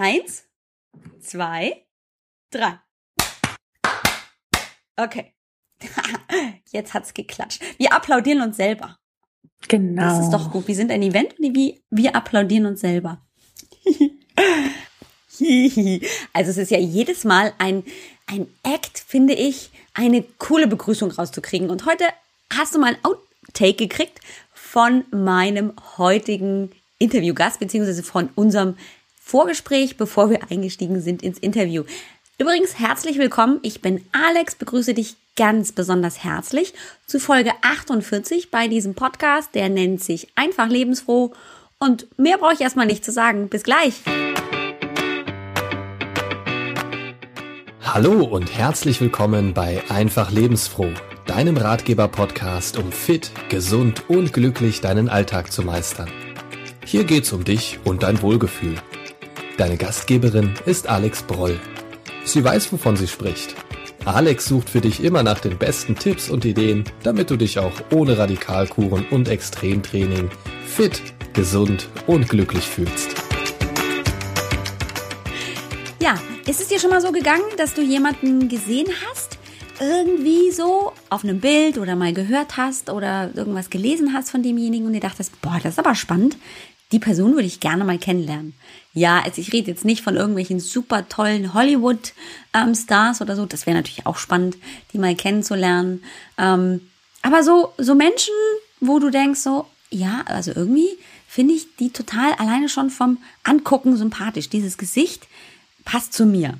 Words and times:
Eins, 0.00 0.44
zwei, 1.18 1.84
drei. 2.52 2.78
Okay. 4.96 5.34
Jetzt 6.70 6.94
hat's 6.94 7.12
geklatscht. 7.14 7.60
Wir 7.78 7.92
applaudieren 7.92 8.40
uns 8.42 8.56
selber. 8.56 8.96
Genau. 9.66 10.02
Das 10.02 10.24
ist 10.24 10.30
doch 10.30 10.52
gut. 10.52 10.68
Wir 10.68 10.76
sind 10.76 10.92
ein 10.92 11.02
Event 11.02 11.36
und 11.40 11.52
wir, 11.52 11.74
wir 11.90 12.14
applaudieren 12.14 12.66
uns 12.66 12.80
selber. 12.80 13.26
also 16.32 16.50
es 16.50 16.58
ist 16.58 16.70
ja 16.70 16.78
jedes 16.78 17.24
Mal 17.24 17.52
ein, 17.58 17.82
ein 18.26 18.46
Act, 18.62 19.00
finde 19.00 19.34
ich, 19.34 19.70
eine 19.94 20.22
coole 20.38 20.68
Begrüßung 20.68 21.10
rauszukriegen. 21.10 21.70
Und 21.70 21.86
heute 21.86 22.04
hast 22.56 22.72
du 22.72 22.78
mal 22.78 22.94
ein 22.94 23.04
Outtake 23.04 23.88
gekriegt 23.88 24.20
von 24.52 25.04
meinem 25.10 25.72
heutigen 25.96 26.70
Interviewgast, 27.00 27.58
beziehungsweise 27.58 28.04
von 28.04 28.30
unserem 28.36 28.76
Vorgespräch, 29.28 29.98
bevor 29.98 30.30
wir 30.30 30.50
eingestiegen 30.50 31.02
sind 31.02 31.22
ins 31.22 31.38
Interview. 31.38 31.84
Übrigens 32.38 32.78
herzlich 32.78 33.18
willkommen. 33.18 33.58
Ich 33.60 33.82
bin 33.82 34.02
Alex, 34.10 34.54
begrüße 34.54 34.94
dich 34.94 35.16
ganz 35.36 35.72
besonders 35.72 36.24
herzlich 36.24 36.72
zu 37.06 37.20
Folge 37.20 37.52
48 37.60 38.50
bei 38.50 38.68
diesem 38.68 38.94
Podcast. 38.94 39.54
Der 39.54 39.68
nennt 39.68 40.02
sich 40.02 40.28
Einfach 40.34 40.68
lebensfroh. 40.70 41.32
Und 41.78 42.06
mehr 42.18 42.38
brauche 42.38 42.54
ich 42.54 42.62
erstmal 42.62 42.86
nicht 42.86 43.04
zu 43.04 43.12
sagen. 43.12 43.50
Bis 43.50 43.64
gleich. 43.64 44.00
Hallo 47.82 48.24
und 48.24 48.56
herzlich 48.56 48.98
willkommen 49.02 49.52
bei 49.52 49.82
Einfach 49.90 50.30
lebensfroh, 50.30 50.90
deinem 51.26 51.58
Ratgeber-Podcast, 51.58 52.78
um 52.78 52.90
fit, 52.92 53.30
gesund 53.50 54.08
und 54.08 54.32
glücklich 54.32 54.80
deinen 54.80 55.10
Alltag 55.10 55.52
zu 55.52 55.60
meistern. 55.60 56.10
Hier 56.86 57.04
geht's 57.04 57.34
um 57.34 57.44
dich 57.44 57.78
und 57.84 58.04
dein 58.04 58.22
Wohlgefühl. 58.22 58.76
Deine 59.58 59.76
Gastgeberin 59.76 60.54
ist 60.66 60.86
Alex 60.86 61.24
Broll. 61.24 61.58
Sie 62.24 62.44
weiß, 62.44 62.72
wovon 62.72 62.94
sie 62.94 63.08
spricht. 63.08 63.56
Alex 64.04 64.44
sucht 64.44 64.70
für 64.70 64.80
dich 64.80 65.02
immer 65.02 65.24
nach 65.24 65.40
den 65.40 65.58
besten 65.58 65.96
Tipps 65.96 66.30
und 66.30 66.44
Ideen, 66.44 66.84
damit 67.02 67.28
du 67.28 67.36
dich 67.36 67.58
auch 67.58 67.72
ohne 67.92 68.16
Radikalkuren 68.16 69.04
und 69.10 69.28
Extremtraining 69.28 70.30
fit, 70.64 71.02
gesund 71.32 71.88
und 72.06 72.28
glücklich 72.28 72.62
fühlst. 72.68 73.16
Ja, 76.00 76.14
ist 76.46 76.60
es 76.60 76.68
dir 76.68 76.78
schon 76.78 76.90
mal 76.90 77.00
so 77.00 77.10
gegangen, 77.10 77.42
dass 77.56 77.74
du 77.74 77.82
jemanden 77.82 78.48
gesehen 78.48 78.86
hast, 79.08 79.38
irgendwie 79.80 80.52
so 80.52 80.92
auf 81.10 81.24
einem 81.24 81.40
Bild 81.40 81.78
oder 81.78 81.96
mal 81.96 82.12
gehört 82.12 82.56
hast 82.56 82.90
oder 82.90 83.32
irgendwas 83.34 83.70
gelesen 83.70 84.12
hast 84.14 84.30
von 84.30 84.44
demjenigen 84.44 84.86
und 84.86 84.92
dir 84.92 85.00
dachtest, 85.00 85.42
boah, 85.42 85.58
das 85.60 85.72
ist 85.72 85.78
aber 85.80 85.96
spannend. 85.96 86.36
Die 86.90 86.98
Person 87.00 87.34
würde 87.34 87.46
ich 87.46 87.60
gerne 87.60 87.84
mal 87.84 87.98
kennenlernen. 87.98 88.54
Ja, 88.98 89.20
also 89.20 89.40
ich 89.40 89.52
rede 89.52 89.70
jetzt 89.70 89.84
nicht 89.84 90.02
von 90.02 90.16
irgendwelchen 90.16 90.58
super 90.58 91.08
tollen 91.08 91.54
Hollywood-Stars 91.54 93.20
ähm, 93.20 93.24
oder 93.24 93.36
so. 93.36 93.46
Das 93.46 93.66
wäre 93.66 93.76
natürlich 93.76 94.06
auch 94.06 94.16
spannend, 94.16 94.56
die 94.92 94.98
mal 94.98 95.14
kennenzulernen. 95.14 96.02
Ähm, 96.36 96.80
aber 97.22 97.44
so, 97.44 97.72
so 97.78 97.94
Menschen, 97.94 98.34
wo 98.80 98.98
du 98.98 99.10
denkst 99.10 99.40
so, 99.40 99.66
ja, 99.90 100.22
also 100.26 100.52
irgendwie 100.54 100.88
finde 101.28 101.54
ich 101.54 101.76
die 101.76 101.90
total 101.90 102.32
alleine 102.34 102.68
schon 102.68 102.90
vom 102.90 103.18
Angucken 103.44 103.96
sympathisch. 103.96 104.48
Dieses 104.48 104.78
Gesicht 104.78 105.28
passt 105.84 106.12
zu 106.12 106.26
mir. 106.26 106.54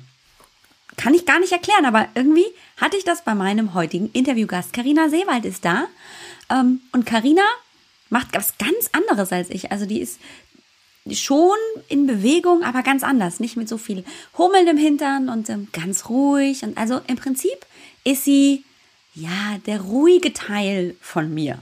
Kann 0.95 1.13
ich 1.13 1.25
gar 1.25 1.39
nicht 1.39 1.51
erklären, 1.51 1.85
aber 1.85 2.07
irgendwie 2.15 2.45
hatte 2.77 2.95
ich 2.95 3.03
das 3.03 3.23
bei 3.25 3.35
meinem 3.35 3.73
heutigen 3.73 4.09
Interviewgast. 4.13 4.71
Karina 4.71 5.09
Seewald 5.09 5.43
ist 5.43 5.65
da. 5.65 5.87
Ähm, 6.49 6.79
und 6.93 7.05
Karina 7.05 7.43
macht 8.09 8.33
was 8.33 8.57
ganz 8.57 8.89
anderes 8.93 9.33
als 9.33 9.49
ich. 9.49 9.71
Also 9.71 9.85
die 9.85 9.99
ist 9.99 10.19
schon 11.15 11.57
in 11.87 12.07
Bewegung, 12.07 12.63
aber 12.63 12.83
ganz 12.83 13.03
anders. 13.03 13.39
Nicht 13.39 13.57
mit 13.57 13.69
so 13.69 13.77
viel 13.77 14.03
Hummeln 14.37 14.67
im 14.67 14.77
Hintern 14.77 15.29
und 15.29 15.49
ähm, 15.49 15.67
ganz 15.71 16.09
ruhig. 16.09 16.63
Und 16.63 16.77
also 16.77 17.01
im 17.07 17.15
Prinzip 17.15 17.65
ist 18.03 18.23
sie, 18.25 18.63
ja, 19.15 19.57
der 19.65 19.81
ruhige 19.81 20.33
Teil 20.33 20.95
von 21.01 21.33
mir. 21.33 21.59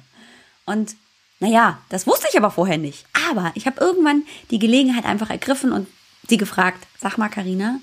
Und 0.65 0.95
naja, 1.39 1.79
das 1.89 2.07
wusste 2.07 2.27
ich 2.29 2.37
aber 2.37 2.51
vorher 2.51 2.77
nicht. 2.77 3.05
Aber 3.29 3.51
ich 3.55 3.65
habe 3.65 3.79
irgendwann 3.79 4.23
die 4.51 4.59
Gelegenheit 4.59 5.05
einfach 5.05 5.29
ergriffen 5.29 5.71
und 5.71 5.87
sie 6.27 6.37
gefragt, 6.37 6.85
sag 6.99 7.17
mal, 7.17 7.29
Karina, 7.29 7.79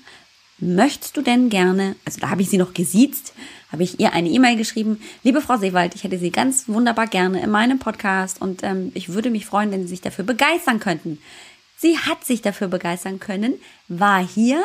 möchtest 0.57 1.17
du 1.17 1.21
denn 1.21 1.49
gerne, 1.49 1.95
also 2.05 2.19
da 2.19 2.29
habe 2.29 2.41
ich 2.41 2.49
sie 2.49 2.57
noch 2.57 2.73
gesiezt, 2.73 3.33
habe 3.71 3.83
ich 3.83 3.99
ihr 3.99 4.13
eine 4.13 4.29
E-Mail 4.29 4.55
geschrieben, 4.55 5.01
liebe 5.23 5.41
Frau 5.41 5.57
Seewald, 5.57 5.95
ich 5.95 6.03
hätte 6.03 6.17
Sie 6.17 6.31
ganz 6.31 6.69
wunderbar 6.69 7.07
gerne 7.07 7.41
in 7.41 7.49
meinem 7.49 7.79
Podcast 7.79 8.41
und 8.41 8.63
ähm, 8.63 8.91
ich 8.93 9.09
würde 9.09 9.29
mich 9.29 9.45
freuen, 9.45 9.71
wenn 9.71 9.81
Sie 9.81 9.89
sich 9.89 10.01
dafür 10.01 10.23
begeistern 10.23 10.79
könnten. 10.79 11.19
Sie 11.77 11.97
hat 11.97 12.25
sich 12.25 12.41
dafür 12.41 12.67
begeistern 12.67 13.19
können, 13.19 13.55
war 13.87 14.25
hier 14.25 14.63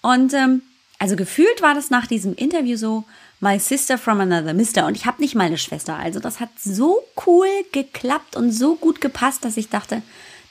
und 0.00 0.32
ähm, 0.34 0.62
also 0.98 1.16
gefühlt 1.16 1.60
war 1.60 1.74
das 1.74 1.90
nach 1.90 2.06
diesem 2.06 2.34
Interview 2.34 2.76
so, 2.76 3.04
My 3.40 3.58
Sister 3.58 3.98
from 3.98 4.20
Another 4.20 4.54
Mister. 4.54 4.86
Und 4.86 4.96
ich 4.96 5.04
habe 5.04 5.20
nicht 5.20 5.34
mal 5.34 5.44
eine 5.44 5.58
Schwester. 5.58 5.96
Also 5.96 6.20
das 6.20 6.40
hat 6.40 6.48
so 6.58 7.02
cool 7.26 7.48
geklappt 7.72 8.34
und 8.34 8.52
so 8.52 8.76
gut 8.76 9.00
gepasst, 9.00 9.44
dass 9.44 9.58
ich 9.58 9.68
dachte, 9.68 10.02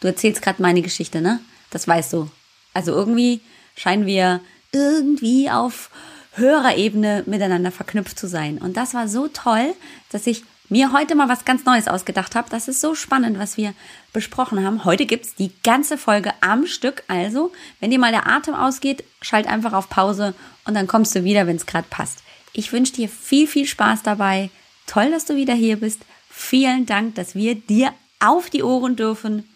du 0.01 0.07
erzählst 0.07 0.41
gerade 0.41 0.61
meine 0.61 0.81
Geschichte, 0.81 1.21
ne? 1.21 1.39
Das 1.71 1.87
weißt 1.87 2.13
du. 2.13 2.29
Also 2.73 2.91
irgendwie 2.91 3.41
scheinen 3.75 4.05
wir 4.05 4.39
irgendwie 4.71 5.49
auf 5.49 5.89
höherer 6.33 6.75
Ebene 6.75 7.23
miteinander 7.25 7.71
verknüpft 7.71 8.19
zu 8.19 8.27
sein. 8.27 8.59
Und 8.59 8.77
das 8.77 8.93
war 8.93 9.07
so 9.07 9.29
toll, 9.29 9.73
dass 10.11 10.27
ich 10.27 10.43
mir 10.69 10.91
heute 10.91 11.15
mal 11.15 11.29
was 11.29 11.45
ganz 11.45 11.65
Neues 11.65 11.87
ausgedacht 11.87 12.35
habe. 12.35 12.49
Das 12.49 12.67
ist 12.67 12.81
so 12.81 12.95
spannend, 12.95 13.39
was 13.39 13.57
wir 13.57 13.73
besprochen 14.13 14.65
haben. 14.65 14.85
Heute 14.85 15.05
gibt's 15.05 15.35
die 15.35 15.51
ganze 15.63 15.97
Folge 15.97 16.33
am 16.41 16.65
Stück. 16.65 17.03
Also, 17.07 17.51
wenn 17.79 17.91
dir 17.91 17.99
mal 17.99 18.11
der 18.11 18.27
Atem 18.27 18.53
ausgeht, 18.53 19.03
schalt 19.21 19.47
einfach 19.47 19.73
auf 19.73 19.89
Pause 19.89 20.33
und 20.65 20.73
dann 20.73 20.87
kommst 20.87 21.15
du 21.15 21.23
wieder, 21.23 21.47
wenn 21.47 21.55
es 21.55 21.65
gerade 21.65 21.87
passt. 21.89 22.23
Ich 22.53 22.71
wünsche 22.71 22.93
dir 22.93 23.09
viel, 23.09 23.47
viel 23.47 23.67
Spaß 23.67 24.03
dabei. 24.03 24.49
Toll, 24.87 25.11
dass 25.11 25.25
du 25.25 25.35
wieder 25.35 25.53
hier 25.53 25.77
bist. 25.77 26.01
Vielen 26.29 26.85
Dank, 26.85 27.15
dass 27.15 27.35
wir 27.35 27.55
dir 27.55 27.93
auf 28.19 28.49
die 28.49 28.63
Ohren 28.63 28.95
dürfen. 28.95 29.49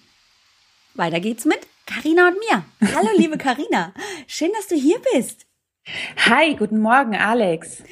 Weiter 0.94 1.20
geht's 1.20 1.46
mit 1.46 1.60
Karina 1.86 2.28
und 2.28 2.38
mir. 2.40 2.66
Hallo, 2.96 3.10
liebe 3.18 3.38
Karina. 3.38 3.94
Schön, 4.28 4.52
dass 4.56 4.68
du 4.68 4.76
hier 4.76 5.00
bist. 5.14 5.46
Hi, 6.30 6.56
guten 6.56 6.80
Morgen, 6.80 7.16
Alex. 7.16 7.84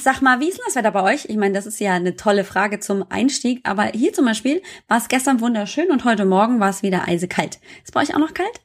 Sag 0.00 0.20
mal, 0.22 0.40
wie 0.40 0.48
ist 0.48 0.58
denn 0.58 0.64
das 0.66 0.76
Wetter 0.76 0.92
bei 0.92 1.02
euch? 1.02 1.26
Ich 1.26 1.36
meine, 1.36 1.54
das 1.54 1.66
ist 1.66 1.80
ja 1.80 1.94
eine 1.94 2.16
tolle 2.16 2.44
Frage 2.44 2.80
zum 2.80 3.04
Einstieg, 3.08 3.60
aber 3.64 3.84
hier 3.84 4.12
zum 4.12 4.24
Beispiel 4.24 4.62
war 4.88 4.98
es 4.98 5.08
gestern 5.08 5.40
wunderschön 5.40 5.90
und 5.90 6.04
heute 6.04 6.24
Morgen 6.24 6.60
war 6.60 6.70
es 6.70 6.82
wieder 6.82 7.08
eisekalt. 7.08 7.58
Ist 7.82 7.92
bei 7.92 8.00
euch 8.00 8.14
auch 8.14 8.18
noch 8.18 8.34
kalt? 8.34 8.60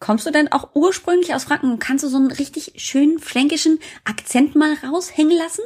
Kommst 0.00 0.26
du 0.26 0.30
denn 0.30 0.50
auch 0.50 0.74
ursprünglich 0.74 1.34
aus 1.34 1.44
Franken? 1.44 1.78
Kannst 1.78 2.04
du 2.04 2.08
so 2.08 2.16
einen 2.16 2.32
richtig 2.32 2.72
schönen 2.76 3.18
fränkischen 3.18 3.78
Akzent 4.04 4.56
mal 4.56 4.74
raushängen 4.82 5.36
lassen? 5.36 5.62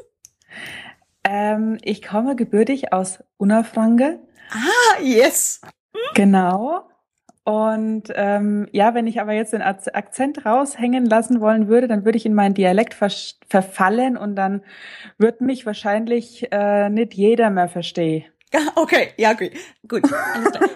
Ähm, 1.24 1.78
ich 1.82 2.02
komme 2.02 2.36
gebürtig 2.36 2.92
aus 2.92 3.24
Unafranke. 3.38 4.20
Ah, 4.50 5.00
yes. 5.00 5.62
Genau. 6.14 6.90
Und 7.44 8.04
ähm, 8.14 8.68
ja, 8.72 8.94
wenn 8.94 9.06
ich 9.06 9.20
aber 9.20 9.34
jetzt 9.34 9.52
den 9.52 9.60
Akzent 9.60 10.46
raushängen 10.46 11.04
lassen 11.04 11.42
wollen 11.42 11.68
würde, 11.68 11.88
dann 11.88 12.06
würde 12.06 12.16
ich 12.16 12.24
in 12.24 12.32
meinen 12.32 12.54
Dialekt 12.54 12.94
ver 12.94 13.10
verfallen 13.46 14.16
und 14.16 14.34
dann 14.34 14.62
wird 15.18 15.42
mich 15.42 15.66
wahrscheinlich 15.66 16.48
äh, 16.50 16.88
nicht 16.88 17.12
jeder 17.14 17.50
mehr 17.50 17.68
verstehen. 17.68 18.24
Okay, 18.76 19.08
ja, 19.16 19.32
okay. 19.32 19.50
gut. 19.88 20.02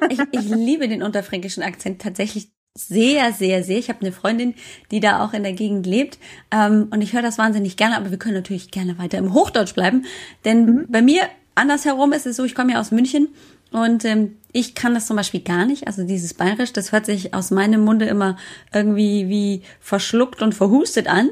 Ich, 0.09 0.19
ich 0.33 0.49
liebe 0.49 0.89
den 0.89 1.01
unterfränkischen 1.01 1.63
Akzent 1.63 2.03
tatsächlich 2.03 2.51
sehr, 2.75 3.33
sehr, 3.33 3.63
sehr. 3.63 3.79
Ich 3.79 3.89
habe 3.89 4.01
eine 4.01 4.11
Freundin, 4.11 4.55
die 4.91 4.99
da 4.99 5.25
auch 5.25 5.33
in 5.33 5.45
der 5.45 5.53
Gegend 5.53 5.87
lebt 5.87 6.19
ähm, 6.51 6.89
und 6.91 7.03
ich 7.03 7.13
höre 7.13 7.23
das 7.23 7.39
wahnsinnig 7.39 7.77
gerne, 7.77 7.97
aber 7.97 8.11
wir 8.11 8.19
können 8.19 8.35
natürlich 8.35 8.71
gerne 8.71 8.99
weiter 8.99 9.19
im 9.19 9.33
Hochdeutsch 9.33 9.75
bleiben, 9.75 10.07
denn 10.45 10.65
mhm. 10.65 10.87
bei 10.89 11.03
mir 11.03 11.23
andersherum 11.55 12.13
ist 12.13 12.27
es 12.27 12.37
so, 12.37 12.45
ich 12.45 12.55
komme 12.55 12.73
ja 12.73 12.81
aus 12.81 12.91
München 12.91 13.29
und 13.71 14.05
ähm, 14.05 14.37
ich 14.53 14.75
kann 14.75 14.95
das 14.95 15.07
zum 15.07 15.17
Beispiel 15.17 15.41
gar 15.41 15.67
nicht. 15.67 15.87
Also 15.87 16.05
dieses 16.05 16.35
Bayerisch, 16.35 16.73
das 16.73 16.93
hört 16.93 17.07
sich 17.07 17.35
aus 17.35 17.51
meinem 17.51 17.85
Munde 17.85 18.07
immer 18.07 18.37
irgendwie 18.73 19.29
wie 19.29 19.63
verschluckt 19.81 20.43
und 20.43 20.55
verhustet 20.55 21.07
an. 21.07 21.31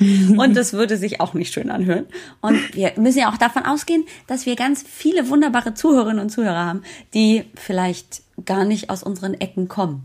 Und 0.36 0.56
das 0.56 0.72
würde 0.72 0.96
sich 0.96 1.20
auch 1.20 1.34
nicht 1.34 1.54
schön 1.54 1.70
anhören. 1.70 2.06
Und 2.40 2.74
wir 2.74 2.94
müssen 2.96 3.20
ja 3.20 3.30
auch 3.30 3.36
davon 3.36 3.64
ausgehen, 3.64 4.04
dass 4.26 4.44
wir 4.44 4.56
ganz 4.56 4.82
viele 4.82 5.28
wunderbare 5.28 5.74
Zuhörerinnen 5.74 6.18
und 6.18 6.30
Zuhörer 6.30 6.66
haben, 6.66 6.82
die 7.14 7.44
vielleicht 7.54 8.22
gar 8.44 8.64
nicht 8.64 8.90
aus 8.90 9.04
unseren 9.04 9.34
Ecken 9.34 9.68
kommen. 9.68 10.04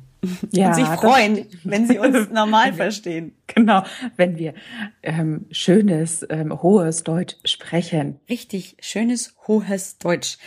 Ja, 0.51 0.67
und 0.67 0.75
sich 0.75 0.85
freuen, 0.85 1.45
wenn 1.63 1.87
sie 1.87 1.97
uns 1.97 2.29
normal 2.31 2.73
verstehen. 2.73 3.35
Genau, 3.47 3.83
wenn 4.17 4.37
wir 4.37 4.53
ähm, 5.01 5.45
schönes, 5.51 6.25
ähm, 6.29 6.61
hohes 6.61 7.03
Deutsch 7.03 7.35
sprechen. 7.45 8.19
Richtig, 8.29 8.75
schönes, 8.81 9.35
hohes 9.47 9.97
Deutsch. 9.97 10.37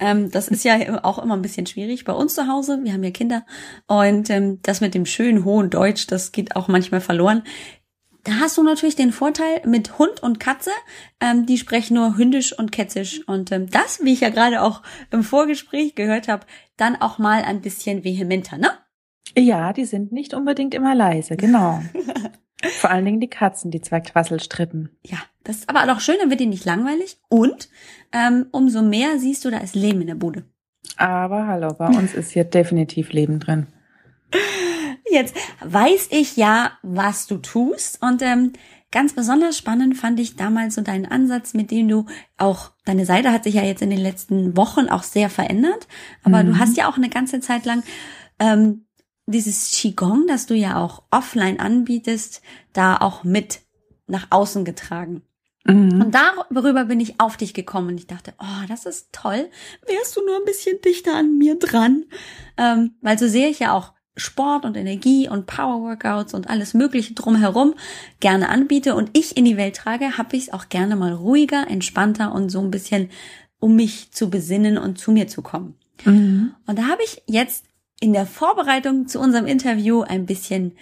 ähm, 0.00 0.30
das 0.30 0.48
ist 0.48 0.64
ja 0.64 1.02
auch 1.04 1.18
immer 1.18 1.34
ein 1.34 1.42
bisschen 1.42 1.66
schwierig 1.66 2.04
bei 2.04 2.12
uns 2.12 2.34
zu 2.34 2.46
Hause. 2.46 2.80
Wir 2.82 2.92
haben 2.92 3.04
ja 3.04 3.10
Kinder 3.10 3.46
und 3.86 4.28
ähm, 4.28 4.58
das 4.62 4.80
mit 4.80 4.94
dem 4.94 5.06
schönen, 5.06 5.44
hohen 5.44 5.70
Deutsch, 5.70 6.06
das 6.06 6.32
geht 6.32 6.54
auch 6.54 6.68
manchmal 6.68 7.00
verloren. 7.00 7.42
Da 8.24 8.34
hast 8.34 8.56
du 8.56 8.62
natürlich 8.62 8.94
den 8.94 9.10
Vorteil 9.10 9.62
mit 9.64 9.98
Hund 9.98 10.22
und 10.22 10.38
Katze, 10.38 10.70
ähm, 11.20 11.44
die 11.44 11.58
sprechen 11.58 11.94
nur 11.94 12.16
hündisch 12.16 12.56
und 12.56 12.70
kätzisch. 12.70 13.26
Und 13.26 13.50
ähm, 13.50 13.68
das, 13.68 14.04
wie 14.04 14.12
ich 14.12 14.20
ja 14.20 14.28
gerade 14.28 14.62
auch 14.62 14.82
im 15.10 15.24
Vorgespräch 15.24 15.96
gehört 15.96 16.28
habe, 16.28 16.46
dann 16.76 16.94
auch 16.94 17.18
mal 17.18 17.42
ein 17.42 17.62
bisschen 17.62 18.04
vehementer, 18.04 18.58
ne? 18.58 18.70
Ja, 19.36 19.72
die 19.72 19.84
sind 19.84 20.12
nicht 20.12 20.34
unbedingt 20.34 20.74
immer 20.74 20.94
leise, 20.94 21.36
genau. 21.36 21.80
Vor 22.78 22.90
allen 22.90 23.04
Dingen 23.04 23.20
die 23.20 23.30
Katzen, 23.30 23.70
die 23.70 23.80
zwei 23.80 24.00
Quasselstrippen. 24.00 24.90
Ja, 25.04 25.18
das 25.42 25.58
ist 25.58 25.68
aber 25.68 25.92
auch 25.92 26.00
schön, 26.00 26.16
dann 26.20 26.30
wird 26.30 26.40
die 26.40 26.46
nicht 26.46 26.64
langweilig. 26.64 27.18
Und 27.28 27.68
ähm, 28.12 28.46
umso 28.52 28.82
mehr 28.82 29.18
siehst 29.18 29.44
du, 29.44 29.50
da 29.50 29.58
ist 29.58 29.74
Leben 29.74 30.00
in 30.00 30.06
der 30.06 30.14
Bude. 30.14 30.44
Aber 30.96 31.46
hallo, 31.46 31.74
bei 31.74 31.88
uns 31.88 32.14
ist 32.14 32.30
hier 32.30 32.44
definitiv 32.44 33.12
Leben 33.12 33.40
drin. 33.40 33.66
Jetzt 35.10 35.34
weiß 35.60 36.08
ich 36.10 36.36
ja, 36.36 36.72
was 36.82 37.26
du 37.26 37.38
tust. 37.38 38.00
Und 38.00 38.22
ähm, 38.22 38.52
ganz 38.92 39.12
besonders 39.14 39.58
spannend 39.58 39.96
fand 39.96 40.20
ich 40.20 40.36
damals 40.36 40.76
so 40.76 40.82
deinen 40.82 41.06
Ansatz, 41.06 41.54
mit 41.54 41.70
dem 41.70 41.88
du 41.88 42.06
auch, 42.38 42.70
deine 42.84 43.04
Seite 43.04 43.32
hat 43.32 43.44
sich 43.44 43.54
ja 43.54 43.62
jetzt 43.62 43.82
in 43.82 43.90
den 43.90 44.00
letzten 44.00 44.56
Wochen 44.56 44.88
auch 44.88 45.02
sehr 45.02 45.28
verändert. 45.28 45.88
Aber 46.22 46.42
mhm. 46.42 46.48
du 46.48 46.58
hast 46.58 46.76
ja 46.76 46.88
auch 46.88 46.96
eine 46.96 47.08
ganze 47.08 47.40
Zeit 47.40 47.64
lang 47.64 47.82
ähm, 48.38 48.86
dieses 49.26 49.70
Qigong, 49.72 50.26
das 50.26 50.46
du 50.46 50.54
ja 50.54 50.82
auch 50.82 51.02
offline 51.10 51.60
anbietest, 51.60 52.42
da 52.72 52.96
auch 52.96 53.24
mit 53.24 53.60
nach 54.06 54.26
außen 54.30 54.64
getragen. 54.64 55.22
Mhm. 55.64 56.02
Und 56.02 56.14
darüber 56.14 56.84
bin 56.86 57.00
ich 57.00 57.20
auf 57.20 57.36
dich 57.36 57.54
gekommen 57.54 57.88
und 57.88 57.98
ich 57.98 58.06
dachte, 58.06 58.34
oh, 58.38 58.66
das 58.68 58.86
ist 58.86 59.12
toll. 59.12 59.48
Wärst 59.86 60.16
du 60.16 60.24
nur 60.24 60.36
ein 60.36 60.44
bisschen 60.44 60.80
dichter 60.80 61.14
an 61.14 61.38
mir 61.38 61.58
dran? 61.58 62.04
Ähm, 62.56 62.94
weil 63.00 63.18
so 63.18 63.28
sehe 63.28 63.48
ich 63.48 63.60
ja 63.60 63.72
auch 63.72 63.92
Sport 64.16 64.64
und 64.64 64.76
Energie 64.76 65.28
und 65.28 65.46
Power-Workouts 65.46 66.34
und 66.34 66.50
alles 66.50 66.74
Mögliche 66.74 67.14
drumherum 67.14 67.74
gerne 68.20 68.50
anbiete 68.50 68.94
und 68.94 69.10
ich 69.14 69.36
in 69.36 69.46
die 69.46 69.56
Welt 69.56 69.76
trage, 69.76 70.18
habe 70.18 70.36
ich 70.36 70.44
es 70.44 70.52
auch 70.52 70.68
gerne 70.68 70.96
mal 70.96 71.12
ruhiger, 71.12 71.66
entspannter 71.68 72.34
und 72.34 72.50
so 72.50 72.60
ein 72.60 72.70
bisschen, 72.70 73.08
um 73.58 73.74
mich 73.76 74.12
zu 74.12 74.28
besinnen 74.28 74.76
und 74.76 74.98
zu 74.98 75.12
mir 75.12 75.28
zu 75.28 75.40
kommen. 75.40 75.76
Mhm. 76.04 76.54
Und 76.66 76.78
da 76.78 76.88
habe 76.88 77.02
ich 77.04 77.22
jetzt 77.26 77.64
in 78.02 78.12
der 78.12 78.26
Vorbereitung 78.26 79.06
zu 79.06 79.20
unserem 79.20 79.46
Interview 79.46 80.02
ein 80.02 80.26
bisschen 80.26 80.76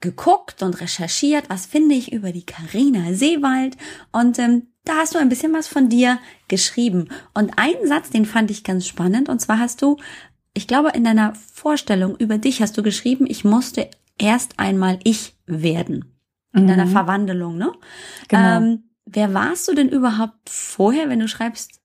geguckt 0.00 0.62
und 0.62 0.78
recherchiert, 0.82 1.48
was 1.48 1.64
finde 1.64 1.94
ich 1.94 2.12
über 2.12 2.32
die 2.32 2.44
Karina 2.44 3.14
Seewald 3.14 3.78
und 4.12 4.38
ähm, 4.38 4.66
da 4.84 4.96
hast 4.96 5.14
du 5.14 5.18
ein 5.18 5.30
bisschen 5.30 5.54
was 5.54 5.68
von 5.68 5.88
dir 5.88 6.18
geschrieben 6.48 7.08
und 7.32 7.52
einen 7.56 7.86
Satz, 7.86 8.10
den 8.10 8.26
fand 8.26 8.50
ich 8.50 8.62
ganz 8.62 8.86
spannend 8.86 9.30
und 9.30 9.40
zwar 9.40 9.58
hast 9.58 9.80
du, 9.80 9.96
ich 10.52 10.66
glaube 10.66 10.90
in 10.90 11.02
deiner 11.02 11.34
Vorstellung 11.34 12.14
über 12.16 12.36
dich 12.36 12.60
hast 12.60 12.76
du 12.76 12.82
geschrieben, 12.82 13.24
ich 13.26 13.42
musste 13.42 13.88
erst 14.18 14.58
einmal 14.58 14.98
ich 15.02 15.34
werden 15.46 16.14
in 16.52 16.64
mhm. 16.64 16.68
deiner 16.68 16.86
Verwandlung, 16.86 17.56
ne? 17.56 17.72
Genau. 18.28 18.58
Ähm, 18.58 18.90
wer 19.06 19.32
warst 19.32 19.66
du 19.66 19.74
denn 19.74 19.88
überhaupt 19.88 20.50
vorher, 20.50 21.08
wenn 21.08 21.20
du 21.20 21.28
schreibst, 21.28 21.80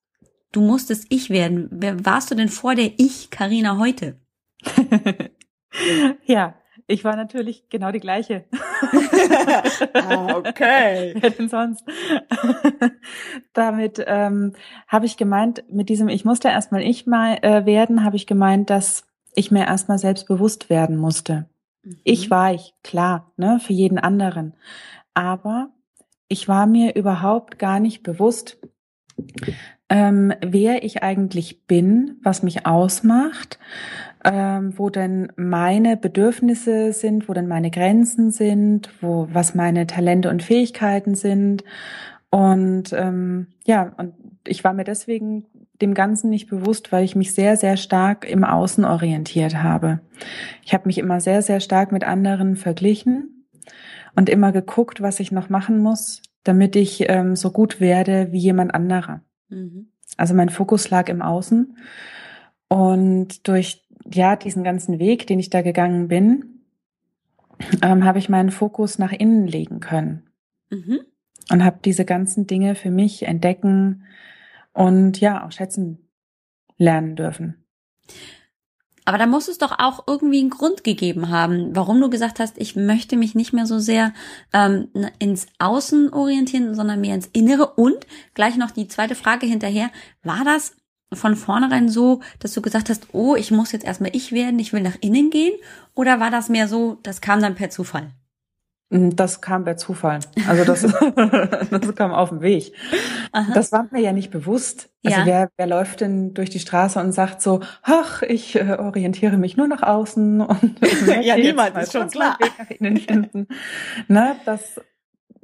du 0.51 0.59
musstest 0.59 1.05
ich 1.09 1.29
werden? 1.29 1.69
Wer 1.71 2.05
warst 2.05 2.29
du 2.29 2.35
denn 2.35 2.49
vor 2.49 2.75
der 2.75 2.91
ich 2.97 3.29
Karina 3.29 3.77
heute? 3.77 4.19
ja, 6.25 6.55
ich 6.87 7.03
war 7.03 7.15
natürlich 7.15 7.67
genau 7.69 7.91
die 7.91 7.99
gleiche. 7.99 8.45
ah, 9.93 10.35
okay. 10.37 11.15
Wer 11.19 11.29
denn 11.31 11.49
sonst? 11.49 11.83
Damit 13.53 14.03
ähm, 14.05 14.53
habe 14.87 15.05
ich 15.05 15.17
gemeint, 15.17 15.63
mit 15.71 15.89
diesem 15.89 16.09
Ich 16.09 16.25
musste 16.25 16.49
erstmal 16.49 16.83
ich 16.83 17.07
mal 17.07 17.37
äh, 17.41 17.65
werden, 17.65 18.03
habe 18.03 18.17
ich 18.17 18.27
gemeint, 18.27 18.69
dass 18.69 19.05
ich 19.33 19.51
mir 19.51 19.65
erstmal 19.65 19.97
selbst 19.97 20.27
bewusst 20.27 20.69
werden 20.69 20.97
musste. 20.97 21.49
Mhm. 21.83 21.97
Ich 22.03 22.29
war 22.29 22.53
ich, 22.53 22.73
klar, 22.83 23.31
ne, 23.35 23.59
für 23.59 23.73
jeden 23.73 23.97
anderen. 23.97 24.53
Aber 25.15 25.69
ich 26.27 26.47
war 26.47 26.67
mir 26.67 26.95
überhaupt 26.95 27.57
gar 27.57 27.79
nicht 27.79 28.03
bewusst, 28.03 28.57
ähm, 29.89 30.33
wer 30.41 30.83
ich 30.83 31.03
eigentlich 31.03 31.65
bin, 31.65 32.19
was 32.23 32.43
mich 32.43 32.65
ausmacht 32.65 33.59
ähm, 34.25 34.73
wo 34.77 34.89
denn 34.89 35.31
meine 35.35 35.97
Bedürfnisse 35.97 36.91
sind, 36.93 37.29
wo 37.29 37.33
denn 37.33 37.47
meine 37.47 37.69
Grenzen 37.69 38.31
sind, 38.31 38.89
wo 38.99 39.27
was 39.31 39.53
meine 39.53 39.85
Talente 39.85 40.29
und 40.29 40.41
Fähigkeiten 40.41 41.13
sind. 41.13 41.63
Und 42.31 42.91
ähm, 42.93 43.47
ja, 43.65 43.93
und 43.97 44.13
ich 44.47 44.63
war 44.63 44.73
mir 44.73 44.83
deswegen 44.83 45.45
dem 45.81 45.93
Ganzen 45.93 46.29
nicht 46.29 46.49
bewusst, 46.49 46.91
weil 46.91 47.03
ich 47.03 47.15
mich 47.15 47.33
sehr, 47.33 47.55
sehr 47.55 47.77
stark 47.77 48.27
im 48.27 48.43
Außen 48.43 48.83
orientiert 48.83 49.61
habe. 49.61 49.99
Ich 50.63 50.73
habe 50.73 50.87
mich 50.87 50.97
immer 50.97 51.21
sehr, 51.21 51.41
sehr 51.41 51.59
stark 51.59 51.91
mit 51.91 52.03
anderen 52.03 52.55
verglichen 52.55 53.45
und 54.15 54.29
immer 54.29 54.51
geguckt, 54.51 55.01
was 55.01 55.19
ich 55.19 55.31
noch 55.31 55.49
machen 55.49 55.77
muss, 55.77 56.23
damit 56.43 56.75
ich 56.75 57.09
ähm, 57.09 57.35
so 57.35 57.51
gut 57.51 57.79
werde 57.79 58.31
wie 58.31 58.39
jemand 58.39 58.73
anderer. 58.73 59.21
Mhm. 59.49 59.89
Also 60.17 60.33
mein 60.33 60.49
Fokus 60.49 60.89
lag 60.89 61.09
im 61.09 61.21
Außen. 61.21 61.77
Und 62.67 63.47
durch 63.47 63.84
ja, 64.11 64.35
diesen 64.35 64.63
ganzen 64.63 64.99
Weg, 64.99 65.27
den 65.27 65.39
ich 65.39 65.49
da 65.49 65.61
gegangen 65.61 66.07
bin, 66.07 66.61
ähm, 67.81 68.03
habe 68.05 68.19
ich 68.19 68.29
meinen 68.29 68.51
Fokus 68.51 68.99
nach 68.99 69.11
innen 69.11 69.47
legen 69.47 69.79
können. 69.79 70.29
Mhm. 70.69 70.99
Und 71.51 71.63
habe 71.63 71.79
diese 71.83 72.05
ganzen 72.05 72.47
Dinge 72.47 72.75
für 72.75 72.89
mich 72.89 73.23
entdecken 73.23 74.03
und 74.73 75.19
ja, 75.19 75.45
auch 75.45 75.51
schätzen 75.51 76.09
lernen 76.77 77.15
dürfen. 77.15 77.65
Aber 79.05 79.19
da 79.19 79.27
muss 79.27 79.47
es 79.47 79.59
doch 79.59 79.77
auch 79.77 80.05
irgendwie 80.07 80.39
einen 80.39 80.49
Grund 80.49 80.83
gegeben 80.83 81.29
haben, 81.29 81.75
warum 81.75 82.01
du 82.01 82.09
gesagt 82.09 82.39
hast, 82.39 82.57
ich 82.57 82.75
möchte 82.75 83.17
mich 83.17 83.35
nicht 83.35 83.53
mehr 83.53 83.67
so 83.67 83.77
sehr 83.77 84.13
ähm, 84.51 84.89
ins 85.19 85.45
Außen 85.59 86.11
orientieren, 86.11 86.73
sondern 86.73 87.01
mehr 87.01 87.13
ins 87.13 87.27
Innere. 87.27 87.67
Und 87.75 88.07
gleich 88.33 88.57
noch 88.57 88.71
die 88.71 88.87
zweite 88.87 89.13
Frage 89.13 89.45
hinterher, 89.45 89.91
war 90.23 90.43
das 90.43 90.75
von 91.13 91.35
vornherein 91.35 91.89
so, 91.89 92.21
dass 92.39 92.53
du 92.53 92.61
gesagt 92.61 92.89
hast, 92.89 93.07
oh, 93.13 93.35
ich 93.35 93.51
muss 93.51 93.71
jetzt 93.71 93.85
erstmal 93.85 94.15
ich 94.15 94.31
werden, 94.31 94.59
ich 94.59 94.73
will 94.73 94.81
nach 94.81 94.97
innen 95.01 95.29
gehen? 95.29 95.53
Oder 95.93 96.19
war 96.19 96.31
das 96.31 96.49
mehr 96.49 96.67
so, 96.67 96.97
das 97.03 97.21
kam 97.21 97.41
dann 97.41 97.55
per 97.55 97.69
Zufall? 97.69 98.11
Hm, 98.91 99.15
das 99.15 99.41
kam 99.41 99.63
per 99.65 99.77
Zufall. 99.77 100.19
Also 100.47 100.63
das, 100.63 100.81
das 101.71 101.95
kam 101.95 102.11
auf 102.11 102.29
dem 102.29 102.41
Weg. 102.41 102.73
Aha. 103.31 103.51
Das 103.53 103.71
war 103.71 103.87
mir 103.91 104.01
ja 104.01 104.13
nicht 104.13 104.31
bewusst. 104.31 104.89
Also 105.03 105.19
ja. 105.19 105.25
wer, 105.25 105.49
wer 105.57 105.67
läuft 105.67 106.01
denn 106.01 106.33
durch 106.33 106.49
die 106.49 106.59
Straße 106.59 106.99
und 106.99 107.11
sagt 107.11 107.41
so, 107.41 107.61
ach, 107.81 108.21
ich 108.21 108.55
äh, 108.55 108.77
orientiere 108.77 109.37
mich 109.37 109.57
nur 109.57 109.67
nach 109.67 109.81
außen 109.81 110.41
und 110.41 110.79
ja, 111.23 111.35
niemand 111.35 111.77
ist 111.77 111.93
schon 111.93 112.09
klar. 112.09 112.37
Weg 112.39 112.53
nach 112.57 112.69
innen 112.69 112.97
finden. 112.97 113.47
Na, 114.07 114.35
das 114.45 114.79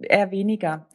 eher 0.01 0.31
weniger. 0.31 0.87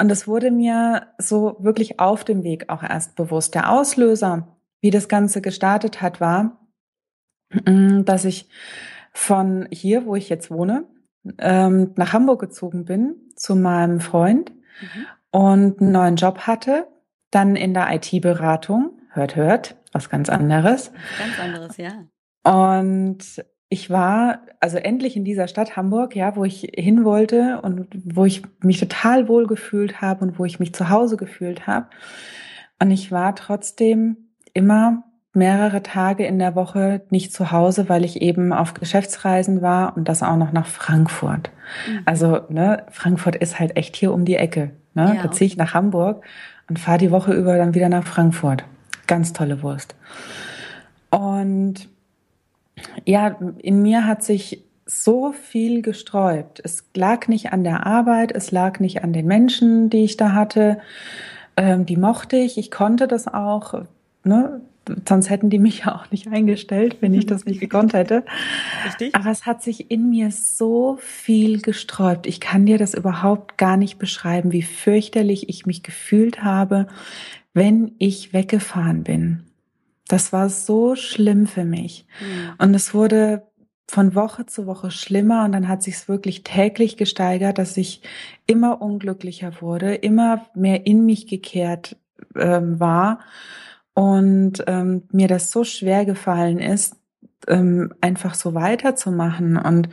Und 0.00 0.08
das 0.08 0.26
wurde 0.26 0.50
mir 0.50 1.08
so 1.18 1.56
wirklich 1.60 2.00
auf 2.00 2.24
dem 2.24 2.42
Weg 2.42 2.70
auch 2.70 2.82
erst 2.82 3.16
bewusst. 3.16 3.54
Der 3.54 3.70
Auslöser, 3.70 4.56
wie 4.80 4.90
das 4.90 5.08
Ganze 5.08 5.42
gestartet 5.42 6.00
hat, 6.00 6.22
war, 6.22 6.58
mm, 7.52 8.04
dass 8.04 8.24
ich 8.24 8.48
von 9.12 9.68
hier, 9.70 10.06
wo 10.06 10.16
ich 10.16 10.30
jetzt 10.30 10.50
wohne, 10.50 10.84
ähm, 11.36 11.92
nach 11.96 12.14
Hamburg 12.14 12.40
gezogen 12.40 12.86
bin 12.86 13.14
zu 13.36 13.54
meinem 13.56 14.00
Freund 14.00 14.52
mhm. 14.80 15.06
und 15.32 15.80
einen 15.82 15.92
neuen 15.92 16.16
Job 16.16 16.46
hatte, 16.46 16.86
dann 17.30 17.54
in 17.54 17.74
der 17.74 17.92
IT-Beratung, 17.92 18.98
hört, 19.10 19.36
hört, 19.36 19.76
was 19.92 20.08
ganz 20.08 20.30
anderes. 20.30 20.92
Ganz 21.18 21.38
anderes, 21.38 21.76
ja. 21.76 22.06
Und 22.42 23.44
ich 23.72 23.88
war 23.88 24.40
also 24.58 24.76
endlich 24.76 25.16
in 25.16 25.24
dieser 25.24 25.46
Stadt 25.46 25.76
Hamburg, 25.76 26.16
ja, 26.16 26.34
wo 26.34 26.44
ich 26.44 26.72
hin 26.74 27.04
wollte 27.04 27.60
und 27.62 27.86
wo 28.04 28.24
ich 28.24 28.42
mich 28.62 28.80
total 28.80 29.28
wohl 29.28 29.46
gefühlt 29.46 30.02
habe 30.02 30.24
und 30.24 30.38
wo 30.38 30.44
ich 30.44 30.58
mich 30.58 30.74
zu 30.74 30.90
Hause 30.90 31.16
gefühlt 31.16 31.68
habe. 31.68 31.86
Und 32.80 32.90
ich 32.90 33.12
war 33.12 33.34
trotzdem 33.36 34.16
immer 34.52 35.04
mehrere 35.32 35.84
Tage 35.84 36.26
in 36.26 36.40
der 36.40 36.56
Woche 36.56 37.02
nicht 37.10 37.32
zu 37.32 37.52
Hause, 37.52 37.88
weil 37.88 38.04
ich 38.04 38.20
eben 38.20 38.52
auf 38.52 38.74
Geschäftsreisen 38.74 39.62
war 39.62 39.96
und 39.96 40.08
das 40.08 40.24
auch 40.24 40.36
noch 40.36 40.50
nach 40.50 40.66
Frankfurt. 40.66 41.52
Mhm. 41.88 42.00
Also, 42.04 42.40
ne, 42.48 42.84
Frankfurt 42.90 43.36
ist 43.36 43.60
halt 43.60 43.76
echt 43.76 43.94
hier 43.94 44.12
um 44.12 44.24
die 44.24 44.34
Ecke. 44.34 44.72
Ne? 44.94 45.14
Ja, 45.14 45.22
da 45.22 45.30
ziehe 45.30 45.46
ich 45.46 45.56
nach 45.56 45.74
Hamburg 45.74 46.24
und 46.68 46.80
fahre 46.80 46.98
die 46.98 47.12
Woche 47.12 47.32
über 47.32 47.56
dann 47.56 47.74
wieder 47.74 47.88
nach 47.88 48.04
Frankfurt. 48.04 48.64
Ganz 49.06 49.32
tolle 49.32 49.62
Wurst. 49.62 49.94
Und 51.10 51.88
ja, 53.04 53.36
in 53.58 53.82
mir 53.82 54.06
hat 54.06 54.22
sich 54.22 54.64
so 54.86 55.32
viel 55.32 55.82
gesträubt. 55.82 56.60
Es 56.64 56.84
lag 56.94 57.28
nicht 57.28 57.52
an 57.52 57.64
der 57.64 57.86
Arbeit, 57.86 58.32
es 58.32 58.50
lag 58.50 58.80
nicht 58.80 59.04
an 59.04 59.12
den 59.12 59.26
Menschen, 59.26 59.88
die 59.88 60.04
ich 60.04 60.16
da 60.16 60.32
hatte. 60.32 60.80
Ähm, 61.56 61.86
die 61.86 61.96
mochte 61.96 62.36
ich, 62.36 62.58
ich 62.58 62.70
konnte 62.70 63.06
das 63.06 63.28
auch. 63.28 63.82
Ne? 64.24 64.60
Sonst 65.08 65.30
hätten 65.30 65.50
die 65.50 65.58
mich 65.58 65.80
ja 65.80 65.94
auch 65.94 66.10
nicht 66.10 66.26
eingestellt, 66.28 66.96
wenn 67.00 67.14
ich 67.14 67.26
das 67.26 67.44
nicht 67.44 67.60
gekonnt 67.60 67.92
hätte. 67.92 68.24
Richtig. 68.84 69.14
Aber 69.14 69.30
es 69.30 69.46
hat 69.46 69.62
sich 69.62 69.90
in 69.90 70.10
mir 70.10 70.32
so 70.32 70.98
viel 71.00 71.60
gesträubt. 71.60 72.26
Ich 72.26 72.40
kann 72.40 72.66
dir 72.66 72.78
das 72.78 72.94
überhaupt 72.94 73.58
gar 73.58 73.76
nicht 73.76 73.98
beschreiben, 73.98 74.52
wie 74.52 74.62
fürchterlich 74.62 75.48
ich 75.48 75.66
mich 75.66 75.84
gefühlt 75.84 76.42
habe, 76.42 76.88
wenn 77.54 77.92
ich 77.98 78.32
weggefahren 78.32 79.04
bin. 79.04 79.49
Das 80.10 80.32
war 80.32 80.48
so 80.48 80.96
schlimm 80.96 81.46
für 81.46 81.64
mich. 81.64 82.04
Mhm. 82.20 82.52
Und 82.58 82.74
es 82.74 82.92
wurde 82.94 83.46
von 83.88 84.16
Woche 84.16 84.44
zu 84.44 84.66
Woche 84.66 84.90
schlimmer 84.90 85.44
und 85.44 85.52
dann 85.52 85.68
hat 85.68 85.84
sich 85.84 85.94
es 85.94 86.08
wirklich 86.08 86.42
täglich 86.42 86.96
gesteigert, 86.96 87.58
dass 87.58 87.76
ich 87.76 88.02
immer 88.46 88.82
unglücklicher 88.82 89.60
wurde, 89.60 89.94
immer 89.94 90.46
mehr 90.54 90.84
in 90.86 91.06
mich 91.06 91.28
gekehrt 91.28 91.96
ähm, 92.34 92.80
war 92.80 93.20
und 93.94 94.64
ähm, 94.66 95.04
mir 95.12 95.28
das 95.28 95.52
so 95.52 95.62
schwer 95.62 96.04
gefallen 96.04 96.58
ist, 96.58 96.96
ähm, 97.46 97.92
einfach 98.00 98.34
so 98.34 98.54
weiterzumachen 98.54 99.56
und 99.56 99.88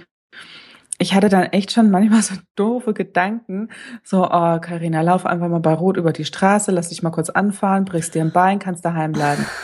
ich 0.99 1.13
hatte 1.13 1.29
dann 1.29 1.43
echt 1.43 1.71
schon 1.71 1.91
manchmal 1.91 2.23
so 2.23 2.33
doofe 2.55 2.93
Gedanken, 2.93 3.69
so, 4.03 4.25
oh, 4.25 4.59
Carina, 4.59 5.01
lauf 5.01 5.27
einfach 5.27 5.47
mal 5.47 5.59
bei 5.59 5.73
Rot 5.73 5.97
über 5.97 6.11
die 6.11 6.25
Straße, 6.25 6.71
lass 6.71 6.89
dich 6.89 7.03
mal 7.03 7.11
kurz 7.11 7.29
anfahren, 7.29 7.85
brichst 7.85 8.15
dir 8.15 8.21
ein 8.21 8.31
Bein, 8.31 8.57
kannst 8.57 8.83
daheim 8.83 9.11
bleiben. 9.11 9.45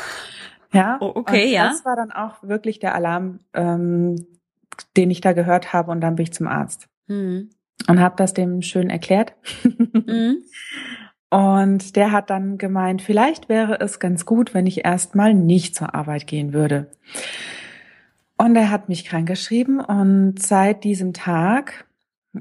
Ja. 0.73 0.97
Oh, 0.99 1.11
okay, 1.15 1.45
und 1.45 1.51
ja. 1.51 1.69
Das 1.69 1.85
war 1.85 1.95
dann 1.95 2.11
auch 2.11 2.43
wirklich 2.43 2.79
der 2.79 2.95
Alarm, 2.95 3.39
ähm, 3.53 4.25
den 4.97 5.11
ich 5.11 5.21
da 5.21 5.33
gehört 5.33 5.71
habe 5.73 5.91
und 5.91 6.01
dann 6.01 6.15
bin 6.15 6.23
ich 6.23 6.33
zum 6.33 6.47
Arzt 6.47 6.87
mhm. 7.07 7.49
und 7.87 7.99
habe 7.99 8.15
das 8.17 8.33
dem 8.33 8.61
schön 8.61 8.89
erklärt. 8.89 9.33
Mhm. 9.63 10.43
Und 11.33 11.95
der 11.95 12.11
hat 12.11 12.29
dann 12.29 12.59
gemeint, 12.59 13.01
vielleicht 13.01 13.49
wäre 13.49 13.79
es 13.79 13.99
ganz 13.99 14.23
gut, 14.23 14.53
wenn 14.53 14.67
ich 14.67 14.85
erstmal 14.85 15.33
nicht 15.33 15.75
zur 15.75 15.95
Arbeit 15.95 16.27
gehen 16.27 16.53
würde. 16.53 16.91
Und 18.37 18.55
er 18.55 18.69
hat 18.69 18.87
mich 18.87 19.03
krankgeschrieben 19.03 19.79
und 19.79 20.35
seit 20.37 20.83
diesem 20.83 21.11
Tag, 21.11 21.87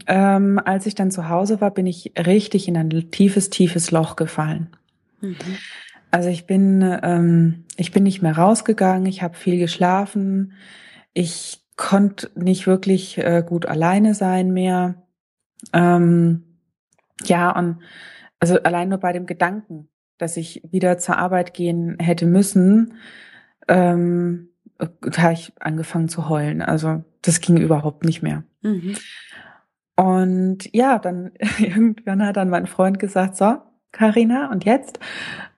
ähm, 0.06 0.60
als 0.62 0.84
ich 0.84 0.94
dann 0.94 1.10
zu 1.10 1.30
Hause 1.30 1.62
war, 1.62 1.70
bin 1.70 1.86
ich 1.86 2.12
richtig 2.18 2.68
in 2.68 2.76
ein 2.76 2.90
tiefes, 3.10 3.48
tiefes 3.48 3.92
Loch 3.92 4.14
gefallen. 4.14 4.76
Mhm. 5.22 5.36
Also 6.12 6.28
ich 6.28 6.46
bin, 6.46 6.82
ähm, 7.02 7.64
ich 7.76 7.90
bin 7.90 8.02
nicht 8.02 8.20
mehr 8.20 8.36
rausgegangen, 8.36 9.06
ich 9.06 9.22
habe 9.22 9.34
viel 9.34 9.58
geschlafen, 9.58 10.52
ich 11.14 11.64
konnte 11.76 12.30
nicht 12.34 12.66
wirklich 12.66 13.16
äh, 13.16 13.42
gut 13.44 13.64
alleine 13.64 14.14
sein 14.14 14.52
mehr. 14.52 15.02
Ähm, 15.72 16.44
ja, 17.24 17.50
und 17.56 17.78
also 18.40 18.62
allein 18.62 18.90
nur 18.90 18.98
bei 18.98 19.14
dem 19.14 19.24
Gedanken, 19.24 19.88
dass 20.18 20.36
ich 20.36 20.62
wieder 20.70 20.98
zur 20.98 21.16
Arbeit 21.16 21.54
gehen 21.54 21.96
hätte 21.98 22.26
müssen, 22.26 22.94
ähm, 23.66 24.50
habe 25.16 25.32
ich 25.32 25.52
angefangen 25.60 26.10
zu 26.10 26.28
heulen. 26.28 26.60
Also 26.60 27.04
das 27.22 27.40
ging 27.40 27.56
überhaupt 27.56 28.04
nicht 28.04 28.22
mehr. 28.22 28.44
Mhm. 28.60 28.96
Und 29.96 30.74
ja, 30.74 30.98
dann 30.98 31.32
irgendwann 31.58 32.26
hat 32.26 32.36
dann 32.36 32.50
mein 32.50 32.66
Freund 32.66 32.98
gesagt, 32.98 33.36
so, 33.36 33.56
Karina, 33.92 34.50
und 34.50 34.64
jetzt 34.64 34.98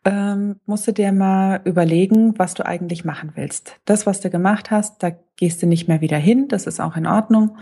ähm, 0.05 0.57
musst 0.67 0.87
du 0.87 0.93
dir 0.93 1.13
mal 1.13 1.61
überlegen, 1.65 2.39
was 2.39 2.55
du 2.55 2.67
eigentlich 2.67 3.05
machen 3.05 3.33
willst. 3.37 3.77
Das, 3.85 4.07
was 4.07 4.21
du 4.21 4.29
gemacht 4.29 4.71
hast, 4.71 5.03
da 5.03 5.13
gehst 5.37 5.63
du 5.63 5.67
nicht 5.67 5.89
mehr 5.89 6.01
wieder 6.01 6.19
hin, 6.19 6.49
das 6.49 6.67
ist 6.67 6.81
auch 6.81 6.97
in 6.97 7.07
Ordnung. 7.07 7.57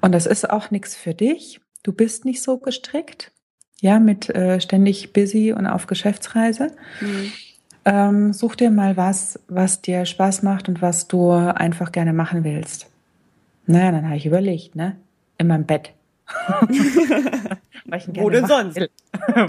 Und 0.00 0.12
das 0.12 0.26
ist 0.26 0.48
auch 0.48 0.70
nichts 0.70 0.96
für 0.96 1.14
dich. 1.14 1.60
Du 1.82 1.92
bist 1.92 2.24
nicht 2.24 2.42
so 2.42 2.58
gestrickt, 2.58 3.32
ja, 3.80 3.98
mit 3.98 4.30
äh, 4.30 4.60
ständig 4.60 5.12
busy 5.12 5.52
und 5.52 5.66
auf 5.66 5.86
Geschäftsreise. 5.86 6.72
Mhm. 7.00 7.32
Ähm, 7.84 8.32
such 8.32 8.56
dir 8.56 8.70
mal 8.70 8.96
was, 8.96 9.38
was 9.46 9.82
dir 9.82 10.06
Spaß 10.06 10.42
macht 10.42 10.68
und 10.68 10.82
was 10.82 11.06
du 11.06 11.30
einfach 11.30 11.92
gerne 11.92 12.12
machen 12.12 12.42
willst. 12.42 12.90
Naja, 13.66 13.92
dann 13.92 14.06
habe 14.06 14.16
ich 14.16 14.26
überlegt, 14.26 14.74
ne? 14.74 14.96
In 15.38 15.48
meinem 15.48 15.66
Bett. 15.66 15.92
Wo 18.14 18.30
denn 18.30 18.46
sonst? 18.46 18.78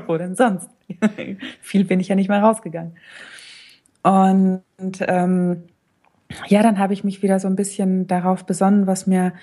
Wo 0.07 0.17
denn 0.17 0.35
sonst? 0.35 0.69
Viel 1.61 1.85
bin 1.85 1.99
ich 1.99 2.07
ja 2.07 2.15
nicht 2.15 2.29
mehr 2.29 2.41
rausgegangen. 2.41 2.95
Und 4.03 4.63
ähm, 5.01 5.63
ja, 6.47 6.61
dann 6.61 6.79
habe 6.79 6.93
ich 6.93 7.03
mich 7.03 7.23
wieder 7.23 7.39
so 7.39 7.47
ein 7.47 7.55
bisschen 7.55 8.07
darauf 8.07 8.45
besonnen, 8.45 8.87
was 8.87 9.07
mir 9.07 9.33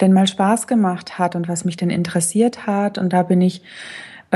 denn 0.00 0.12
mal 0.12 0.26
Spaß 0.26 0.66
gemacht 0.66 1.18
hat 1.18 1.34
und 1.34 1.48
was 1.48 1.64
mich 1.64 1.76
denn 1.76 1.90
interessiert 1.90 2.66
hat. 2.66 2.98
Und 2.98 3.12
da 3.12 3.22
bin 3.22 3.40
ich 3.40 3.62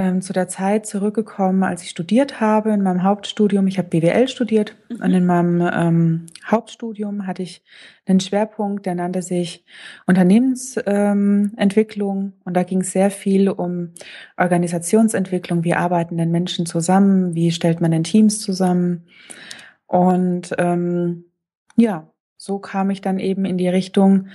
ähm, 0.01 0.23
zu 0.23 0.33
der 0.33 0.49
Zeit 0.49 0.87
zurückgekommen, 0.87 1.63
als 1.63 1.83
ich 1.83 1.91
studiert 1.91 2.41
habe 2.41 2.71
in 2.71 2.83
meinem 2.83 3.03
Hauptstudium. 3.03 3.67
Ich 3.67 3.77
habe 3.77 3.89
BWL 3.89 4.29
studiert 4.29 4.75
mhm. 4.89 5.03
und 5.03 5.13
in 5.13 5.27
meinem 5.27 5.61
ähm, 5.61 6.25
Hauptstudium 6.47 7.27
hatte 7.27 7.43
ich 7.43 7.63
einen 8.07 8.21
Schwerpunkt, 8.21 8.87
der 8.87 8.95
nannte 8.95 9.21
sich 9.21 9.63
Unternehmensentwicklung 10.07 12.19
ähm, 12.19 12.33
und 12.45 12.55
da 12.55 12.63
ging 12.63 12.81
es 12.81 12.93
sehr 12.93 13.11
viel 13.11 13.51
um 13.51 13.91
Organisationsentwicklung. 14.39 15.65
Wie 15.65 15.75
arbeiten 15.75 16.17
denn 16.17 16.31
Menschen 16.31 16.65
zusammen? 16.65 17.35
Wie 17.35 17.51
stellt 17.51 17.83
man 17.83 17.91
denn 17.91 18.05
Teams 18.05 18.41
zusammen? 18.41 19.05
Und 19.87 20.55
ähm, 20.57 21.27
ja, 21.77 22.11
so 22.39 22.59
kam 22.59 22.89
ich 22.89 23.03
dann 23.03 23.19
eben 23.19 23.45
in 23.45 23.59
die 23.59 23.69
Richtung, 23.69 24.29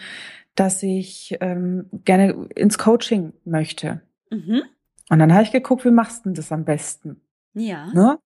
dass 0.53 0.83
ich 0.83 1.39
ähm, 1.41 1.89
gerne 1.91 2.49
ins 2.53 2.77
Coaching 2.77 3.33
möchte. 3.45 4.01
Mhm. 4.29 4.61
Und 5.09 5.19
dann 5.19 5.33
habe 5.33 5.43
ich 5.43 5.51
geguckt, 5.51 5.85
wie 5.85 5.91
machst 5.91 6.25
du 6.25 6.31
das 6.31 6.51
am 6.51 6.65
besten? 6.65 7.21
Ja. 7.53 7.87
Ne? 7.93 8.17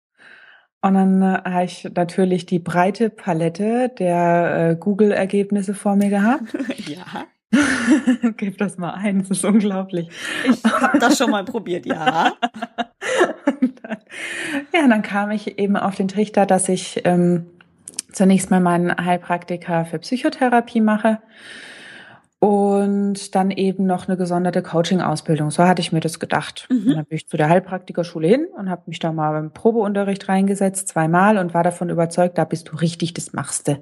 Und 0.82 0.94
dann 0.94 1.22
äh, 1.22 1.42
habe 1.46 1.66
ich 1.66 1.90
natürlich 1.94 2.46
die 2.46 2.60
breite 2.60 3.10
Palette 3.10 3.90
der 3.90 4.72
äh, 4.72 4.76
Google-Ergebnisse 4.76 5.74
vor 5.74 5.96
mir 5.96 6.10
gehabt. 6.10 6.56
ja. 6.88 7.26
Gib 8.38 8.58
das 8.60 8.78
mal 8.78 8.92
ein, 8.92 9.20
das 9.20 9.32
ist 9.32 9.46
unglaublich. 9.46 10.08
Ich 10.46 10.64
habe 10.64 11.00
das 11.00 11.18
schon 11.18 11.32
mal 11.32 11.44
probiert, 11.44 11.86
ja. 11.86 12.34
dann, 13.46 13.74
ja, 14.74 14.88
dann 14.88 15.02
kam 15.02 15.32
ich 15.32 15.58
eben 15.58 15.76
auf 15.76 15.96
den 15.96 16.08
Trichter, 16.08 16.46
dass 16.46 16.70
ich 16.70 17.02
ähm, 17.06 17.48
zunächst 18.12 18.52
mal 18.52 18.60
meinen 18.60 18.96
Heilpraktiker 19.04 19.86
für 19.86 20.00
Psychotherapie 20.00 20.82
mache 20.82 21.20
und 22.40 23.36
dann 23.36 23.52
eben 23.52 23.86
noch 23.86 24.08
eine 24.08 24.18
gesonderte 24.18 24.64
Coaching-Ausbildung. 24.64 25.52
So 25.52 25.66
hatte 25.66 25.82
ich 25.82 25.92
mir 25.92 26.00
das 26.00 26.20
gedacht. 26.20 26.68
Mhm. 26.70 26.96
dann 26.96 27.06
bin 27.06 27.18
ich 27.18 27.28
zu 27.28 27.38
der 27.38 27.50
Heilpraktikerschule 27.50 28.28
hin 28.28 28.48
und 28.58 28.70
habe 28.70 28.84
mich 28.88 29.00
da 29.00 29.12
mal 29.12 29.34
beim 29.34 29.52
Probeunterricht 29.52 30.30
reingesetzt, 30.30 30.88
zweimal, 30.88 31.38
und 31.38 31.54
war 31.54 31.64
davon 31.64 31.90
überzeugt, 31.90 32.38
da 32.38 32.46
bist 32.46 32.70
du 32.70 32.78
richtig, 32.78 33.14
das 33.14 33.34
machste. 33.34 33.78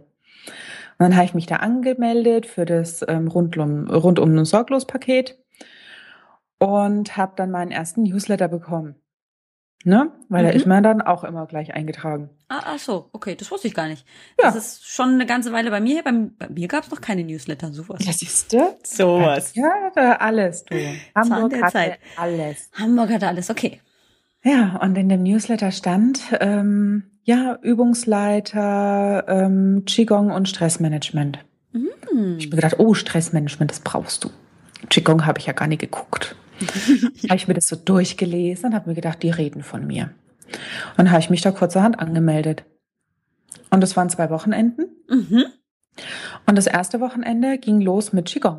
Und 1.00 1.04
dann 1.04 1.16
habe 1.16 1.26
ich 1.26 1.36
mich 1.36 1.46
da 1.46 1.58
angemeldet 1.58 2.48
für 2.48 2.66
das 2.66 3.06
ähm, 3.08 3.28
rundum, 3.28 3.88
rundum 3.90 4.44
Sorglos-Paket. 4.44 5.38
und 6.60 7.16
habe 7.16 7.34
dann 7.36 7.52
meinen 7.52 7.70
ersten 7.72 8.02
Newsletter 8.02 8.48
bekommen. 8.48 8.96
Ne? 9.84 10.12
Weil 10.28 10.44
Mhm. 10.44 10.48
da 10.48 10.54
ist 10.54 10.66
man 10.66 10.84
dann 10.84 11.02
auch 11.02 11.24
immer 11.24 11.46
gleich 11.46 11.74
eingetragen. 11.74 12.30
Ah, 12.50 12.62
ach 12.66 12.80
so, 12.80 13.10
okay, 13.14 13.36
das 13.36 13.50
wusste 13.52 13.68
ich 13.68 13.74
gar 13.74 13.88
nicht. 13.88 14.06
Ja. 14.42 14.52
Das 14.52 14.56
ist 14.56 14.88
schon 14.90 15.10
eine 15.14 15.26
ganze 15.26 15.54
Weile 15.54 15.70
bei 15.70 15.80
mir. 15.80 16.04
Bei, 16.04 16.12
bei 16.12 16.50
mir 16.50 16.68
gab 16.68 16.84
es 16.84 16.92
noch 16.92 17.00
keine 17.00 17.24
Newsletter, 17.24 17.72
sowas. 17.72 18.04
Ja, 18.06 18.12
siehst 18.12 18.52
du? 18.54 18.76
Sowas. 18.84 19.54
Ja, 19.56 19.92
alles, 20.20 20.66
du. 20.66 20.76
Hamburg 21.16 21.52
der 21.52 21.62
hatte 21.62 21.74
Zeit. 21.74 22.00
alles. 22.18 22.70
Hamburg 22.74 23.12
hatte 23.12 23.28
alles, 23.28 23.50
okay. 23.50 23.82
Ja, 24.44 24.78
und 24.82 24.98
in 24.98 25.10
dem 25.10 25.24
Newsletter 25.24 25.72
stand, 25.72 26.22
ähm, 26.40 27.04
ja, 27.24 27.58
Übungsleiter, 27.62 29.26
ähm, 29.28 29.84
Qigong 29.86 30.32
und 30.32 30.48
Stressmanagement. 30.50 31.40
Hm. 31.74 31.88
Ich 32.38 32.46
habe 32.46 32.56
mir 32.56 32.62
gedacht, 32.62 32.76
oh, 32.80 32.94
Stressmanagement, 32.94 33.72
das 33.72 33.80
brauchst 33.82 34.24
du. 34.24 34.30
Qigong 34.90 35.26
habe 35.26 35.40
ich 35.40 35.46
ja 35.46 35.54
gar 35.54 35.68
nicht 35.68 35.80
geguckt. 35.82 36.36
habe 37.30 37.36
ich 37.36 37.48
mir 37.48 37.54
das 37.54 37.68
so 37.68 37.76
durchgelesen 37.76 38.68
und 38.70 38.76
habe 38.76 38.90
mir 38.90 38.96
gedacht, 38.96 39.22
die 39.24 39.30
reden 39.30 39.64
von 39.64 39.86
mir. 39.86 40.12
Und 40.92 40.98
dann 40.98 41.12
habe 41.12 41.20
ich 41.20 41.30
mich 41.30 41.42
da 41.42 41.52
kurzerhand 41.52 42.00
angemeldet. 42.00 42.64
Und 43.70 43.82
das 43.82 43.98
waren 43.98 44.10
zwei 44.10 44.30
Wochenenden. 44.30 44.86
Mhm. 45.10 45.46
Und 46.46 46.58
das 46.58 46.68
erste 46.68 47.00
Wochenende 47.02 47.58
ging 47.58 47.82
los 47.82 48.14
mit 48.14 48.26
Qigong. 48.28 48.58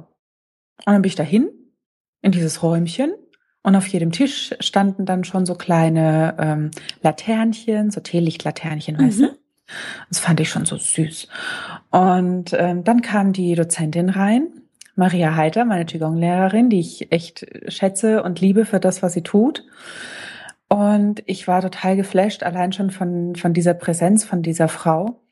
Und 0.85 0.93
dann 0.93 1.03
bin 1.03 1.09
ich 1.09 1.15
dahin 1.15 1.49
in 2.23 2.33
dieses 2.33 2.63
Räumchen 2.63 3.13
und 3.63 3.77
auf 3.77 3.87
jedem 3.87 4.13
Tisch 4.13 4.55
standen 4.61 5.07
dann 5.07 5.25
schon 5.25 5.47
so 5.47 5.55
kleine 5.55 6.37
ähm, 6.39 6.71
Laternchen, 7.03 7.91
so 7.91 8.01
Teelichtlaternchen, 8.01 8.99
weißt 8.99 9.21
Mhm. 9.21 9.25
du? 9.25 9.39
Das 10.09 10.19
fand 10.19 10.41
ich 10.41 10.49
schon 10.49 10.65
so 10.65 10.77
süß. 10.77 11.29
Und 11.91 12.53
ähm, 12.55 12.85
dann 12.85 13.03
kam 13.03 13.33
die 13.33 13.55
Dozentin 13.55 14.09
rein, 14.09 14.58
Maria 14.99 15.37
Heiter, 15.37 15.65
meine 15.65 15.85
Qigong-Lehrerin, 15.87 16.71
die 16.71 16.81
ich 16.81 17.13
echt 17.13 17.47
schätze 17.69 18.23
und 18.23 18.41
liebe 18.41 18.65
für 18.65 18.81
das, 18.81 19.03
was 19.03 19.13
sie 19.13 19.23
tut. 19.23 19.65
Und 20.69 21.23
ich 21.27 21.47
war 21.49 21.63
total 21.63 21.97
geflasht, 21.97 22.43
allein 22.43 22.73
schon 22.73 22.91
von, 22.91 23.37
von 23.37 23.55
dieser 23.55 23.75
Präsenz 23.75 24.25
von 24.25 24.43
dieser 24.43 24.69
Frau. 24.69 25.23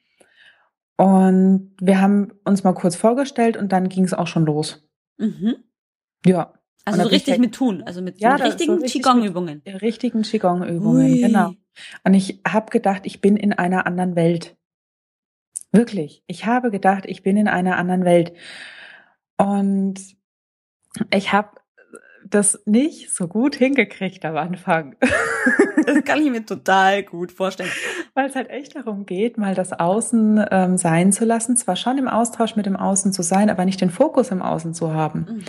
Und 0.97 1.73
wir 1.81 2.01
haben 2.01 2.33
uns 2.45 2.65
mal 2.65 2.73
kurz 2.75 2.97
vorgestellt 2.97 3.57
und 3.57 3.73
dann 3.73 3.89
ging 3.89 4.05
es 4.05 4.15
auch 4.15 4.29
schon 4.29 4.47
los. 4.47 4.89
Mhm. 5.19 5.57
Ja, 6.25 6.55
Also 6.85 7.03
so 7.03 7.09
ich 7.09 7.15
richtig 7.15 7.39
mit 7.39 7.55
tun, 7.55 7.83
also 7.85 8.01
mit, 8.01 8.21
Ja, 8.21 8.35
mit 8.35 8.41
das- 8.41 8.47
so 8.47 8.53
richtigen 8.53 8.73
richtig 8.81 9.03
Qigong-Übungen. 9.03 9.63
die 9.67 9.71
richtigen 9.73 10.23
Qigong-Übungen, 10.23 11.21
genau. 11.21 11.53
Und 12.05 12.15
ich 12.15 12.41
habe 12.49 12.71
gedacht, 12.71 13.03
ich 13.05 13.21
bin 13.21 13.37
in 13.37 13.53
einer 13.53 13.87
anderen 13.87 14.17
Welt. 14.17 14.57
Wirklich. 15.73 16.23
Ich 16.29 16.47
habe 16.47 16.71
gedacht, 16.71 17.05
ich 17.07 17.23
bin 17.23 17.37
in 17.37 17.49
einer 17.49 17.77
anderen 17.77 18.05
Welt. 18.07 18.33
Und 19.37 19.95
ich 21.13 21.33
habe 21.33 21.51
das 22.29 22.61
nicht 22.67 23.13
so 23.15 23.29
gut 23.29 23.55
hingekriegt 23.55 24.25
am 24.25 24.37
Anfang. 24.37 24.97
Das 25.87 26.03
kann 26.05 26.21
ich 26.21 26.31
mir 26.31 26.45
total 26.45 27.05
gut 27.05 27.31
vorstellen. 27.31 27.71
Weil 28.15 28.29
es 28.29 28.35
halt 28.35 28.49
echt 28.51 28.75
darum 28.75 29.07
geht, 29.07 29.39
mal 29.39 29.55
das 29.55 29.73
Außen 29.73 30.45
ähm, 30.51 30.79
sein 30.79 31.13
zu 31.13 31.25
lassen. 31.25 31.57
Zwar 31.57 31.77
schon 31.77 31.99
im 31.99 32.09
Austausch 32.09 32.57
mit 32.57 32.67
dem 32.67 32.75
Außen 32.77 33.13
zu 33.13 33.23
sein, 33.23 33.51
aber 33.51 33.65
nicht 33.65 33.81
den 33.81 33.91
Fokus 33.91 34.31
im 34.31 34.43
Außen 34.43 34.75
zu 34.75 34.95
haben 34.95 35.27
Mhm. 35.29 35.45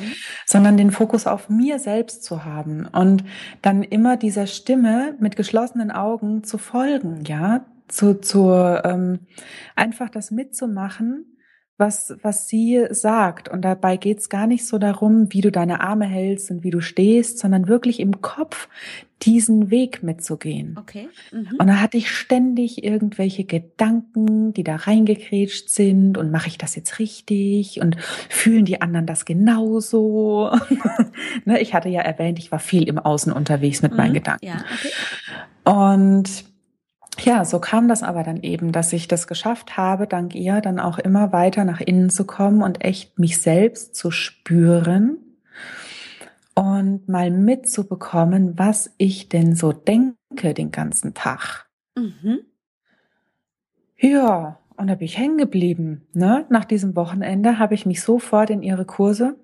sondern 0.46 0.78
den 0.78 0.92
Fokus 0.92 1.26
auf 1.26 1.50
mir 1.50 1.80
selbst 1.80 2.24
zu 2.24 2.44
haben 2.46 2.86
und 2.92 3.24
dann 3.64 3.82
immer 3.82 4.18
dieser 4.18 4.46
Stimme 4.46 5.16
mit 5.20 5.38
geschlossenen 5.38 5.92
Augen 5.92 6.44
zu 6.44 6.58
folgen, 6.60 7.24
ja, 7.26 7.66
zu, 7.88 8.20
zu 8.20 8.52
ähm, 8.84 9.20
einfach 9.76 10.10
das 10.10 10.30
mitzumachen, 10.30 11.37
was, 11.78 12.16
was 12.22 12.48
sie 12.48 12.86
sagt. 12.90 13.50
Und 13.50 13.62
dabei 13.62 13.98
geht's 13.98 14.30
gar 14.30 14.48
nicht 14.48 14.66
so 14.66 14.78
darum, 14.78 15.32
wie 15.32 15.42
du 15.42 15.52
deine 15.52 15.82
Arme 15.82 16.06
hältst 16.06 16.50
und 16.52 16.64
wie 16.64 16.72
du 16.72 16.82
stehst, 16.82 17.40
sondern 17.40 17.68
wirklich 17.68 18.00
im 18.00 18.22
Kopf 18.22 18.68
diesen 19.24 19.72
Weg 19.72 20.04
mitzugehen. 20.04 20.78
Okay. 20.80 21.10
Mhm. 21.32 21.56
Und 21.58 21.68
da 21.68 21.80
hatte 21.80 21.98
ich 21.98 22.12
ständig 22.12 22.84
irgendwelche 22.84 23.44
Gedanken, 23.46 24.54
die 24.54 24.64
da 24.64 24.76
reingekrätscht 24.76 25.70
sind 25.70 26.18
und 26.18 26.32
mache 26.32 26.48
ich 26.48 26.58
das 26.58 26.76
jetzt 26.76 27.00
richtig 27.00 27.82
und 27.82 27.98
fühlen 28.30 28.66
die 28.66 28.82
anderen 28.82 29.08
das 29.08 29.26
genauso? 29.26 30.52
ne, 31.46 31.60
ich 31.60 31.74
hatte 31.74 31.90
ja 31.90 32.02
erwähnt, 32.02 32.38
ich 32.38 32.52
war 32.52 32.60
viel 32.60 32.88
im 32.88 33.00
Außen 33.00 33.32
unterwegs 33.32 33.82
mit 33.82 33.96
meinen 33.96 34.12
Mhm. 34.12 34.16
Gedanken. 34.16 34.46
Ja, 34.46 34.64
okay. 34.74 34.92
Und 35.64 36.46
ja, 37.22 37.46
so 37.46 37.60
kam 37.60 37.88
das 37.88 38.04
aber 38.04 38.24
dann 38.24 38.42
eben, 38.44 38.72
dass 38.72 38.94
ich 38.94 39.08
das 39.08 39.28
geschafft 39.28 39.78
habe, 39.78 40.08
dank 40.08 40.36
ihr 40.36 40.62
dann 40.62 40.80
auch 40.80 40.98
immer 41.00 41.32
weiter 41.32 41.64
nach 41.64 41.82
innen 41.82 42.10
zu 42.10 42.26
kommen 42.26 42.62
und 42.62 42.84
echt 42.84 43.20
mich 43.20 43.42
selbst 43.42 43.96
zu 43.96 44.12
spüren 44.12 45.18
und 46.54 47.08
mal 47.08 47.30
mitzubekommen, 47.30 48.58
was 48.58 48.92
ich 48.98 49.30
denn 49.30 49.56
so 49.56 49.74
denke 49.74 50.54
den 50.54 50.72
ganzen 50.72 51.14
Tag. 51.14 51.68
Mhm. 51.96 52.40
Ja, 54.00 54.60
und 54.76 54.88
da 54.88 54.96
bin 54.96 55.06
ich 55.06 55.18
hängen 55.18 55.38
geblieben. 55.38 56.08
Ne? 56.14 56.46
Nach 56.50 56.66
diesem 56.66 56.96
Wochenende 56.96 57.60
habe 57.60 57.74
ich 57.74 57.86
mich 57.86 58.02
sofort 58.02 58.50
in 58.50 58.62
ihre 58.62 58.86
Kurse 58.86 59.36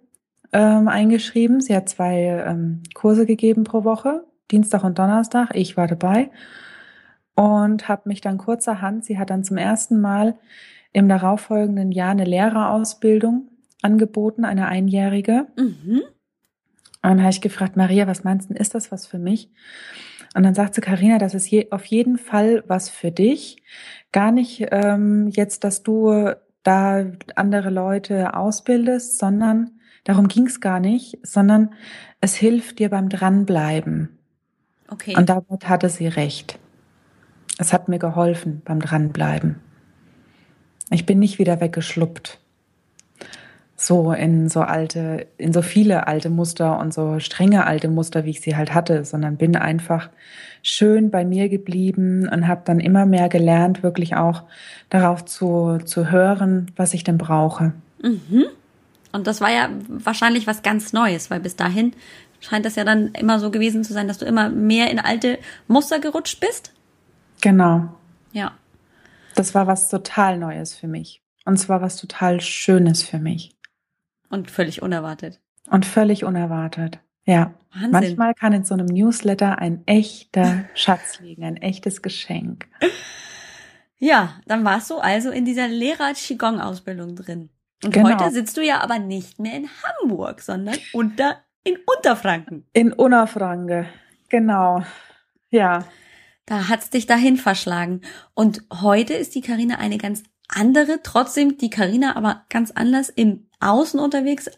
ähm, 0.51 0.87
eingeschrieben. 0.87 1.59
Sie 1.59 1.75
hat 1.75 1.89
zwei 1.89 2.43
ähm, 2.47 2.83
Kurse 2.93 3.25
gegeben 3.25 3.63
pro 3.63 3.83
Woche, 3.83 4.23
Dienstag 4.51 4.83
und 4.83 4.99
Donnerstag. 4.99 5.55
Ich 5.55 5.75
war 5.75 5.87
dabei 5.87 6.29
und 7.35 7.87
habe 7.87 8.09
mich 8.09 8.21
dann 8.21 8.37
kurzerhand, 8.37 9.05
sie 9.05 9.17
hat 9.17 9.29
dann 9.29 9.43
zum 9.43 9.57
ersten 9.57 9.99
Mal 9.99 10.37
im 10.91 11.09
darauffolgenden 11.09 11.91
Jahr 11.91 12.11
eine 12.11 12.25
Lehrerausbildung 12.25 13.49
angeboten, 13.81 14.45
eine 14.45 14.67
einjährige. 14.67 15.47
Mhm. 15.57 16.01
Und 17.03 17.09
dann 17.09 17.21
habe 17.21 17.31
ich 17.31 17.41
gefragt, 17.41 17.75
Maria, 17.75 18.07
was 18.07 18.23
meinst 18.23 18.49
du, 18.49 18.53
ist 18.53 18.75
das 18.75 18.91
was 18.91 19.07
für 19.07 19.19
mich? 19.19 19.49
Und 20.35 20.43
dann 20.43 20.55
sagt 20.55 20.75
sie, 20.75 20.81
Karina, 20.81 21.17
das 21.17 21.33
ist 21.33 21.49
je, 21.49 21.69
auf 21.71 21.85
jeden 21.85 22.17
Fall 22.17 22.63
was 22.67 22.89
für 22.89 23.11
dich. 23.11 23.61
Gar 24.11 24.31
nicht 24.31 24.67
ähm, 24.71 25.27
jetzt, 25.27 25.63
dass 25.63 25.83
du 25.83 26.33
da 26.63 27.05
andere 27.35 27.69
Leute 27.69 28.35
ausbildest, 28.35 29.19
sondern 29.19 29.71
darum 30.05 30.27
ging 30.27 30.47
es 30.47 30.61
gar 30.61 30.79
nicht, 30.79 31.19
sondern 31.23 31.73
es 32.21 32.35
hilft 32.35 32.79
dir 32.79 32.89
beim 32.89 33.09
Dranbleiben. 33.09 34.17
Okay. 34.89 35.15
Und 35.17 35.29
damit 35.29 35.67
hatte 35.67 35.89
sie 35.89 36.07
recht. 36.07 36.57
Es 37.63 37.71
hat 37.71 37.87
mir 37.87 37.97
geholfen 37.97 38.61
beim 38.65 38.81
Dranbleiben. 38.81 39.55
Ich 40.89 41.05
bin 41.05 41.19
nicht 41.19 41.39
wieder 41.39 41.61
weggeschluppt. 41.61 42.39
So 43.77 44.11
in 44.11 44.49
so 44.49 44.59
alte, 44.59 45.27
in 45.37 45.53
so 45.53 45.61
viele 45.61 46.05
alte 46.07 46.29
Muster 46.29 46.77
und 46.77 46.93
so 46.93 47.19
strenge 47.19 47.65
alte 47.65 47.87
Muster, 47.87 48.25
wie 48.25 48.31
ich 48.31 48.41
sie 48.41 48.57
halt 48.57 48.73
hatte, 48.73 49.05
sondern 49.05 49.37
bin 49.37 49.55
einfach 49.55 50.09
schön 50.61 51.09
bei 51.09 51.23
mir 51.23 51.47
geblieben 51.47 52.27
und 52.27 52.49
habe 52.49 52.63
dann 52.65 52.81
immer 52.81 53.05
mehr 53.05 53.29
gelernt, 53.29 53.81
wirklich 53.81 54.17
auch 54.17 54.43
darauf 54.89 55.23
zu, 55.23 55.77
zu 55.85 56.11
hören, 56.11 56.69
was 56.75 56.93
ich 56.93 57.05
denn 57.05 57.17
brauche. 57.17 57.71
Mhm. 58.01 58.43
Und 59.13 59.25
das 59.25 59.39
war 59.39 59.51
ja 59.51 59.69
wahrscheinlich 59.87 60.47
was 60.47 60.63
ganz 60.63 60.91
Neues, 60.91 61.31
weil 61.31 61.39
bis 61.39 61.55
dahin 61.55 61.93
scheint 62.41 62.65
das 62.65 62.75
ja 62.75 62.83
dann 62.83 63.13
immer 63.13 63.39
so 63.39 63.51
gewesen 63.51 63.85
zu 63.85 63.93
sein, 63.93 64.09
dass 64.09 64.17
du 64.17 64.25
immer 64.25 64.49
mehr 64.49 64.91
in 64.91 64.99
alte 64.99 65.39
Muster 65.69 65.99
gerutscht 65.99 66.41
bist. 66.41 66.73
Genau. 67.41 67.89
Ja. 68.31 68.53
Das 69.35 69.53
war 69.55 69.67
was 69.67 69.89
total 69.89 70.37
Neues 70.37 70.73
für 70.75 70.87
mich. 70.87 71.21
Und 71.45 71.57
zwar 71.57 71.81
was 71.81 71.97
total 71.97 72.39
Schönes 72.41 73.03
für 73.03 73.19
mich. 73.19 73.55
Und 74.29 74.49
völlig 74.49 74.81
unerwartet. 74.81 75.39
Und 75.69 75.85
völlig 75.85 76.23
unerwartet. 76.23 76.99
Ja. 77.25 77.53
Wahnsinn. 77.73 77.91
Manchmal 77.91 78.33
kann 78.33 78.53
in 78.53 78.63
so 78.65 78.73
einem 78.73 78.85
Newsletter 78.87 79.59
ein 79.59 79.83
echter 79.85 80.65
Schatz 80.75 81.19
liegen, 81.21 81.43
ein 81.43 81.57
echtes 81.57 82.01
Geschenk. 82.01 82.67
Ja, 83.97 84.35
dann 84.45 84.63
warst 84.65 84.89
du 84.89 84.97
also 84.97 85.31
in 85.31 85.45
dieser 85.45 85.67
Lehrer-Qigong-Ausbildung 85.67 87.15
drin. 87.15 87.49
Und 87.83 87.93
Genau. 87.93 88.09
heute 88.09 88.31
sitzt 88.31 88.57
du 88.57 88.61
ja 88.61 88.81
aber 88.81 88.99
nicht 88.99 89.39
mehr 89.39 89.55
in 89.55 89.69
Hamburg, 89.83 90.41
sondern 90.41 90.75
unter, 90.93 91.37
in 91.63 91.77
Unterfranken. 91.97 92.65
In 92.73 92.93
Unafrange. 92.93 93.87
Genau. 94.29 94.83
Ja. 95.49 95.85
Da 96.45 96.67
hat's 96.67 96.89
dich 96.89 97.05
dahin 97.05 97.37
verschlagen. 97.37 98.01
Und 98.33 98.63
heute 98.71 99.13
ist 99.13 99.35
die 99.35 99.41
Karina 99.41 99.75
eine 99.75 99.97
ganz 99.97 100.23
andere, 100.47 101.01
trotzdem 101.03 101.57
die 101.57 101.69
Karina 101.69 102.15
aber 102.15 102.43
ganz 102.49 102.71
anders 102.71 103.09
im 103.09 103.47
Außen 103.59 103.99
unterwegs, 103.99 104.49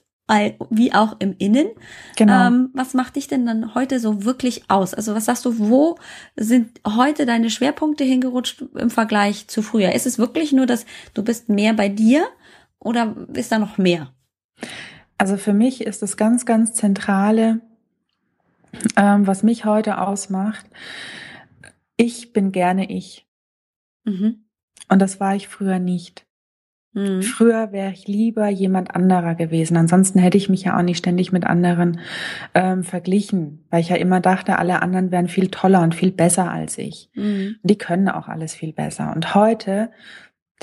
wie 0.71 0.91
auch 0.93 1.17
im 1.19 1.35
Innen. 1.37 1.67
Genau. 2.15 2.47
Ähm, 2.47 2.69
was 2.73 2.95
macht 2.95 3.15
dich 3.15 3.27
denn 3.27 3.45
dann 3.45 3.75
heute 3.75 3.99
so 3.99 4.23
wirklich 4.25 4.63
aus? 4.69 4.95
Also 4.95 5.13
was 5.13 5.25
sagst 5.25 5.45
du, 5.45 5.59
wo 5.59 5.99
sind 6.35 6.81
heute 6.87 7.27
deine 7.27 7.51
Schwerpunkte 7.51 8.03
hingerutscht 8.03 8.63
im 8.75 8.89
Vergleich 8.89 9.47
zu 9.47 9.61
früher? 9.61 9.91
Ist 9.91 10.07
es 10.07 10.17
wirklich 10.17 10.51
nur, 10.51 10.65
dass 10.65 10.87
du 11.13 11.23
bist 11.23 11.49
mehr 11.49 11.73
bei 11.73 11.89
dir 11.89 12.25
oder 12.79 13.15
ist 13.33 13.51
da 13.51 13.59
noch 13.59 13.77
mehr? 13.77 14.11
Also 15.19 15.37
für 15.37 15.53
mich 15.53 15.81
ist 15.81 16.01
das 16.01 16.17
ganz, 16.17 16.45
ganz 16.47 16.73
zentrale, 16.73 17.61
ähm, 18.97 19.27
was 19.27 19.43
mich 19.43 19.63
heute 19.63 19.99
ausmacht. 19.99 20.65
Ich 21.97 22.33
bin 22.33 22.51
gerne 22.51 22.89
ich. 22.89 23.27
Mhm. 24.03 24.45
Und 24.89 25.01
das 25.01 25.19
war 25.19 25.35
ich 25.35 25.47
früher 25.47 25.79
nicht. 25.79 26.25
Mhm. 26.95 27.21
Früher 27.21 27.73
wäre 27.73 27.91
ich 27.91 28.07
lieber 28.07 28.47
jemand 28.47 28.95
anderer 28.95 29.35
gewesen. 29.35 29.75
Ansonsten 29.75 30.17
hätte 30.17 30.37
ich 30.37 30.49
mich 30.49 30.63
ja 30.63 30.77
auch 30.77 30.81
nicht 30.81 30.97
ständig 30.97 31.31
mit 31.31 31.45
anderen 31.45 31.99
ähm, 32.53 32.83
verglichen, 32.83 33.65
weil 33.69 33.81
ich 33.81 33.89
ja 33.89 33.97
immer 33.97 34.21
dachte, 34.21 34.57
alle 34.57 34.81
anderen 34.81 35.11
wären 35.11 35.27
viel 35.27 35.49
toller 35.49 35.81
und 35.81 35.93
viel 35.93 36.11
besser 36.11 36.49
als 36.49 36.77
ich. 36.77 37.09
Mhm. 37.13 37.57
Die 37.63 37.77
können 37.77 38.07
auch 38.07 38.29
alles 38.29 38.55
viel 38.55 38.71
besser. 38.71 39.11
Und 39.13 39.35
heute, 39.35 39.91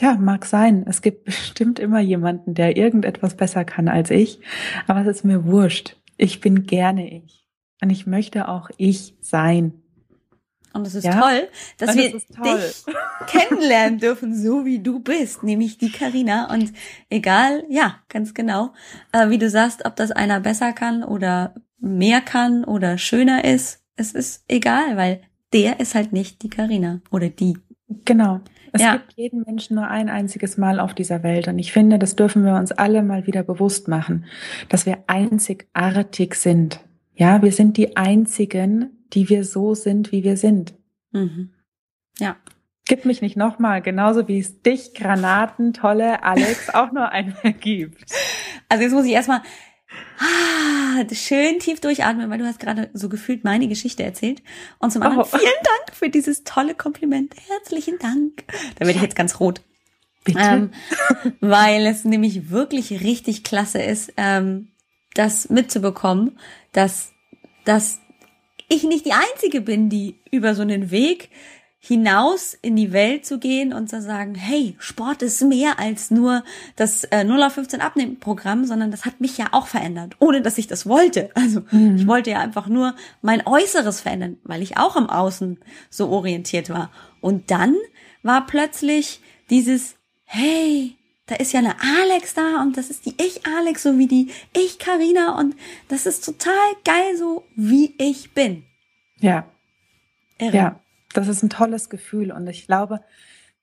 ja, 0.01 0.17
mag 0.17 0.47
sein, 0.47 0.85
es 0.89 1.03
gibt 1.03 1.25
bestimmt 1.27 1.79
immer 1.79 2.01
jemanden, 2.01 2.55
der 2.55 2.79
irgendetwas 2.79 3.37
besser 3.37 3.67
kann 3.67 3.89
als 3.89 4.11
ich, 4.11 4.41
aber 4.87 5.03
es 5.03 5.09
ist 5.19 5.25
mir 5.25 5.45
wurscht. 5.45 5.97
Ich 6.17 6.41
bin 6.41 6.65
gerne 6.67 7.13
ich. 7.15 7.47
Und 7.83 7.91
ich 7.91 8.07
möchte 8.07 8.49
auch 8.49 8.71
ich 8.79 9.17
sein. 9.21 9.82
Und 10.73 10.87
es 10.87 10.95
ist 10.95 11.05
ja? 11.05 11.21
toll, 11.21 11.49
dass 11.79 11.97
wir 11.97 12.11
toll. 12.11 12.61
dich 12.61 12.85
kennenlernen 13.27 13.99
dürfen, 13.99 14.35
so 14.35 14.65
wie 14.65 14.79
du 14.81 15.01
bist, 15.01 15.43
nämlich 15.43 15.79
die 15.79 15.91
Karina. 15.91 16.53
Und 16.53 16.73
egal, 17.11 17.65
ja, 17.69 17.97
ganz 18.09 18.35
genau, 18.35 18.73
äh, 19.13 19.29
wie 19.31 19.39
du 19.39 19.51
sagst, 19.51 19.85
ob 19.85 19.97
das 19.97 20.11
einer 20.11 20.41
besser 20.41 20.73
kann 20.73 21.05
oder 21.05 21.55
mehr 21.79 22.21
kann 22.21 22.65
oder 22.65 22.99
schöner 22.99 23.45
ist, 23.45 23.83
es 23.97 24.13
ist 24.13 24.45
egal, 24.49 24.97
weil 24.97 25.21
der 25.53 25.81
ist 25.81 25.95
halt 25.95 26.13
nicht 26.13 26.43
die 26.43 26.51
Karina 26.51 27.01
oder 27.11 27.29
die. 27.29 27.59
Genau. 28.05 28.41
Es 28.73 28.81
ja. 28.81 28.93
gibt 28.97 29.13
jeden 29.17 29.43
Menschen 29.43 29.77
nur 29.77 29.87
ein 29.87 30.09
einziges 30.09 30.57
Mal 30.57 30.81
auf 30.81 30.95
dieser 30.95 31.23
Welt. 31.23 31.47
Und 31.47 31.59
ich 31.59 31.73
finde, 31.73 31.99
das 31.99 32.17
dürfen 32.17 32.45
wir 32.45 32.55
uns 32.55 32.73
alle 32.73 33.03
mal 33.03 33.27
wieder 33.27 33.43
bewusst 33.43 33.87
machen, 33.87 34.25
dass 34.71 34.87
wir 34.87 35.05
einzigartig 35.09 36.35
sind. 36.35 36.81
Ja, 37.15 37.43
wir 37.43 37.53
sind 37.53 37.77
die 37.77 37.97
einzigen, 37.97 39.02
die 39.13 39.29
wir 39.29 39.45
so 39.45 39.75
sind, 39.75 40.13
wie 40.13 40.25
wir 40.25 40.37
sind. 40.37 40.75
Mhm. 41.13 41.51
Ja. 42.19 42.37
Gib 42.87 43.05
mich 43.05 43.23
nicht 43.23 43.37
nochmal, 43.37 43.81
genauso 43.81 44.27
wie 44.27 44.41
es 44.41 44.61
dich, 44.63 44.93
Granaten, 44.95 45.73
tolle 45.73 46.23
Alex, 46.25 46.71
auch 46.75 46.93
nur 46.93 47.09
einmal 47.11 47.53
gibt. 47.53 48.05
Also 48.69 48.83
jetzt 48.85 48.93
muss 48.93 49.07
ich 49.07 49.13
erstmal 49.13 49.43
ah, 50.19 51.05
schön 51.15 51.59
tief 51.59 51.81
durchatmen, 51.81 52.29
weil 52.31 52.39
du 52.39 52.47
hast 52.47 52.61
gerade 52.61 52.91
so 52.93 53.09
gefühlt 53.09 53.45
meine 53.45 53.69
Geschichte 53.69 54.03
erzählt. 54.03 54.43
Und 54.79 54.93
zum 54.93 55.03
anderen 55.03 55.23
oh. 55.23 55.37
vielen 55.37 55.63
Dank 55.63 55.97
für 55.97 56.09
dieses 56.09 56.45
tolle 56.45 56.75
Kompliment. 56.75 57.35
Herzlichen 57.49 57.99
Dank. 57.99 58.45
Da 58.77 58.87
werde 58.87 58.97
ich 58.97 59.03
jetzt 59.03 59.17
ganz 59.17 59.39
rot. 59.39 59.63
Bitte? 60.25 60.41
Ähm, 60.41 60.71
weil 61.41 61.87
es 61.87 62.05
nämlich 62.05 62.51
wirklich 62.51 62.91
richtig 62.91 63.45
klasse 63.45 63.81
ist, 63.83 64.13
ähm, 64.17 64.69
das 65.15 65.51
mitzubekommen, 65.51 66.39
dass, 66.73 67.13
dass 67.65 68.01
ich 68.73 68.85
nicht 68.85 69.07
die 69.07 69.13
Einzige 69.13 69.61
bin, 69.61 69.89
die 69.89 70.21
über 70.31 70.55
so 70.55 70.63
einen 70.63 70.91
Weg 70.91 71.31
hinaus 71.85 72.57
in 72.63 72.77
die 72.77 72.93
Welt 72.93 73.27
zu 73.27 73.41
gehen 73.41 73.73
und 73.73 73.91
zu 73.91 74.01
sagen, 74.01 74.37
hey, 74.37 74.77
Sport 74.79 75.21
ist 75.23 75.43
mehr 75.43 75.81
als 75.81 76.13
nur 76.13 76.45
das 76.77 77.03
äh, 77.05 77.25
0 77.25 77.43
auf 77.43 77.55
15 77.55 77.81
Abnehmprogramm, 77.81 78.65
sondern 78.67 78.93
das 78.93 79.05
hat 79.05 79.21
mich 79.21 79.37
ja 79.37 79.49
auch 79.51 79.67
verändert, 79.67 80.15
ohne 80.21 80.43
dass 80.43 80.59
ich 80.59 80.69
das 80.69 80.87
wollte. 80.87 81.31
Also 81.35 81.63
mhm. 81.73 81.97
ich 81.97 82.07
wollte 82.07 82.31
ja 82.31 82.39
einfach 82.39 82.69
nur 82.69 82.95
mein 83.21 83.45
Äußeres 83.45 84.01
verändern, 84.01 84.39
weil 84.45 84.63
ich 84.63 84.77
auch 84.77 84.95
im 84.95 85.11
Außen 85.11 85.59
so 85.91 86.09
orientiert 86.09 86.71
war. 86.71 86.93
Und 87.21 87.51
dann 87.51 87.75
war 88.23 88.47
plötzlich 88.47 89.21
dieses, 89.51 89.97
hey, 90.23 90.97
da 91.27 91.37
ist 91.37 91.53
ja 91.53 91.61
eine 91.61 91.77
Alex 92.01 92.35
da 92.35 92.61
und 92.63 92.77
das 92.77 92.91
ist 92.91 93.07
die 93.07 93.15
ich 93.19 93.47
Alex, 93.47 93.83
so 93.83 93.99
wie 93.99 94.07
die 94.09 94.31
ich 94.57 94.79
Karina 94.79 95.39
und 95.39 95.55
das 95.89 96.07
ist 96.07 96.25
total 96.25 96.53
geil, 96.85 97.17
so 97.17 97.45
wie 97.55 97.95
ich 97.99 98.35
bin. 98.35 98.65
Ja. 99.19 99.47
Irre. 100.39 100.57
Ja, 100.57 100.81
das 101.15 101.29
ist 101.29 101.43
ein 101.43 101.51
tolles 101.51 101.89
Gefühl 101.89 102.33
und 102.33 102.47
ich 102.49 102.67
glaube, 102.67 103.01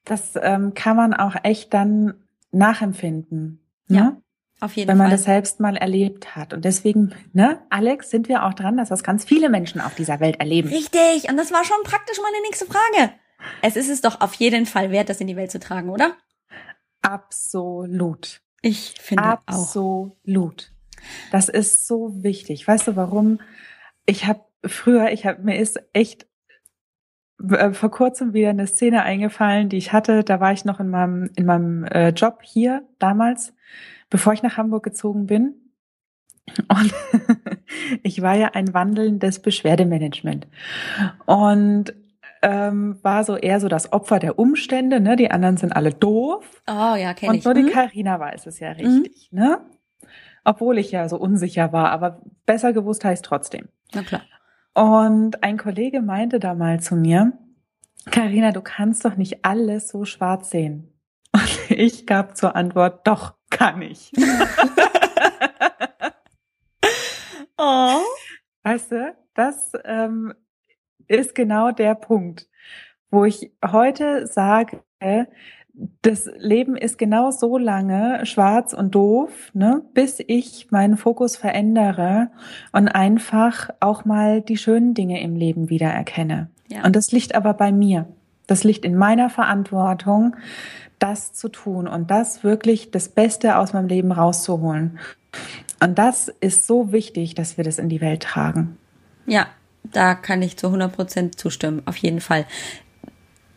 das 0.05 0.33
ähm, 0.41 0.73
kann 0.73 0.95
man 0.95 1.13
auch 1.13 1.35
echt 1.43 1.73
dann 1.73 2.13
nachempfinden. 2.51 3.59
Ne? 3.87 3.97
Ja. 3.97 4.21
Auf 4.61 4.75
jeden 4.75 4.89
Wenn 4.89 4.97
man 4.97 5.07
Fall. 5.07 5.17
das 5.17 5.23
selbst 5.23 5.61
mal 5.61 5.77
erlebt 5.77 6.35
hat. 6.35 6.53
Und 6.53 6.65
deswegen, 6.65 7.15
ne, 7.31 7.61
Alex, 7.69 8.09
sind 8.09 8.27
wir 8.27 8.43
auch 8.45 8.53
dran, 8.53 8.75
dass 8.75 8.89
das 8.89 9.03
ganz 9.03 9.23
viele 9.23 9.49
Menschen 9.49 9.79
auf 9.79 9.95
dieser 9.95 10.19
Welt 10.19 10.39
erleben. 10.41 10.67
Richtig. 10.67 11.29
Und 11.29 11.37
das 11.37 11.53
war 11.53 11.63
schon 11.63 11.81
praktisch 11.83 12.17
meine 12.21 12.41
nächste 12.43 12.65
Frage. 12.65 13.13
Es 13.61 13.77
ist 13.77 13.89
es 13.89 14.01
doch 14.01 14.19
auf 14.19 14.33
jeden 14.33 14.65
Fall 14.65 14.91
wert, 14.91 15.07
das 15.07 15.21
in 15.21 15.27
die 15.27 15.37
Welt 15.37 15.51
zu 15.51 15.61
tragen, 15.61 15.89
oder? 15.89 16.13
Absolut. 17.01 18.41
Ich 18.61 18.95
finde 18.99 19.23
Absolut. 19.23 19.47
auch. 19.47 20.15
Absolut. 20.15 20.73
Das 21.31 21.49
ist 21.49 21.87
so 21.87 22.23
wichtig. 22.23 22.67
Weißt 22.67 22.87
du 22.87 22.95
warum? 22.95 23.39
Ich 24.05 24.25
habe 24.27 24.41
früher, 24.65 25.11
ich 25.11 25.25
habe 25.25 25.41
mir 25.41 25.57
ist 25.57 25.79
echt 25.93 26.27
äh, 27.49 27.71
vor 27.71 27.91
kurzem 27.91 28.33
wieder 28.33 28.49
eine 28.49 28.67
Szene 28.67 29.03
eingefallen, 29.03 29.69
die 29.69 29.77
ich 29.77 29.93
hatte. 29.93 30.23
Da 30.23 30.39
war 30.39 30.51
ich 30.51 30.65
noch 30.65 30.79
in 30.79 30.89
meinem 30.89 31.29
in 31.35 31.45
meinem 31.45 31.85
äh, 31.85 32.09
Job 32.09 32.39
hier 32.43 32.83
damals, 32.99 33.53
bevor 34.09 34.33
ich 34.33 34.43
nach 34.43 34.57
Hamburg 34.57 34.83
gezogen 34.83 35.27
bin. 35.27 35.55
Und 36.67 36.93
ich 38.03 38.21
war 38.21 38.35
ja 38.35 38.49
ein 38.53 38.73
wandelndes 38.73 39.39
Beschwerdemanagement. 39.41 40.47
Und 41.25 41.93
ähm, 42.41 42.99
war 43.01 43.23
so 43.23 43.35
eher 43.35 43.59
so 43.59 43.67
das 43.67 43.91
Opfer 43.91 44.19
der 44.19 44.39
Umstände, 44.39 44.99
ne? 44.99 45.15
Die 45.15 45.31
anderen 45.31 45.57
sind 45.57 45.75
alle 45.75 45.93
doof. 45.93 46.45
Oh 46.67 46.95
ja, 46.95 47.13
kenne 47.13 47.37
ich. 47.37 47.45
Und 47.45 47.55
nur 47.55 47.63
die 47.63 47.71
Karina 47.71 48.17
mhm. 48.17 48.21
weiß 48.21 48.47
es 48.47 48.59
ja 48.59 48.71
richtig, 48.71 49.29
mhm. 49.31 49.39
ne? 49.39 49.61
Obwohl 50.45 50.77
ich 50.77 50.91
ja 50.91 51.09
so 51.09 51.17
unsicher 51.17 51.73
war, 51.73 51.91
aber 51.91 52.21
besser 52.45 52.73
gewusst 52.73 53.03
heißt 53.03 53.25
trotzdem. 53.25 53.67
Na 53.93 54.03
klar. 54.03 54.21
Und 54.73 55.43
ein 55.43 55.57
Kollege 55.57 56.01
meinte 56.01 56.39
da 56.39 56.53
mal 56.53 56.79
zu 56.79 56.95
mir, 56.95 57.33
Karina, 58.09 58.51
du 58.51 58.61
kannst 58.61 59.05
doch 59.05 59.17
nicht 59.17 59.43
alles 59.43 59.89
so 59.89 60.05
schwarz 60.05 60.49
sehen. 60.49 60.93
Und 61.33 61.69
ich 61.69 62.07
gab 62.07 62.37
zur 62.37 62.55
Antwort, 62.55 63.05
doch, 63.05 63.35
kann 63.49 63.81
ich. 63.81 64.11
oh. 67.57 67.99
Weißt 68.63 68.91
du, 68.91 69.15
das 69.33 69.71
ähm, 69.85 70.33
ist 71.09 71.35
genau 71.35 71.71
der 71.71 71.95
Punkt, 71.95 72.47
wo 73.11 73.25
ich 73.25 73.51
heute 73.65 74.27
sage, 74.27 74.81
das 76.01 76.29
Leben 76.37 76.75
ist 76.75 76.97
genau 76.97 77.31
so 77.31 77.57
lange 77.57 78.25
schwarz 78.25 78.73
und 78.73 78.95
doof, 78.95 79.51
ne, 79.53 79.81
bis 79.93 80.21
ich 80.25 80.71
meinen 80.71 80.97
Fokus 80.97 81.35
verändere 81.35 82.29
und 82.71 82.89
einfach 82.89 83.69
auch 83.79 84.05
mal 84.05 84.41
die 84.41 84.57
schönen 84.57 84.93
Dinge 84.93 85.21
im 85.21 85.35
Leben 85.35 85.69
wieder 85.69 85.87
erkenne. 85.87 86.49
Ja. 86.67 86.83
Und 86.85 86.95
das 86.95 87.11
liegt 87.11 87.33
aber 87.33 87.53
bei 87.53 87.71
mir. 87.71 88.07
Das 88.47 88.63
liegt 88.63 88.83
in 88.83 88.95
meiner 88.95 89.29
Verantwortung, 89.29 90.35
das 90.97 91.33
zu 91.33 91.49
tun 91.49 91.87
und 91.87 92.11
das 92.11 92.43
wirklich 92.43 92.91
das 92.91 93.09
Beste 93.09 93.57
aus 93.57 93.73
meinem 93.73 93.87
Leben 93.87 94.11
rauszuholen. 94.11 94.99
Und 95.81 95.97
das 95.97 96.27
ist 96.27 96.67
so 96.67 96.91
wichtig, 96.91 97.35
dass 97.35 97.57
wir 97.57 97.63
das 97.63 97.79
in 97.79 97.89
die 97.89 98.01
Welt 98.01 98.23
tragen. 98.23 98.77
Ja, 99.25 99.47
da 99.83 100.15
kann 100.15 100.41
ich 100.41 100.57
zu 100.57 100.67
100 100.67 100.91
Prozent 100.91 101.39
zustimmen, 101.39 101.81
auf 101.85 101.97
jeden 101.97 102.21
Fall. 102.21 102.45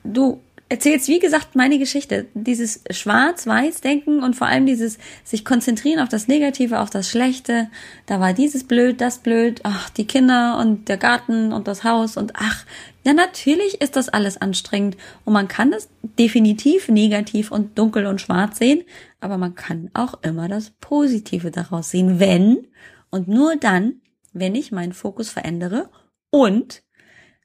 Du 0.04 0.40
erzählst, 0.72 1.08
wie 1.08 1.18
gesagt, 1.18 1.54
meine 1.54 1.78
Geschichte. 1.78 2.28
Dieses 2.32 2.82
Schwarz-Weiß-Denken 2.90 4.22
und 4.22 4.34
vor 4.34 4.46
allem 4.46 4.64
dieses 4.64 4.96
sich 5.22 5.44
konzentrieren 5.44 6.00
auf 6.00 6.08
das 6.08 6.28
Negative, 6.28 6.80
auf 6.80 6.88
das 6.88 7.10
Schlechte. 7.10 7.68
Da 8.06 8.20
war 8.20 8.32
dieses 8.32 8.64
blöd, 8.64 9.02
das 9.02 9.18
blöd, 9.18 9.60
ach, 9.64 9.90
die 9.90 10.06
Kinder 10.06 10.58
und 10.58 10.88
der 10.88 10.96
Garten 10.96 11.52
und 11.52 11.68
das 11.68 11.84
Haus 11.84 12.16
und 12.16 12.32
ach, 12.36 12.64
ja, 13.04 13.12
natürlich 13.12 13.82
ist 13.82 13.96
das 13.96 14.08
alles 14.08 14.40
anstrengend 14.40 14.96
und 15.26 15.34
man 15.34 15.46
kann 15.46 15.74
es 15.74 15.90
definitiv 16.18 16.88
negativ 16.88 17.50
und 17.50 17.78
dunkel 17.78 18.06
und 18.06 18.22
schwarz 18.22 18.58
sehen, 18.58 18.82
aber 19.20 19.36
man 19.36 19.54
kann 19.54 19.90
auch 19.92 20.22
immer 20.22 20.48
das 20.48 20.70
Positive 20.80 21.50
daraus 21.50 21.90
sehen, 21.90 22.18
wenn 22.18 22.66
und 23.10 23.28
nur 23.28 23.56
dann, 23.56 23.96
wenn 24.32 24.54
ich 24.54 24.72
meinen 24.72 24.94
Fokus 24.94 25.28
verändere 25.28 25.90
und 26.32 26.82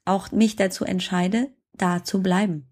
auch 0.06 0.32
mich 0.32 0.56
dazu 0.56 0.86
entscheide, 0.86 1.52
da 1.74 2.04
zu 2.04 2.24
bleiben. 2.24 2.68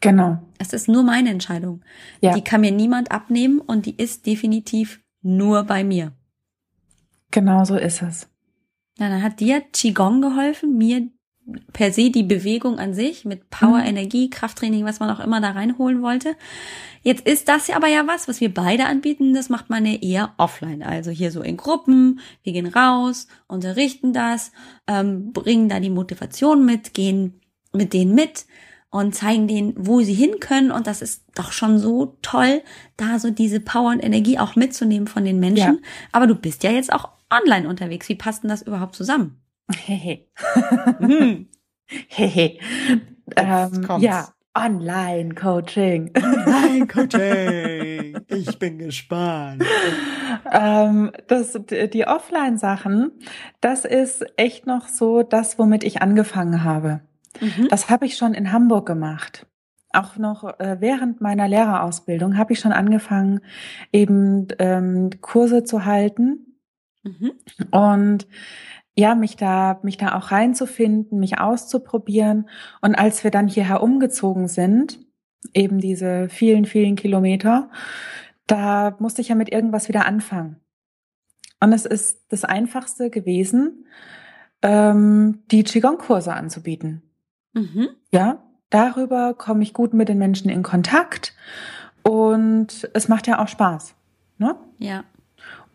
Genau. 0.00 0.42
Es 0.58 0.74
ist 0.74 0.88
nur 0.88 1.02
meine 1.02 1.30
Entscheidung. 1.30 1.82
Ja. 2.20 2.34
Die 2.34 2.44
kann 2.44 2.60
mir 2.60 2.72
niemand 2.72 3.10
abnehmen 3.10 3.60
und 3.60 3.86
die 3.86 3.96
ist 3.96 4.26
definitiv 4.26 5.00
nur 5.22 5.64
bei 5.64 5.84
mir. 5.84 6.12
Genau 7.30 7.64
so 7.64 7.76
ist 7.76 8.02
es. 8.02 8.28
Ja, 8.98 9.08
dann 9.08 9.22
hat 9.22 9.40
dir 9.40 9.60
Qigong 9.60 10.20
geholfen, 10.20 10.76
mir 10.76 11.08
per 11.72 11.92
se 11.92 12.10
die 12.10 12.22
Bewegung 12.22 12.78
an 12.78 12.94
sich 12.94 13.24
mit 13.24 13.50
Power, 13.50 13.78
mhm. 13.78 13.86
Energie, 13.86 14.30
Krafttraining, 14.30 14.84
was 14.84 15.00
man 15.00 15.10
auch 15.10 15.20
immer 15.20 15.40
da 15.40 15.50
reinholen 15.50 16.02
wollte. 16.02 16.34
Jetzt 17.02 17.26
ist 17.26 17.48
das 17.48 17.68
ja 17.68 17.76
aber 17.76 17.86
ja 17.86 18.06
was, 18.06 18.26
was 18.26 18.40
wir 18.40 18.52
beide 18.52 18.86
anbieten, 18.86 19.32
das 19.32 19.48
macht 19.48 19.70
man 19.70 19.86
ja 19.86 19.94
eher 19.94 20.34
offline. 20.38 20.82
Also 20.82 21.10
hier 21.10 21.30
so 21.30 21.42
in 21.42 21.56
Gruppen, 21.56 22.20
wir 22.42 22.52
gehen 22.52 22.66
raus, 22.66 23.28
unterrichten 23.46 24.12
das, 24.12 24.50
ähm, 24.88 25.32
bringen 25.32 25.68
da 25.68 25.78
die 25.78 25.90
Motivation 25.90 26.64
mit, 26.64 26.94
gehen 26.94 27.40
mit 27.72 27.92
denen 27.92 28.14
mit 28.14 28.46
und 28.90 29.14
zeigen 29.14 29.46
denen, 29.46 29.74
wo 29.76 30.00
sie 30.00 30.14
hin 30.14 30.40
können. 30.40 30.72
Und 30.72 30.86
das 30.86 31.02
ist 31.02 31.24
doch 31.34 31.52
schon 31.52 31.78
so 31.78 32.16
toll, 32.22 32.62
da 32.96 33.18
so 33.18 33.30
diese 33.30 33.60
Power 33.60 33.90
und 33.90 34.00
Energie 34.00 34.38
auch 34.38 34.56
mitzunehmen 34.56 35.06
von 35.06 35.24
den 35.24 35.38
Menschen. 35.38 35.74
Ja. 35.74 35.88
Aber 36.12 36.26
du 36.26 36.34
bist 36.34 36.64
ja 36.64 36.70
jetzt 36.70 36.92
auch 36.92 37.10
online 37.30 37.68
unterwegs. 37.68 38.08
Wie 38.08 38.14
passt 38.14 38.42
denn 38.42 38.50
das 38.50 38.62
überhaupt 38.62 38.96
zusammen? 38.96 39.40
Hehe. 39.74 40.26
hm. 40.98 41.48
Hehe. 42.08 42.58
Ähm, 43.36 43.86
ja, 43.98 44.28
Online-Coaching. 44.56 46.12
Online-Coaching. 46.16 48.16
Ich 48.36 48.58
bin 48.58 48.78
gespannt. 48.78 49.62
ähm, 50.50 51.12
das, 51.28 51.58
die 51.92 52.06
Offline-Sachen, 52.06 53.12
das 53.60 53.84
ist 53.84 54.24
echt 54.36 54.66
noch 54.66 54.88
so 54.88 55.22
das, 55.22 55.58
womit 55.58 55.84
ich 55.84 56.02
angefangen 56.02 56.64
habe. 56.64 57.00
Mhm. 57.40 57.68
Das 57.68 57.88
habe 57.88 58.06
ich 58.06 58.16
schon 58.16 58.34
in 58.34 58.52
Hamburg 58.52 58.86
gemacht. 58.86 59.46
Auch 59.92 60.16
noch 60.16 60.58
äh, 60.58 60.76
während 60.80 61.20
meiner 61.20 61.48
Lehrerausbildung 61.48 62.36
habe 62.36 62.52
ich 62.52 62.60
schon 62.60 62.72
angefangen, 62.72 63.40
eben 63.92 64.48
ähm, 64.58 65.10
Kurse 65.20 65.64
zu 65.64 65.84
halten. 65.84 66.58
Mhm. 67.04 67.32
Und 67.70 68.26
ja, 68.96 69.14
mich 69.14 69.36
da, 69.36 69.78
mich 69.82 69.98
da 69.98 70.16
auch 70.16 70.30
reinzufinden, 70.30 71.20
mich 71.20 71.38
auszuprobieren. 71.38 72.48
Und 72.80 72.94
als 72.94 73.24
wir 73.24 73.30
dann 73.30 73.46
hierher 73.46 73.82
umgezogen 73.82 74.48
sind, 74.48 74.98
eben 75.52 75.78
diese 75.78 76.28
vielen, 76.28 76.64
vielen 76.64 76.96
Kilometer, 76.96 77.70
da 78.46 78.96
musste 78.98 79.20
ich 79.20 79.28
ja 79.28 79.34
mit 79.34 79.52
irgendwas 79.52 79.88
wieder 79.88 80.06
anfangen. 80.06 80.56
Und 81.60 81.72
es 81.72 81.84
ist 81.84 82.20
das 82.28 82.44
Einfachste 82.44 83.10
gewesen, 83.10 83.86
ähm, 84.62 85.42
die 85.50 85.62
Qigong-Kurse 85.62 86.32
anzubieten. 86.32 87.02
Mhm. 87.52 87.88
Ja, 88.12 88.42
darüber 88.70 89.34
komme 89.34 89.62
ich 89.62 89.74
gut 89.74 89.92
mit 89.92 90.08
den 90.08 90.18
Menschen 90.18 90.50
in 90.50 90.62
Kontakt 90.62 91.34
und 92.02 92.88
es 92.94 93.08
macht 93.08 93.26
ja 93.26 93.42
auch 93.42 93.48
Spaß. 93.48 93.94
Ne? 94.38 94.56
Ja. 94.78 95.04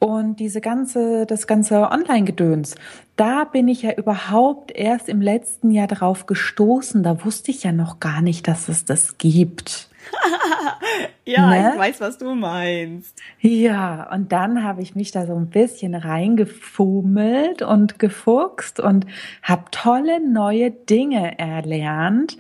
Und 0.03 0.39
diese 0.39 0.61
ganze, 0.61 1.27
das 1.27 1.45
ganze 1.45 1.91
Online-Gedöns, 1.91 2.73
da 3.17 3.43
bin 3.43 3.67
ich 3.67 3.83
ja 3.83 3.93
überhaupt 3.93 4.71
erst 4.71 5.07
im 5.07 5.21
letzten 5.21 5.69
Jahr 5.69 5.85
drauf 5.85 6.25
gestoßen. 6.25 7.03
Da 7.03 7.23
wusste 7.23 7.51
ich 7.51 7.61
ja 7.61 7.71
noch 7.71 7.99
gar 7.99 8.23
nicht, 8.23 8.47
dass 8.47 8.67
es 8.67 8.83
das 8.83 9.19
gibt. 9.19 9.89
ja, 11.25 11.51
ne? 11.51 11.71
ich 11.73 11.79
weiß, 11.79 12.01
was 12.01 12.17
du 12.17 12.33
meinst. 12.33 13.15
Ja, 13.41 14.11
und 14.11 14.31
dann 14.31 14.63
habe 14.63 14.81
ich 14.81 14.95
mich 14.95 15.11
da 15.11 15.27
so 15.27 15.35
ein 15.35 15.51
bisschen 15.51 15.93
reingefummelt 15.93 17.61
und 17.61 17.99
gefuchst 17.99 18.79
und 18.79 19.05
habe 19.43 19.65
tolle 19.69 20.19
neue 20.19 20.71
Dinge 20.71 21.37
erlernt 21.37 22.39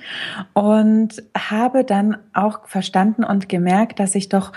und 0.53 1.21
habe 1.37 1.83
dann 1.83 2.17
auch 2.33 2.67
verstanden 2.67 3.23
und 3.23 3.49
gemerkt, 3.49 3.99
dass 3.99 4.15
ich 4.15 4.29
doch 4.29 4.51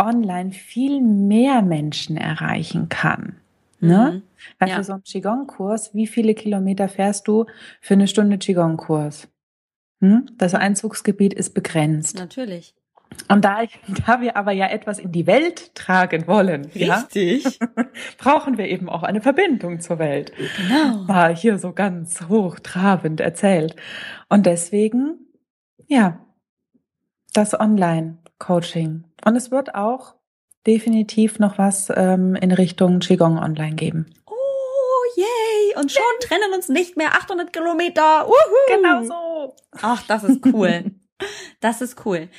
online 0.00 0.52
viel 0.52 1.00
mehr 1.00 1.62
Menschen 1.62 2.16
erreichen 2.16 2.88
kann. 2.88 3.36
Ne? 3.80 4.12
Mhm. 4.12 4.22
Weil 4.58 4.68
ja. 4.68 4.76
für 4.76 4.84
so 4.84 4.92
einen 4.94 5.04
Qigong-Kurs, 5.04 5.94
wie 5.94 6.06
viele 6.06 6.34
Kilometer 6.34 6.88
fährst 6.88 7.28
du 7.28 7.46
für 7.80 7.94
eine 7.94 8.08
Stunde 8.08 8.38
Qigong-Kurs? 8.38 9.28
Hm? 10.00 10.26
Das 10.36 10.54
Einzugsgebiet 10.54 11.34
ist 11.34 11.54
begrenzt. 11.54 12.18
Natürlich. 12.18 12.74
Und 13.28 13.44
da, 13.44 13.62
da 14.06 14.20
wir 14.20 14.36
aber 14.36 14.52
ja 14.52 14.68
etwas 14.68 14.98
in 14.98 15.12
die 15.12 15.26
Welt 15.26 15.74
tragen 15.74 16.26
wollen, 16.26 16.66
Richtig. 16.66 17.58
Ja, 17.60 17.68
brauchen 18.18 18.58
wir 18.58 18.68
eben 18.68 18.88
auch 18.88 19.02
eine 19.02 19.20
Verbindung 19.20 19.80
zur 19.80 19.98
Welt. 19.98 20.32
Genau. 20.36 21.08
War 21.08 21.34
hier 21.34 21.58
so 21.58 21.72
ganz 21.72 22.28
hochtrabend 22.28 23.20
erzählt. 23.20 23.76
Und 24.28 24.46
deswegen, 24.46 25.18
ja, 25.88 26.24
das 27.32 27.58
Online-Coaching. 27.58 29.04
Und 29.24 29.36
es 29.36 29.50
wird 29.50 29.74
auch 29.74 30.14
definitiv 30.66 31.38
noch 31.38 31.58
was 31.58 31.92
ähm, 31.94 32.34
in 32.34 32.52
Richtung 32.52 33.00
Qigong 33.00 33.38
Online 33.38 33.74
geben. 33.74 34.14
Oh, 34.26 34.34
yay! 35.16 35.76
Und 35.76 35.90
schon 35.92 36.02
trennen 36.20 36.52
uns 36.54 36.68
nicht 36.68 36.96
mehr 36.96 37.14
800 37.14 37.52
Kilometer. 37.52 38.28
Uhu. 38.28 38.34
Genau 38.76 39.04
so. 39.04 39.54
Ach, 39.80 40.02
das 40.06 40.24
ist 40.24 40.44
cool. 40.46 40.92
Das 41.60 41.82
ist 41.82 42.06
cool. 42.06 42.30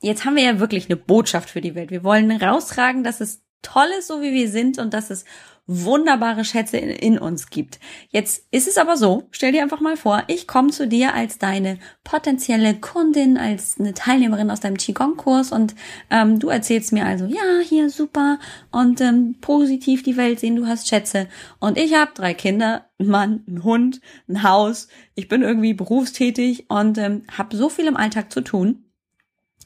Jetzt 0.00 0.26
haben 0.26 0.36
wir 0.36 0.42
ja 0.42 0.60
wirklich 0.60 0.90
eine 0.90 0.96
Botschaft 0.96 1.48
für 1.48 1.62
die 1.62 1.74
Welt. 1.74 1.90
Wir 1.90 2.04
wollen 2.04 2.30
raustragen, 2.30 3.02
dass 3.02 3.22
es 3.22 3.42
toll 3.62 3.88
ist, 3.98 4.08
so 4.08 4.22
wie 4.22 4.32
wir 4.32 4.48
sind 4.48 4.78
und 4.78 4.94
dass 4.94 5.10
es 5.10 5.24
wunderbare 5.68 6.44
Schätze 6.46 6.78
in, 6.78 6.88
in, 6.88 7.18
uns 7.18 7.50
gibt. 7.50 7.78
Jetzt 8.08 8.46
ist 8.50 8.66
es 8.66 8.78
aber 8.78 8.96
so, 8.96 9.28
stell 9.30 9.52
dir 9.52 9.62
einfach 9.62 9.80
mal 9.80 9.98
vor, 9.98 10.24
ich 10.26 10.48
komme 10.48 10.70
zu 10.70 10.88
dir 10.88 11.14
als 11.14 11.36
deine 11.36 11.78
potenzielle 12.04 12.74
Kundin, 12.74 13.36
als 13.36 13.78
eine 13.78 13.92
Teilnehmerin 13.92 14.50
aus 14.50 14.60
deinem 14.60 14.78
Qigong-Kurs 14.78 15.52
und 15.52 15.74
ähm, 16.10 16.38
du 16.38 16.48
erzählst 16.48 16.92
mir 16.92 17.04
also, 17.04 17.26
ja, 17.26 17.60
hier 17.62 17.90
super 17.90 18.38
und 18.72 19.02
ähm, 19.02 19.36
positiv 19.42 20.02
die 20.02 20.16
Welt 20.16 20.40
sehen, 20.40 20.56
du 20.56 20.66
hast 20.66 20.88
Schätze. 20.88 21.28
Und 21.60 21.76
ich 21.76 21.94
habe 21.94 22.12
drei 22.14 22.32
Kinder, 22.32 22.86
einen 22.98 23.10
Mann, 23.10 23.44
einen 23.46 23.62
Hund, 23.62 24.00
ein 24.26 24.42
Haus, 24.42 24.88
ich 25.14 25.28
bin 25.28 25.42
irgendwie 25.42 25.74
berufstätig 25.74 26.70
und 26.70 26.96
ähm, 26.96 27.24
habe 27.36 27.54
so 27.54 27.68
viel 27.68 27.86
im 27.86 27.96
Alltag 27.98 28.32
zu 28.32 28.40
tun, 28.40 28.84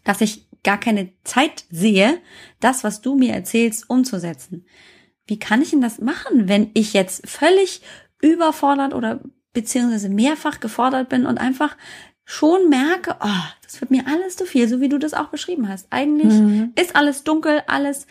dass 0.02 0.20
ich 0.20 0.48
gar 0.64 0.78
keine 0.78 1.12
Zeit 1.24 1.64
sehe, 1.70 2.20
das, 2.60 2.84
was 2.84 3.00
du 3.00 3.16
mir 3.16 3.34
erzählst, 3.34 3.90
umzusetzen 3.90 4.64
wie 5.26 5.38
kann 5.38 5.62
ich 5.62 5.70
denn 5.70 5.80
das 5.80 6.00
machen, 6.00 6.48
wenn 6.48 6.70
ich 6.74 6.92
jetzt 6.92 7.28
völlig 7.28 7.82
überfordert 8.20 8.94
oder 8.94 9.20
beziehungsweise 9.52 10.08
mehrfach 10.08 10.60
gefordert 10.60 11.08
bin 11.08 11.26
und 11.26 11.38
einfach 11.38 11.76
schon 12.24 12.68
merke, 12.68 13.16
oh, 13.20 13.44
das 13.62 13.80
wird 13.80 13.90
mir 13.90 14.06
alles 14.06 14.36
zu 14.36 14.44
viel, 14.44 14.68
so 14.68 14.80
wie 14.80 14.88
du 14.88 14.98
das 14.98 15.14
auch 15.14 15.28
beschrieben 15.28 15.68
hast. 15.68 15.88
Eigentlich 15.90 16.32
mhm. 16.32 16.72
ist 16.78 16.96
alles 16.96 17.24
dunkel, 17.24 17.62
alles 17.66 18.06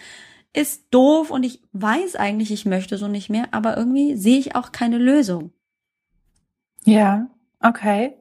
ist 0.54 0.86
doof 0.92 1.32
und 1.32 1.44
ich 1.44 1.62
weiß 1.72 2.18
eigentlich, 2.18 2.52
ich 2.52 2.66
möchte 2.66 2.98
so 2.98 3.08
nicht 3.08 3.30
mehr, 3.30 3.46
aber 3.52 3.78
irgendwie 3.78 4.16
sehe 4.16 4.38
ich 4.38 4.56
auch 4.56 4.72
keine 4.72 4.98
Lösung. 4.98 5.52
Ja, 6.84 7.28
okay. 7.62 8.18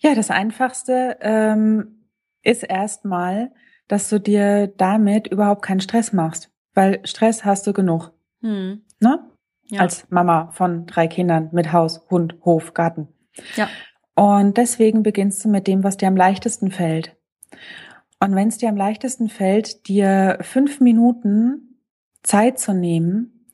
Ja, 0.00 0.14
das 0.14 0.30
Einfachste 0.30 1.16
ähm, 1.20 1.99
ist 2.42 2.62
erstmal, 2.62 3.52
dass 3.88 4.08
du 4.08 4.20
dir 4.20 4.68
damit 4.68 5.26
überhaupt 5.28 5.62
keinen 5.62 5.80
Stress 5.80 6.12
machst. 6.12 6.50
Weil 6.74 7.00
Stress 7.04 7.44
hast 7.44 7.66
du 7.66 7.72
genug. 7.72 8.12
Hm. 8.40 8.82
Ne? 9.00 9.30
Ja. 9.68 9.80
Als 9.80 10.08
Mama 10.10 10.50
von 10.52 10.86
drei 10.86 11.06
Kindern 11.08 11.48
mit 11.52 11.72
Haus, 11.72 12.06
Hund, 12.10 12.36
Hof, 12.44 12.74
Garten. 12.74 13.08
Ja. 13.56 13.68
Und 14.14 14.56
deswegen 14.56 15.02
beginnst 15.02 15.44
du 15.44 15.48
mit 15.48 15.66
dem, 15.66 15.84
was 15.84 15.96
dir 15.96 16.08
am 16.08 16.16
leichtesten 16.16 16.70
fällt. 16.70 17.16
Und 18.20 18.34
wenn 18.34 18.48
es 18.48 18.58
dir 18.58 18.68
am 18.68 18.76
leichtesten 18.76 19.28
fällt, 19.28 19.88
dir 19.88 20.38
fünf 20.42 20.80
Minuten 20.80 21.80
Zeit 22.22 22.58
zu 22.58 22.74
nehmen, 22.74 23.46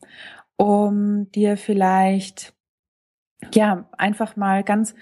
um 0.56 1.30
dir 1.30 1.56
vielleicht, 1.56 2.54
ja, 3.54 3.88
einfach 3.96 4.36
mal 4.36 4.64
ganz 4.64 4.94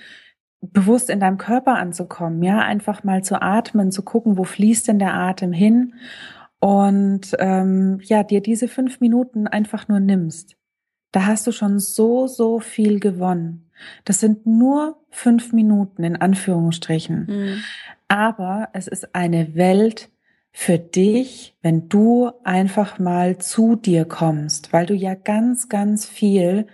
bewusst 0.73 1.11
in 1.11 1.21
deinem 1.21 1.39
Körper 1.39 1.77
anzukommen, 1.77 2.43
ja, 2.43 2.61
einfach 2.61 3.05
mal 3.05 3.23
zu 3.23 3.41
atmen, 3.41 3.91
zu 3.91 4.03
gucken, 4.03 4.39
wo 4.39 4.45
fließt 4.45 4.89
denn 4.89 4.99
der 4.99 5.15
Atem 5.15 5.53
hin 5.53 5.95
und 6.61 7.37
ähm, 7.39 8.01
ja, 8.03 8.23
dir 8.23 8.41
diese 8.41 8.69
fünf 8.69 9.01
Minuten 9.01 9.47
einfach 9.47 9.89
nur 9.89 10.01
nimmst, 10.01 10.57
da 11.13 11.27
hast 11.27 11.47
du 11.47 11.53
schon 11.53 11.79
so, 11.79 12.27
so 12.27 12.59
viel 12.59 13.01
gewonnen. 13.01 13.71
Das 14.05 14.21
sind 14.21 14.47
nur 14.47 14.97
fünf 15.11 15.53
Minuten 15.53 16.03
in 16.05 16.17
Anführungsstrichen. 16.17 17.27
Mhm. 17.27 17.65
Aber 18.09 18.69
es 18.73 18.89
ist 18.89 19.15
eine 19.15 19.55
Welt 19.55 20.11
für 20.53 20.79
dich, 20.79 21.57
wenn 21.63 21.89
du 21.89 22.31
einfach 22.45 22.99
mal 22.99 23.39
zu 23.39 23.77
dir 23.77 24.05
kommst, 24.05 24.73
weil 24.73 24.87
du 24.87 24.95
ja 24.95 25.15
ganz, 25.15 25.69
ganz 25.69 26.07
viel 26.07 26.67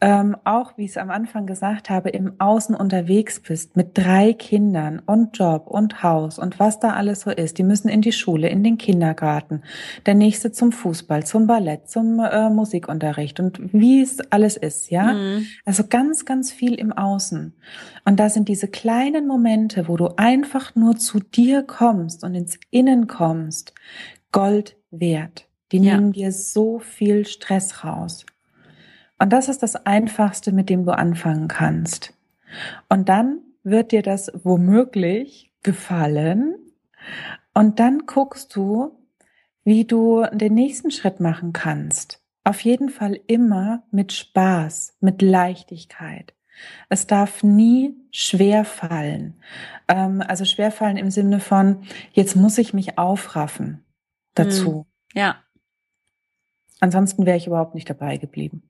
ähm, 0.00 0.36
auch, 0.44 0.76
wie 0.76 0.84
ich 0.84 0.92
es 0.92 0.96
am 0.96 1.10
Anfang 1.10 1.46
gesagt 1.46 1.90
habe, 1.90 2.10
im 2.10 2.34
Außen 2.38 2.74
unterwegs 2.76 3.40
bist 3.40 3.76
mit 3.76 3.98
drei 3.98 4.32
Kindern 4.32 5.00
und 5.04 5.36
Job 5.36 5.66
und 5.66 6.04
Haus 6.04 6.38
und 6.38 6.60
was 6.60 6.78
da 6.78 6.92
alles 6.92 7.22
so 7.22 7.30
ist. 7.30 7.58
Die 7.58 7.64
müssen 7.64 7.88
in 7.88 8.00
die 8.00 8.12
Schule, 8.12 8.48
in 8.48 8.62
den 8.62 8.78
Kindergarten, 8.78 9.62
der 10.06 10.14
nächste 10.14 10.52
zum 10.52 10.70
Fußball, 10.70 11.26
zum 11.26 11.48
Ballett, 11.48 11.88
zum 11.88 12.20
äh, 12.20 12.48
Musikunterricht 12.48 13.40
und 13.40 13.60
wie 13.72 14.00
es 14.00 14.20
alles 14.30 14.56
ist, 14.56 14.90
ja. 14.90 15.14
Mhm. 15.14 15.46
Also 15.64 15.84
ganz, 15.88 16.24
ganz 16.24 16.52
viel 16.52 16.74
im 16.74 16.92
Außen. 16.92 17.54
Und 18.04 18.20
da 18.20 18.30
sind 18.30 18.48
diese 18.48 18.68
kleinen 18.68 19.26
Momente, 19.26 19.88
wo 19.88 19.96
du 19.96 20.14
einfach 20.16 20.76
nur 20.76 20.96
zu 20.96 21.18
dir 21.18 21.64
kommst 21.64 22.22
und 22.22 22.36
ins 22.36 22.58
Innen 22.70 23.08
kommst, 23.08 23.74
Gold 24.30 24.76
wert. 24.92 25.48
Die 25.72 25.78
ja. 25.78 25.96
nehmen 25.96 26.12
dir 26.12 26.30
so 26.30 26.78
viel 26.78 27.26
Stress 27.26 27.84
raus. 27.84 28.24
Und 29.18 29.32
das 29.32 29.48
ist 29.48 29.62
das 29.62 29.74
Einfachste, 29.86 30.52
mit 30.52 30.70
dem 30.70 30.84
du 30.84 30.92
anfangen 30.92 31.48
kannst. 31.48 32.14
Und 32.88 33.08
dann 33.08 33.40
wird 33.62 33.92
dir 33.92 34.02
das 34.02 34.30
womöglich 34.42 35.52
gefallen. 35.62 36.54
Und 37.54 37.80
dann 37.80 38.06
guckst 38.06 38.54
du, 38.54 38.98
wie 39.64 39.84
du 39.84 40.24
den 40.32 40.54
nächsten 40.54 40.90
Schritt 40.90 41.20
machen 41.20 41.52
kannst. 41.52 42.22
Auf 42.44 42.60
jeden 42.60 42.88
Fall 42.88 43.20
immer 43.26 43.82
mit 43.90 44.12
Spaß, 44.12 44.96
mit 45.00 45.20
Leichtigkeit. 45.20 46.34
Es 46.88 47.06
darf 47.06 47.42
nie 47.42 47.94
schwer 48.10 48.64
fallen. 48.64 49.40
Ähm, 49.86 50.22
also 50.26 50.44
schwer 50.44 50.72
fallen 50.72 50.96
im 50.96 51.10
Sinne 51.10 51.40
von, 51.40 51.82
jetzt 52.12 52.36
muss 52.36 52.58
ich 52.58 52.72
mich 52.72 52.98
aufraffen 52.98 53.84
dazu. 54.34 54.86
Hm. 55.12 55.20
Ja. 55.20 55.36
Ansonsten 56.80 57.26
wäre 57.26 57.36
ich 57.36 57.48
überhaupt 57.48 57.74
nicht 57.74 57.90
dabei 57.90 58.18
geblieben. 58.18 58.62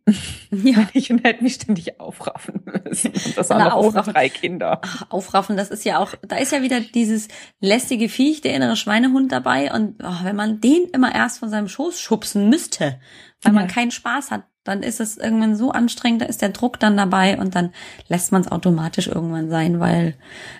Ja. 0.50 0.88
ich 0.94 1.10
hätte 1.10 1.42
mich 1.42 1.54
ständig 1.54 2.00
aufraffen 2.00 2.62
müssen. 2.64 3.12
Und 3.12 3.36
das 3.36 3.50
auch 3.50 3.92
noch 3.92 4.06
drei 4.06 4.30
Kinder. 4.30 4.80
Ach, 4.82 5.02
aufraffen, 5.10 5.58
das 5.58 5.70
ist 5.70 5.84
ja 5.84 5.98
auch, 5.98 6.14
da 6.22 6.36
ist 6.36 6.52
ja 6.52 6.62
wieder 6.62 6.80
dieses 6.80 7.28
lästige 7.60 8.08
Viech, 8.08 8.40
der 8.40 8.54
innere 8.54 8.76
Schweinehund 8.76 9.30
dabei. 9.30 9.72
Und 9.72 10.02
oh, 10.02 10.24
wenn 10.24 10.36
man 10.36 10.60
den 10.60 10.86
immer 10.92 11.14
erst 11.14 11.38
von 11.38 11.50
seinem 11.50 11.68
Schoß 11.68 12.00
schubsen 12.00 12.48
müsste, 12.48 12.98
weil 13.42 13.52
ja. 13.52 13.60
man 13.60 13.68
keinen 13.68 13.90
Spaß 13.90 14.30
hat, 14.30 14.44
dann 14.68 14.82
ist 14.82 15.00
es 15.00 15.16
irgendwann 15.16 15.56
so 15.56 15.72
anstrengend, 15.72 16.22
da 16.22 16.26
ist 16.26 16.42
der 16.42 16.50
Druck 16.50 16.78
dann 16.78 16.96
dabei 16.96 17.38
und 17.38 17.54
dann 17.54 17.70
lässt 18.08 18.32
man 18.32 18.42
es 18.42 18.52
automatisch 18.52 19.08
irgendwann 19.08 19.48
sein, 19.48 19.80
weil 19.80 20.14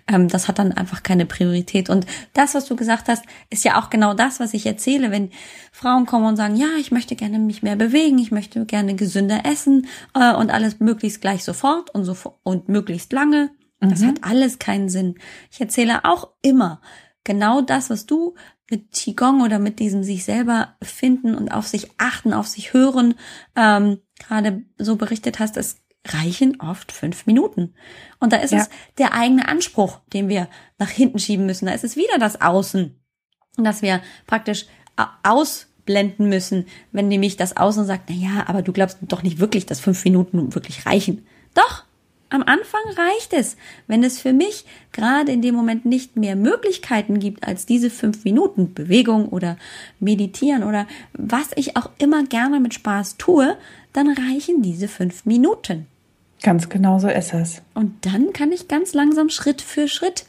ähm, 0.06 0.28
das 0.28 0.48
hat 0.48 0.58
dann 0.58 0.72
einfach 0.72 1.02
keine 1.02 1.26
Priorität. 1.26 1.90
Und 1.90 2.06
das, 2.32 2.54
was 2.54 2.64
du 2.64 2.74
gesagt 2.74 3.08
hast, 3.08 3.24
ist 3.50 3.64
ja 3.64 3.80
auch 3.80 3.90
genau 3.90 4.14
das, 4.14 4.40
was 4.40 4.54
ich 4.54 4.66
erzähle, 4.66 5.10
wenn 5.10 5.30
Frauen 5.72 6.06
kommen 6.06 6.26
und 6.26 6.36
sagen, 6.36 6.56
ja, 6.56 6.68
ich 6.80 6.90
möchte 6.90 7.16
gerne 7.16 7.38
mich 7.38 7.62
mehr 7.62 7.76
bewegen, 7.76 8.18
ich 8.18 8.30
möchte 8.30 8.64
gerne 8.64 8.94
gesünder 8.94 9.42
essen 9.44 9.86
äh, 10.14 10.34
und 10.34 10.50
alles 10.50 10.80
möglichst 10.80 11.20
gleich 11.20 11.44
sofort 11.44 11.94
und 11.94 12.04
so 12.04 12.16
und 12.42 12.68
möglichst 12.68 13.12
lange. 13.12 13.50
Das 13.80 14.00
mhm. 14.00 14.08
hat 14.08 14.16
alles 14.22 14.58
keinen 14.58 14.88
Sinn. 14.88 15.16
Ich 15.50 15.60
erzähle 15.60 16.04
auch 16.04 16.30
immer 16.42 16.80
genau 17.24 17.60
das, 17.60 17.90
was 17.90 18.06
du 18.06 18.34
mit 18.70 18.92
Qigong 18.92 19.42
oder 19.42 19.58
mit 19.58 19.78
diesem 19.78 20.04
sich 20.04 20.24
selber 20.24 20.76
finden 20.82 21.34
und 21.34 21.50
auf 21.50 21.66
sich 21.66 21.90
achten, 21.98 22.32
auf 22.32 22.46
sich 22.46 22.72
hören, 22.72 23.14
ähm, 23.56 23.98
gerade 24.18 24.62
so 24.76 24.96
berichtet 24.96 25.38
hast, 25.38 25.56
es 25.56 25.78
reichen 26.06 26.60
oft 26.60 26.92
fünf 26.92 27.26
Minuten. 27.26 27.74
Und 28.18 28.32
da 28.32 28.38
ist 28.38 28.52
ja. 28.52 28.58
es 28.58 28.70
der 28.98 29.14
eigene 29.14 29.48
Anspruch, 29.48 30.00
den 30.12 30.28
wir 30.28 30.48
nach 30.78 30.90
hinten 30.90 31.18
schieben 31.18 31.46
müssen. 31.46 31.66
Da 31.66 31.72
ist 31.72 31.84
es 31.84 31.96
wieder 31.96 32.18
das 32.18 32.40
Außen, 32.40 32.98
dass 33.56 33.82
wir 33.82 34.00
praktisch 34.26 34.66
ausblenden 35.22 36.28
müssen, 36.28 36.66
wenn 36.92 37.08
nämlich 37.08 37.36
das 37.36 37.56
Außen 37.56 37.86
sagt, 37.86 38.08
na 38.08 38.14
ja, 38.14 38.48
aber 38.48 38.62
du 38.62 38.72
glaubst 38.72 38.98
doch 39.02 39.22
nicht 39.22 39.38
wirklich, 39.38 39.66
dass 39.66 39.80
fünf 39.80 40.04
Minuten 40.04 40.54
wirklich 40.54 40.86
reichen. 40.86 41.26
Doch, 41.54 41.84
am 42.30 42.42
Anfang 42.42 42.80
reicht 42.96 43.32
es, 43.32 43.56
wenn 43.86 44.04
es 44.04 44.20
für 44.20 44.32
mich 44.32 44.64
gerade 44.92 45.32
in 45.32 45.42
dem 45.42 45.54
Moment 45.54 45.86
nicht 45.86 46.16
mehr 46.16 46.36
Möglichkeiten 46.36 47.18
gibt 47.18 47.46
als 47.46 47.64
diese 47.64 47.90
fünf 47.90 48.24
Minuten 48.24 48.74
Bewegung 48.74 49.28
oder 49.28 49.56
Meditieren 49.98 50.62
oder 50.62 50.86
was 51.14 51.48
ich 51.56 51.76
auch 51.76 51.90
immer 51.98 52.24
gerne 52.24 52.60
mit 52.60 52.74
Spaß 52.74 53.16
tue, 53.16 53.56
dann 53.92 54.08
reichen 54.08 54.62
diese 54.62 54.88
fünf 54.88 55.24
Minuten. 55.24 55.86
Ganz 56.42 56.68
genau 56.68 56.98
so 56.98 57.08
ist 57.08 57.34
es. 57.34 57.62
Und 57.74 58.06
dann 58.06 58.32
kann 58.32 58.52
ich 58.52 58.68
ganz 58.68 58.94
langsam 58.94 59.28
Schritt 59.30 59.62
für 59.62 59.88
Schritt 59.88 60.24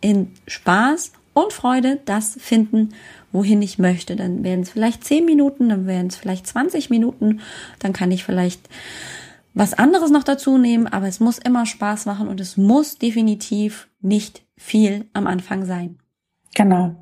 in 0.00 0.32
Spaß 0.46 1.12
und 1.32 1.52
Freude 1.52 2.00
das 2.04 2.36
finden, 2.40 2.94
wohin 3.32 3.62
ich 3.62 3.78
möchte. 3.78 4.16
Dann 4.16 4.42
werden 4.42 4.62
es 4.62 4.70
vielleicht 4.70 5.04
zehn 5.04 5.24
Minuten, 5.24 5.68
dann 5.68 5.86
werden 5.86 6.08
es 6.08 6.16
vielleicht 6.16 6.46
20 6.46 6.90
Minuten, 6.90 7.40
dann 7.78 7.92
kann 7.92 8.10
ich 8.10 8.24
vielleicht 8.24 8.68
was 9.56 9.72
anderes 9.72 10.10
noch 10.10 10.22
dazu 10.22 10.58
nehmen, 10.58 10.86
aber 10.86 11.08
es 11.08 11.18
muss 11.18 11.38
immer 11.38 11.64
Spaß 11.64 12.04
machen 12.04 12.28
und 12.28 12.40
es 12.42 12.58
muss 12.58 12.98
definitiv 12.98 13.88
nicht 14.02 14.42
viel 14.54 15.06
am 15.14 15.26
Anfang 15.26 15.64
sein. 15.64 15.98
Genau. 16.54 16.94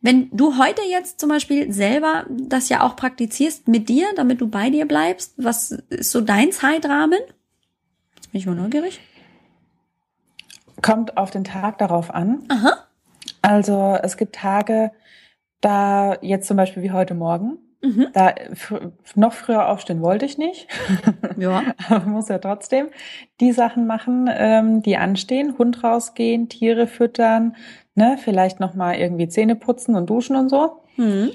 Wenn 0.00 0.28
du 0.32 0.58
heute 0.58 0.82
jetzt 0.90 1.20
zum 1.20 1.28
Beispiel 1.28 1.72
selber 1.72 2.26
das 2.28 2.68
ja 2.68 2.82
auch 2.82 2.96
praktizierst 2.96 3.68
mit 3.68 3.88
dir, 3.88 4.08
damit 4.16 4.40
du 4.40 4.48
bei 4.48 4.70
dir 4.70 4.86
bleibst, 4.86 5.34
was 5.36 5.70
ist 5.70 6.10
so 6.10 6.20
dein 6.20 6.50
Zeitrahmen? 6.50 7.20
Jetzt 8.16 8.32
bin 8.32 8.40
ich 8.40 8.46
mal 8.46 8.56
neugierig. 8.56 9.00
Kommt 10.82 11.16
auf 11.16 11.30
den 11.30 11.44
Tag 11.44 11.78
darauf 11.78 12.12
an. 12.12 12.42
Aha. 12.48 12.72
Also 13.40 13.96
es 14.02 14.16
gibt 14.16 14.34
Tage, 14.34 14.90
da 15.60 16.18
jetzt 16.22 16.48
zum 16.48 16.56
Beispiel 16.56 16.82
wie 16.82 16.90
heute 16.90 17.14
Morgen, 17.14 17.58
Mhm. 17.82 18.08
Da 18.12 18.32
noch 19.16 19.32
früher 19.32 19.68
aufstehen 19.68 20.00
wollte 20.02 20.24
ich 20.24 20.38
nicht. 20.38 20.68
Ja. 21.38 21.62
Aber 21.88 22.06
muss 22.06 22.28
ja 22.28 22.38
trotzdem 22.38 22.88
die 23.40 23.52
Sachen 23.52 23.86
machen, 23.86 24.30
ähm, 24.32 24.82
die 24.82 24.96
anstehen. 24.96 25.56
Hund 25.58 25.82
rausgehen, 25.82 26.48
Tiere 26.48 26.86
füttern, 26.86 27.56
ne, 27.94 28.18
vielleicht 28.22 28.60
noch 28.60 28.74
mal 28.74 28.96
irgendwie 28.96 29.28
Zähne 29.28 29.56
putzen 29.56 29.96
und 29.96 30.08
duschen 30.08 30.36
und 30.36 30.50
so. 30.50 30.82
Mhm. 30.96 31.30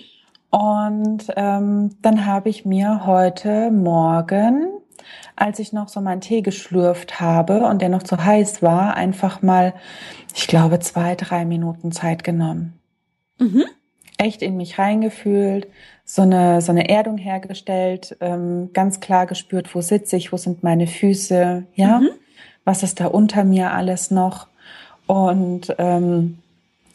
Und 0.50 1.28
ähm, 1.36 1.98
dann 2.02 2.26
habe 2.26 2.50
ich 2.50 2.66
mir 2.66 3.06
heute 3.06 3.72
Morgen, 3.72 4.68
als 5.36 5.60
ich 5.60 5.74
noch 5.74 5.90
so 5.90 6.00
meinen 6.00 6.22
Tee 6.22 6.42
geschlürft 6.42 7.20
habe 7.20 7.66
und 7.66 7.82
der 7.82 7.90
noch 7.90 8.04
zu 8.04 8.24
heiß 8.24 8.62
war, 8.62 8.96
einfach 8.96 9.42
mal, 9.42 9.74
ich 10.34 10.48
glaube, 10.48 10.80
zwei, 10.80 11.16
drei 11.16 11.44
Minuten 11.44 11.92
Zeit 11.92 12.24
genommen. 12.24 12.80
Mhm. 13.40 13.66
Echt 14.18 14.42
in 14.42 14.58
mich 14.58 14.80
reingefühlt, 14.80 15.68
so 16.10 16.22
eine, 16.22 16.62
so 16.62 16.72
eine 16.72 16.88
Erdung 16.88 17.18
hergestellt, 17.18 18.16
ähm, 18.22 18.70
ganz 18.72 19.02
klar 19.02 19.28
gespürt, 19.28 19.76
wo 19.76 19.82
sitze 19.82 20.16
ich, 20.16 20.32
wo 20.32 20.38
sind 20.38 20.64
meine 20.64 20.88
Füße, 20.88 21.66
ja, 21.76 22.00
mhm. 22.00 22.10
was 22.64 22.82
ist 22.82 23.02
da 23.02 23.08
unter 23.08 23.44
mir 23.44 23.74
alles 23.74 24.10
noch 24.10 24.48
und 25.06 25.76
ähm, 25.78 26.38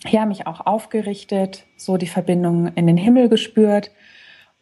ja, 0.09 0.25
mich 0.25 0.47
auch 0.47 0.67
aufgerichtet, 0.67 1.67
so 1.77 1.99
die 1.99 2.07
Verbindung 2.07 2.73
in 2.75 2.87
den 2.87 2.97
Himmel 2.97 3.29
gespürt 3.29 3.91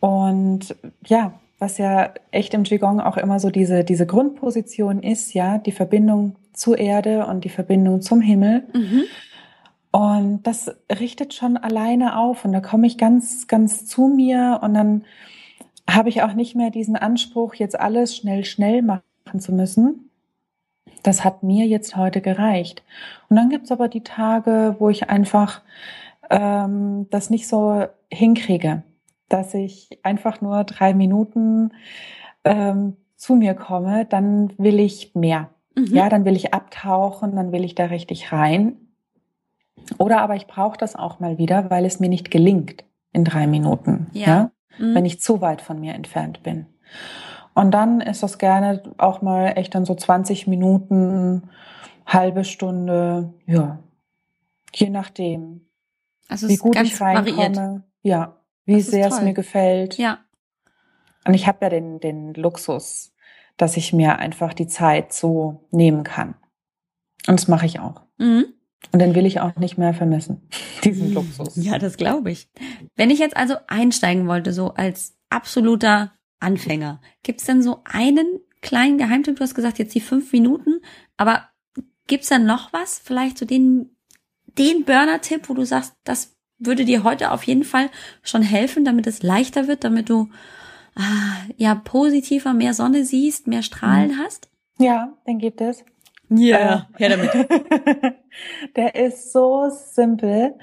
und 0.00 0.74
ja, 1.06 1.32
was 1.60 1.78
ja 1.78 2.12
echt 2.32 2.52
im 2.52 2.64
Qigong 2.64 2.98
auch 2.98 3.18
immer 3.18 3.38
so 3.38 3.50
diese, 3.50 3.84
diese 3.84 4.04
Grundposition 4.06 5.00
ist, 5.04 5.32
ja, 5.32 5.58
die 5.58 5.72
Verbindung 5.72 6.34
zur 6.54 6.76
Erde 6.76 7.24
und 7.26 7.44
die 7.44 7.50
Verbindung 7.50 8.02
zum 8.02 8.20
Himmel. 8.20 8.64
Mhm. 8.74 9.04
Und 9.92 10.42
das 10.44 10.70
richtet 10.90 11.34
schon 11.34 11.56
alleine 11.56 12.16
auf 12.16 12.44
und 12.44 12.52
da 12.52 12.60
komme 12.60 12.86
ich 12.86 12.96
ganz, 12.96 13.48
ganz 13.48 13.86
zu 13.86 14.06
mir 14.06 14.60
und 14.62 14.74
dann 14.74 15.04
habe 15.88 16.08
ich 16.08 16.22
auch 16.22 16.34
nicht 16.34 16.54
mehr 16.54 16.70
diesen 16.70 16.96
Anspruch, 16.96 17.54
jetzt 17.54 17.78
alles 17.78 18.16
schnell, 18.16 18.44
schnell 18.44 18.82
machen 18.82 19.02
zu 19.40 19.52
müssen. 19.52 20.10
Das 21.02 21.24
hat 21.24 21.42
mir 21.42 21.66
jetzt 21.66 21.96
heute 21.96 22.20
gereicht. 22.20 22.84
Und 23.28 23.36
dann 23.36 23.48
gibt's 23.48 23.72
aber 23.72 23.88
die 23.88 24.04
Tage, 24.04 24.76
wo 24.78 24.90
ich 24.90 25.10
einfach 25.10 25.62
ähm, 26.28 27.08
das 27.10 27.30
nicht 27.30 27.48
so 27.48 27.86
hinkriege, 28.12 28.82
dass 29.28 29.54
ich 29.54 29.98
einfach 30.02 30.40
nur 30.40 30.62
drei 30.64 30.94
Minuten 30.94 31.72
ähm, 32.44 32.96
zu 33.16 33.34
mir 33.34 33.54
komme, 33.54 34.04
dann 34.04 34.52
will 34.58 34.78
ich 34.78 35.14
mehr. 35.14 35.50
Mhm. 35.74 35.86
Ja, 35.86 36.08
dann 36.08 36.24
will 36.24 36.36
ich 36.36 36.54
abtauchen, 36.54 37.34
dann 37.34 37.50
will 37.52 37.64
ich 37.64 37.74
da 37.74 37.86
richtig 37.86 38.32
rein. 38.32 38.89
Oder 39.98 40.20
aber 40.22 40.36
ich 40.36 40.46
brauche 40.46 40.76
das 40.78 40.96
auch 40.96 41.20
mal 41.20 41.38
wieder, 41.38 41.70
weil 41.70 41.84
es 41.84 42.00
mir 42.00 42.08
nicht 42.08 42.30
gelingt 42.30 42.84
in 43.12 43.24
drei 43.24 43.46
Minuten, 43.46 44.08
ja, 44.12 44.26
ja? 44.26 44.50
Mhm. 44.78 44.94
wenn 44.94 45.04
ich 45.04 45.20
zu 45.20 45.40
weit 45.40 45.60
von 45.60 45.80
mir 45.80 45.94
entfernt 45.94 46.42
bin. 46.42 46.66
Und 47.54 47.72
dann 47.72 48.00
ist 48.00 48.22
das 48.22 48.38
gerne 48.38 48.82
auch 48.98 49.22
mal 49.22 49.52
echt 49.56 49.74
dann 49.74 49.84
so 49.84 49.94
20 49.94 50.46
Minuten, 50.46 51.50
halbe 52.06 52.44
Stunde, 52.44 53.34
ja, 53.46 53.80
je 54.74 54.90
nachdem, 54.90 55.66
also 56.28 56.48
wie 56.48 56.56
gut 56.56 56.80
ich 56.80 57.00
reinkomme, 57.00 57.36
variiert. 57.36 57.82
ja, 58.02 58.36
wie 58.64 58.80
sehr 58.80 59.08
toll. 59.08 59.18
es 59.18 59.24
mir 59.24 59.34
gefällt. 59.34 59.98
Ja. 59.98 60.18
Und 61.26 61.34
ich 61.34 61.46
habe 61.46 61.58
ja 61.62 61.68
den, 61.68 62.00
den 62.00 62.34
Luxus, 62.34 63.12
dass 63.56 63.76
ich 63.76 63.92
mir 63.92 64.18
einfach 64.18 64.54
die 64.54 64.68
Zeit 64.68 65.12
so 65.12 65.66
nehmen 65.70 66.04
kann. 66.04 66.34
Und 67.26 67.38
das 67.38 67.48
mache 67.48 67.66
ich 67.66 67.80
auch. 67.80 68.02
Mhm. 68.18 68.54
Und 68.92 68.98
den 68.98 69.14
will 69.14 69.26
ich 69.26 69.40
auch 69.40 69.56
nicht 69.56 69.78
mehr 69.78 69.94
vermissen, 69.94 70.42
diesen 70.84 71.08
hm. 71.08 71.14
Luxus. 71.14 71.56
Ja, 71.56 71.78
das 71.78 71.96
glaube 71.96 72.30
ich. 72.30 72.48
Wenn 72.96 73.10
ich 73.10 73.18
jetzt 73.18 73.36
also 73.36 73.56
einsteigen 73.66 74.26
wollte, 74.26 74.52
so 74.52 74.74
als 74.74 75.16
absoluter 75.28 76.12
Anfänger, 76.40 77.00
gibt's 77.22 77.44
denn 77.44 77.62
so 77.62 77.80
einen 77.84 78.40
kleinen 78.62 78.98
Geheimtipp? 78.98 79.36
Du 79.36 79.42
hast 79.42 79.54
gesagt, 79.54 79.78
jetzt 79.78 79.94
die 79.94 80.00
fünf 80.00 80.32
Minuten, 80.32 80.80
aber 81.16 81.48
gibt's 82.06 82.28
da 82.28 82.38
noch 82.38 82.72
was? 82.72 82.98
Vielleicht 82.98 83.38
so 83.38 83.46
den, 83.46 83.96
den 84.58 84.84
Burner-Tipp, 84.84 85.48
wo 85.48 85.54
du 85.54 85.64
sagst, 85.64 85.94
das 86.04 86.36
würde 86.58 86.84
dir 86.84 87.04
heute 87.04 87.30
auf 87.30 87.44
jeden 87.44 87.64
Fall 87.64 87.90
schon 88.22 88.42
helfen, 88.42 88.84
damit 88.84 89.06
es 89.06 89.22
leichter 89.22 89.66
wird, 89.66 89.84
damit 89.84 90.10
du 90.10 90.28
ah, 90.94 91.36
ja 91.56 91.74
positiver 91.74 92.52
mehr 92.52 92.74
Sonne 92.74 93.04
siehst, 93.04 93.46
mehr 93.46 93.62
Strahlen 93.62 94.12
mhm. 94.12 94.18
hast? 94.18 94.50
Ja, 94.78 95.16
den 95.26 95.38
gibt 95.38 95.60
es. 95.60 95.84
Ja, 96.30 96.88
äh, 96.96 96.98
her 96.98 97.08
damit. 97.10 97.30
Der 98.76 98.94
ist 98.94 99.32
so 99.32 99.68
simpel. 99.70 100.54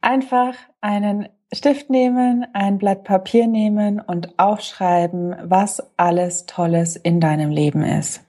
Einfach 0.00 0.54
einen 0.80 1.28
Stift 1.52 1.90
nehmen, 1.90 2.46
ein 2.52 2.78
Blatt 2.78 3.04
Papier 3.04 3.46
nehmen 3.46 4.00
und 4.00 4.38
aufschreiben, 4.38 5.34
was 5.42 5.82
alles 5.96 6.46
Tolles 6.46 6.96
in 6.96 7.20
deinem 7.20 7.50
Leben 7.50 7.82
ist. 7.82 8.22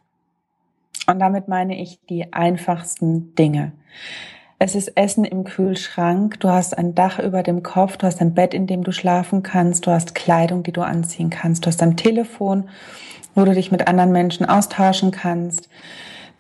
Und 1.08 1.20
damit 1.20 1.48
meine 1.48 1.80
ich 1.80 2.00
die 2.10 2.34
einfachsten 2.34 3.36
Dinge. 3.36 3.74
Es 4.60 4.76
ist 4.76 4.90
Essen 4.90 5.26
im 5.26 5.44
Kühlschrank, 5.44 6.40
du 6.40 6.50
hast 6.50 6.78
ein 6.78 6.94
Dach 6.94 7.18
über 7.18 7.42
dem 7.42 7.64
Kopf, 7.64 7.98
du 7.98 8.06
hast 8.06 8.22
ein 8.22 8.36
Bett, 8.36 8.54
in 8.54 8.68
dem 8.68 8.84
du 8.84 8.92
schlafen 8.92 9.42
kannst, 9.42 9.88
du 9.88 9.92
hast 9.92 10.14
Kleidung, 10.14 10.62
die 10.62 10.72
du 10.72 10.82
anziehen 10.82 11.32
kannst, 11.32 11.66
du 11.66 11.68
hast 11.68 11.82
ein 11.82 11.98
Telefon, 11.98 12.70
wo 13.34 13.44
du 13.44 13.56
dich 13.56 13.72
mit 13.72 13.88
anderen 13.88 14.12
Menschen 14.12 14.46
austauschen 14.46 15.10
kannst. 15.10 15.68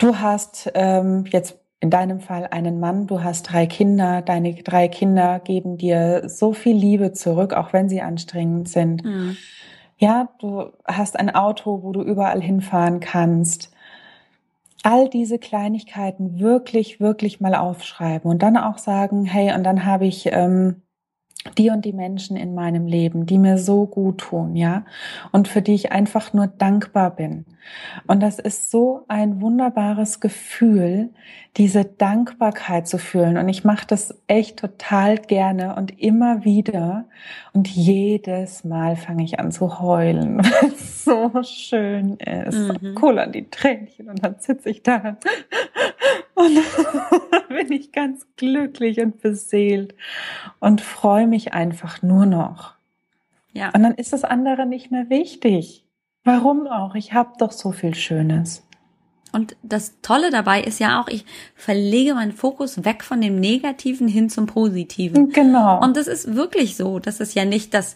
Du 0.01 0.17
hast 0.17 0.71
ähm, 0.73 1.25
jetzt 1.29 1.59
in 1.79 1.91
deinem 1.91 2.21
Fall 2.21 2.47
einen 2.47 2.79
Mann, 2.79 3.05
du 3.05 3.23
hast 3.23 3.43
drei 3.43 3.67
Kinder, 3.67 4.23
deine 4.23 4.55
drei 4.55 4.87
Kinder 4.87 5.39
geben 5.39 5.77
dir 5.77 6.27
so 6.27 6.53
viel 6.53 6.75
Liebe 6.75 7.13
zurück, 7.13 7.53
auch 7.53 7.71
wenn 7.71 7.87
sie 7.87 8.01
anstrengend 8.01 8.67
sind. 8.67 9.05
Mhm. 9.05 9.37
Ja, 9.99 10.29
du 10.39 10.71
hast 10.85 11.19
ein 11.19 11.29
Auto, 11.29 11.83
wo 11.83 11.91
du 11.91 12.01
überall 12.01 12.41
hinfahren 12.41 12.99
kannst. 12.99 13.71
All 14.81 15.07
diese 15.07 15.37
Kleinigkeiten 15.37 16.39
wirklich, 16.39 16.99
wirklich 16.99 17.39
mal 17.39 17.53
aufschreiben 17.53 18.31
und 18.31 18.41
dann 18.41 18.57
auch 18.57 18.79
sagen, 18.79 19.25
hey, 19.25 19.53
und 19.53 19.63
dann 19.63 19.85
habe 19.85 20.07
ich 20.07 20.29
ähm, 20.31 20.81
die 21.57 21.69
und 21.69 21.85
die 21.85 21.93
Menschen 21.93 22.37
in 22.37 22.53
meinem 22.53 22.85
Leben, 22.85 23.25
die 23.25 23.37
mir 23.37 23.57
so 23.57 23.87
gut 23.87 24.19
tun, 24.19 24.55
ja, 24.55 24.85
und 25.31 25.47
für 25.47 25.61
die 25.61 25.73
ich 25.73 25.91
einfach 25.91 26.33
nur 26.33 26.47
dankbar 26.47 27.15
bin. 27.15 27.45
Und 28.07 28.21
das 28.21 28.39
ist 28.39 28.71
so 28.71 29.05
ein 29.07 29.41
wunderbares 29.41 30.19
Gefühl, 30.19 31.09
diese 31.57 31.85
Dankbarkeit 31.85 32.87
zu 32.87 32.97
fühlen. 32.97 33.37
Und 33.37 33.49
ich 33.49 33.63
mache 33.63 33.85
das 33.87 34.15
echt 34.27 34.59
total 34.59 35.17
gerne 35.17 35.75
und 35.75 35.99
immer 35.99 36.45
wieder. 36.45 37.05
Und 37.53 37.67
jedes 37.67 38.63
Mal 38.63 38.95
fange 38.95 39.23
ich 39.23 39.39
an 39.39 39.51
zu 39.51 39.79
heulen, 39.79 40.37
weil 40.43 40.71
es 40.71 41.03
so 41.03 41.31
schön 41.43 42.17
ist. 42.17 42.81
Mhm. 42.81 42.95
Cool 43.01 43.19
an 43.19 43.31
die 43.31 43.49
Tränchen 43.49 44.09
und 44.09 44.23
dann 44.23 44.35
sitze 44.39 44.69
ich 44.69 44.83
da 44.83 45.17
und 46.35 46.59
bin 47.49 47.71
ich 47.71 47.91
ganz 47.91 48.25
glücklich 48.35 48.99
und 48.99 49.21
beseelt 49.21 49.95
und 50.59 50.81
freue 50.81 51.27
mich 51.27 51.53
einfach 51.53 52.01
nur 52.01 52.25
noch. 52.25 52.75
Ja. 53.53 53.71
Und 53.73 53.83
dann 53.83 53.95
ist 53.95 54.13
das 54.13 54.23
andere 54.23 54.65
nicht 54.65 54.91
mehr 54.91 55.09
wichtig. 55.09 55.85
Warum 56.23 56.67
auch? 56.67 56.95
Ich 56.95 57.13
habe 57.13 57.33
doch 57.39 57.51
so 57.51 57.71
viel 57.71 57.95
Schönes. 57.95 58.63
Und 59.33 59.55
das 59.63 60.01
Tolle 60.01 60.29
dabei 60.29 60.61
ist 60.61 60.79
ja 60.79 61.01
auch, 61.01 61.07
ich 61.07 61.25
verlege 61.55 62.15
meinen 62.15 62.33
Fokus 62.33 62.83
weg 62.83 63.03
von 63.03 63.21
dem 63.21 63.39
Negativen 63.39 64.07
hin 64.07 64.29
zum 64.29 64.45
Positiven. 64.45 65.29
Genau. 65.29 65.81
Und 65.81 65.95
das 65.95 66.07
ist 66.07 66.35
wirklich 66.35 66.75
so. 66.75 66.99
Das 66.99 67.19
ist 67.21 67.33
ja 67.33 67.45
nicht 67.45 67.73
das 67.73 67.95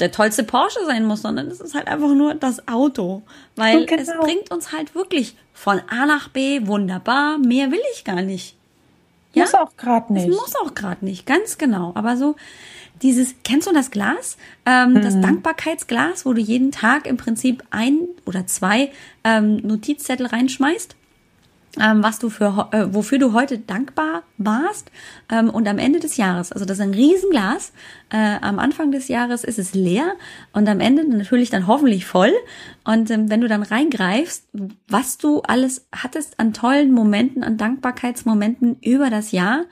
der 0.00 0.12
tollste 0.12 0.44
Porsche 0.44 0.80
sein 0.86 1.04
muss, 1.04 1.22
sondern 1.22 1.48
es 1.48 1.60
ist 1.60 1.74
halt 1.74 1.88
einfach 1.88 2.14
nur 2.14 2.34
das 2.34 2.66
Auto. 2.68 3.22
Weil 3.56 3.86
Genau. 3.86 4.02
es 4.02 4.08
bringt 4.20 4.50
uns 4.50 4.72
halt 4.72 4.94
wirklich 4.94 5.34
von 5.52 5.80
A 5.88 6.06
nach 6.06 6.28
B 6.28 6.66
wunderbar. 6.66 7.38
Mehr 7.38 7.70
will 7.72 7.80
ich 7.94 8.04
gar 8.04 8.22
nicht. 8.22 8.54
Ja? 9.34 9.42
Muss 9.44 9.54
auch 9.54 9.76
gerade 9.76 10.12
nicht. 10.12 10.28
muss 10.28 10.54
auch 10.64 10.74
gerade 10.74 11.04
nicht, 11.04 11.26
ganz 11.26 11.58
genau. 11.58 11.92
Aber 11.94 12.16
so 12.16 12.36
dieses, 13.02 13.34
kennst 13.44 13.68
du 13.68 13.72
das 13.72 13.90
Glas? 13.90 14.36
Ähm, 14.66 14.94
Das 15.02 15.20
Dankbarkeitsglas, 15.20 16.26
wo 16.26 16.32
du 16.32 16.40
jeden 16.40 16.72
Tag 16.72 17.06
im 17.06 17.16
Prinzip 17.16 17.62
ein 17.70 18.00
oder 18.26 18.46
zwei 18.46 18.90
ähm, 19.24 19.58
Notizzettel 19.58 20.26
reinschmeißt, 20.26 20.96
ähm, 21.80 22.02
was 22.02 22.18
du 22.18 22.30
für, 22.30 22.68
äh, 22.72 22.86
wofür 22.92 23.18
du 23.18 23.32
heute 23.32 23.58
dankbar 23.58 24.22
warst. 24.36 24.90
Ähm, 25.30 25.50
und 25.50 25.68
am 25.68 25.78
Ende 25.78 26.00
des 26.00 26.16
Jahres, 26.16 26.52
also 26.52 26.64
das 26.64 26.78
ist 26.78 26.82
ein 26.82 26.94
Riesenglas, 26.94 27.72
äh, 28.10 28.36
am 28.40 28.58
Anfang 28.58 28.92
des 28.92 29.08
Jahres 29.08 29.44
ist 29.44 29.58
es 29.58 29.74
leer 29.74 30.12
und 30.52 30.68
am 30.68 30.80
Ende 30.80 31.04
natürlich 31.08 31.50
dann 31.50 31.66
hoffentlich 31.66 32.06
voll. 32.06 32.32
Und 32.84 33.10
ähm, 33.10 33.30
wenn 33.30 33.40
du 33.40 33.48
dann 33.48 33.62
reingreifst, 33.62 34.48
was 34.88 35.18
du 35.18 35.40
alles 35.42 35.86
hattest 35.92 36.40
an 36.40 36.52
tollen 36.52 36.92
Momenten, 36.92 37.42
an 37.42 37.56
Dankbarkeitsmomenten 37.56 38.76
über 38.80 39.10
das 39.10 39.32
Jahr, 39.32 39.64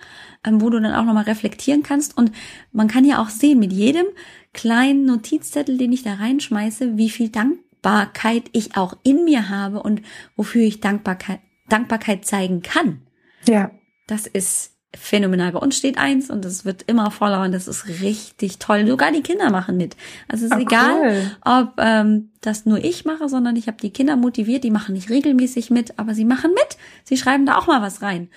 ähm, 0.44 0.60
wo 0.60 0.70
du 0.70 0.80
dann 0.80 0.94
auch 0.94 1.04
nochmal 1.04 1.24
reflektieren 1.24 1.82
kannst. 1.82 2.16
Und 2.16 2.32
man 2.72 2.88
kann 2.88 3.04
ja 3.04 3.20
auch 3.20 3.28
sehen, 3.28 3.58
mit 3.58 3.72
jedem 3.72 4.06
kleinen 4.52 5.04
Notizzettel, 5.04 5.76
den 5.76 5.92
ich 5.92 6.02
da 6.02 6.14
reinschmeiße, 6.14 6.96
wie 6.96 7.10
viel 7.10 7.28
Dankbarkeit 7.28 8.44
ich 8.52 8.76
auch 8.76 8.96
in 9.02 9.24
mir 9.24 9.48
habe 9.48 9.82
und 9.82 10.02
wofür 10.36 10.62
ich 10.62 10.80
Dankbarkeit, 10.80 11.40
Dankbarkeit 11.68 12.24
zeigen 12.24 12.62
kann. 12.62 13.02
Ja. 13.46 13.70
Das 14.06 14.26
ist 14.26 14.72
phänomenal. 14.96 15.52
Bei 15.52 15.58
uns 15.58 15.76
steht 15.76 15.98
eins 15.98 16.30
und 16.30 16.44
es 16.44 16.64
wird 16.64 16.82
immer 16.86 17.10
voller 17.10 17.42
und 17.42 17.52
das 17.52 17.68
ist 17.68 17.86
richtig 18.00 18.58
toll. 18.58 18.86
Sogar 18.86 19.12
die 19.12 19.20
Kinder 19.20 19.50
machen 19.50 19.76
mit. 19.76 19.94
Also 20.26 20.46
es 20.46 20.52
ist 20.52 20.56
Ah, 20.56 20.60
egal, 20.60 21.00
cool. 21.02 21.30
ob 21.44 21.74
ähm, 21.78 22.30
das 22.40 22.64
nur 22.64 22.82
ich 22.82 23.04
mache, 23.04 23.28
sondern 23.28 23.56
ich 23.56 23.66
habe 23.66 23.76
die 23.76 23.90
Kinder 23.90 24.16
motiviert, 24.16 24.64
die 24.64 24.70
machen 24.70 24.94
nicht 24.94 25.10
regelmäßig 25.10 25.70
mit, 25.70 25.98
aber 25.98 26.14
sie 26.14 26.24
machen 26.24 26.52
mit. 26.54 26.78
Sie 27.04 27.16
schreiben 27.18 27.44
da 27.44 27.58
auch 27.58 27.66
mal 27.66 27.82
was 27.82 28.00
rein. 28.00 28.28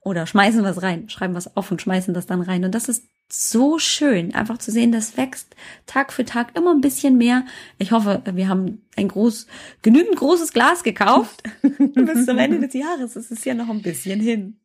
Oder 0.00 0.26
schmeißen 0.26 0.62
was 0.62 0.82
rein, 0.82 1.08
schreiben 1.08 1.34
was 1.34 1.56
auf 1.56 1.70
und 1.70 1.82
schmeißen 1.82 2.14
das 2.14 2.26
dann 2.26 2.40
rein. 2.40 2.64
Und 2.64 2.74
das 2.74 2.88
ist 2.88 3.04
so 3.30 3.78
schön, 3.78 4.34
einfach 4.34 4.58
zu 4.58 4.70
sehen, 4.70 4.90
das 4.90 5.16
wächst 5.16 5.54
Tag 5.86 6.12
für 6.12 6.24
Tag 6.24 6.56
immer 6.56 6.72
ein 6.72 6.80
bisschen 6.80 7.18
mehr. 7.18 7.44
Ich 7.78 7.92
hoffe, 7.92 8.22
wir 8.32 8.48
haben 8.48 8.86
ein 8.96 9.08
groß, 9.08 9.46
genügend 9.82 10.16
großes 10.16 10.52
Glas 10.52 10.82
gekauft. 10.82 11.42
Bis 11.62 12.24
zum 12.24 12.38
Ende 12.38 12.60
des 12.60 12.72
Jahres 12.72 13.16
ist 13.16 13.30
es 13.30 13.44
ja 13.44 13.54
noch 13.54 13.68
ein 13.68 13.82
bisschen 13.82 14.20
hin. 14.20 14.58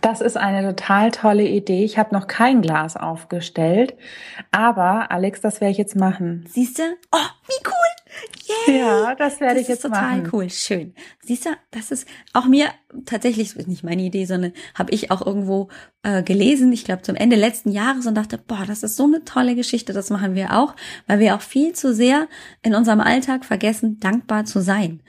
Das 0.00 0.20
ist 0.20 0.36
eine 0.36 0.74
total 0.74 1.10
tolle 1.10 1.46
Idee. 1.46 1.84
Ich 1.84 1.98
habe 1.98 2.14
noch 2.14 2.26
kein 2.26 2.62
Glas 2.62 2.96
aufgestellt, 2.96 3.94
aber 4.50 5.10
Alex, 5.10 5.40
das 5.40 5.60
werde 5.60 5.72
ich 5.72 5.78
jetzt 5.78 5.96
machen. 5.96 6.44
Siehst 6.48 6.78
du? 6.78 6.82
Oh, 7.12 7.18
wie 7.46 7.66
cool! 7.66 7.97
Yay! 8.66 8.78
Ja, 8.78 9.14
das 9.14 9.40
werde 9.40 9.54
das 9.54 9.62
ich 9.62 9.68
jetzt 9.68 9.84
ist 9.84 9.90
total 9.90 10.18
machen. 10.18 10.30
cool, 10.32 10.50
schön. 10.50 10.94
Siehst 11.22 11.46
du, 11.46 11.50
das 11.70 11.90
ist 11.90 12.06
auch 12.32 12.46
mir 12.46 12.68
tatsächlich 13.04 13.56
ist 13.56 13.68
nicht 13.68 13.84
meine 13.84 14.02
Idee, 14.02 14.24
sondern 14.24 14.52
habe 14.74 14.92
ich 14.92 15.10
auch 15.10 15.24
irgendwo 15.24 15.68
äh, 16.02 16.22
gelesen, 16.22 16.72
ich 16.72 16.84
glaube 16.84 17.02
zum 17.02 17.14
Ende 17.14 17.36
letzten 17.36 17.70
Jahres 17.70 18.06
und 18.06 18.14
dachte, 18.14 18.38
boah, 18.38 18.64
das 18.66 18.82
ist 18.82 18.96
so 18.96 19.04
eine 19.04 19.24
tolle 19.24 19.54
Geschichte, 19.54 19.92
das 19.92 20.10
machen 20.10 20.34
wir 20.34 20.56
auch, 20.56 20.74
weil 21.06 21.18
wir 21.18 21.34
auch 21.34 21.42
viel 21.42 21.72
zu 21.74 21.94
sehr 21.94 22.28
in 22.62 22.74
unserem 22.74 23.00
Alltag 23.00 23.44
vergessen, 23.44 24.00
dankbar 24.00 24.44
zu 24.44 24.60
sein. 24.60 25.00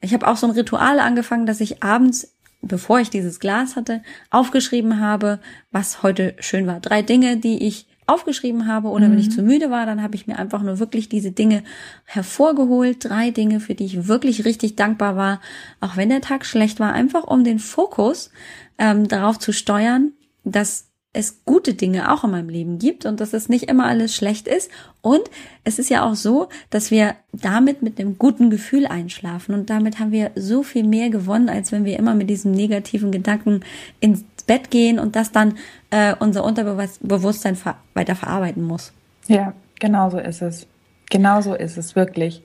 Ich 0.00 0.14
habe 0.14 0.28
auch 0.28 0.36
so 0.36 0.46
ein 0.46 0.52
Ritual 0.52 1.00
angefangen, 1.00 1.46
dass 1.46 1.60
ich 1.60 1.82
abends 1.82 2.36
bevor 2.62 2.98
ich 3.00 3.10
dieses 3.10 3.38
Glas 3.40 3.76
hatte, 3.76 4.02
aufgeschrieben 4.30 5.00
habe, 5.00 5.40
was 5.70 6.02
heute 6.02 6.34
schön 6.40 6.66
war. 6.66 6.80
Drei 6.80 7.02
Dinge, 7.02 7.36
die 7.36 7.64
ich 7.64 7.86
aufgeschrieben 8.06 8.66
habe 8.66 8.88
oder 8.88 9.10
wenn 9.10 9.18
ich 9.18 9.32
zu 9.32 9.42
müde 9.42 9.70
war, 9.70 9.84
dann 9.84 10.02
habe 10.02 10.14
ich 10.14 10.26
mir 10.26 10.38
einfach 10.38 10.62
nur 10.62 10.78
wirklich 10.78 11.08
diese 11.08 11.32
Dinge 11.32 11.62
hervorgeholt. 12.04 13.04
Drei 13.04 13.30
Dinge, 13.30 13.60
für 13.60 13.74
die 13.74 13.84
ich 13.84 14.06
wirklich 14.06 14.44
richtig 14.44 14.76
dankbar 14.76 15.16
war, 15.16 15.40
auch 15.80 15.96
wenn 15.96 16.08
der 16.08 16.20
Tag 16.20 16.46
schlecht 16.46 16.78
war, 16.78 16.92
einfach 16.92 17.24
um 17.24 17.42
den 17.42 17.58
Fokus 17.58 18.30
ähm, 18.78 19.08
darauf 19.08 19.38
zu 19.38 19.52
steuern, 19.52 20.12
dass 20.44 20.86
es 21.16 21.44
gute 21.46 21.72
Dinge 21.72 22.12
auch 22.12 22.24
in 22.24 22.30
meinem 22.30 22.50
Leben 22.50 22.78
gibt 22.78 23.06
und 23.06 23.20
dass 23.20 23.32
es 23.32 23.48
nicht 23.48 23.70
immer 23.70 23.86
alles 23.86 24.14
schlecht 24.14 24.46
ist. 24.46 24.70
Und 25.00 25.22
es 25.64 25.78
ist 25.78 25.88
ja 25.88 26.04
auch 26.04 26.14
so, 26.14 26.48
dass 26.68 26.90
wir 26.90 27.16
damit 27.32 27.80
mit 27.82 27.98
einem 27.98 28.18
guten 28.18 28.50
Gefühl 28.50 28.86
einschlafen 28.86 29.54
und 29.54 29.70
damit 29.70 29.98
haben 29.98 30.12
wir 30.12 30.30
so 30.34 30.62
viel 30.62 30.84
mehr 30.84 31.08
gewonnen, 31.08 31.48
als 31.48 31.72
wenn 31.72 31.86
wir 31.86 31.98
immer 31.98 32.14
mit 32.14 32.28
diesem 32.28 32.52
negativen 32.52 33.12
Gedanken 33.12 33.60
ins 33.98 34.24
Bett 34.46 34.70
gehen 34.70 34.98
und 34.98 35.16
das 35.16 35.32
dann 35.32 35.54
äh, 35.90 36.14
unser 36.18 36.44
Unterbewusstsein 36.44 37.56
ver 37.56 37.76
weiter 37.94 38.14
verarbeiten 38.14 38.62
muss. 38.62 38.92
Ja, 39.26 39.54
genau 39.80 40.10
so 40.10 40.18
ist 40.18 40.42
es. 40.42 40.66
Genau 41.10 41.40
so 41.40 41.54
ist 41.54 41.76
es 41.76 41.96
wirklich. 41.96 42.42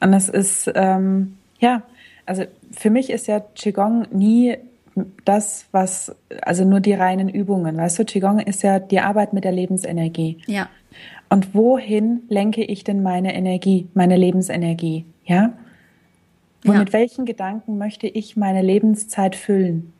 Und 0.00 0.12
es 0.12 0.28
ist, 0.28 0.70
ähm, 0.74 1.36
ja, 1.58 1.82
also 2.26 2.44
für 2.72 2.90
mich 2.90 3.10
ist 3.10 3.26
ja 3.26 3.40
Qigong 3.40 4.06
nie 4.10 4.56
das, 5.24 5.66
was, 5.72 6.14
also 6.42 6.64
nur 6.64 6.80
die 6.80 6.92
reinen 6.92 7.28
Übungen. 7.28 7.76
Weißt 7.76 7.98
du, 7.98 8.04
Qigong 8.04 8.40
ist 8.40 8.62
ja 8.62 8.78
die 8.78 9.00
Arbeit 9.00 9.32
mit 9.32 9.44
der 9.44 9.52
Lebensenergie. 9.52 10.38
Ja. 10.46 10.68
Und 11.30 11.54
wohin 11.54 12.22
lenke 12.28 12.62
ich 12.62 12.84
denn 12.84 13.02
meine 13.02 13.34
Energie, 13.34 13.88
meine 13.94 14.16
Lebensenergie? 14.16 15.06
Ja? 15.24 15.54
Und 16.64 16.74
Ja. 16.74 16.78
mit 16.80 16.92
welchen 16.92 17.24
Gedanken 17.24 17.78
möchte 17.78 18.06
ich 18.06 18.36
meine 18.36 18.60
Lebenszeit 18.60 19.34
füllen? 19.34 19.94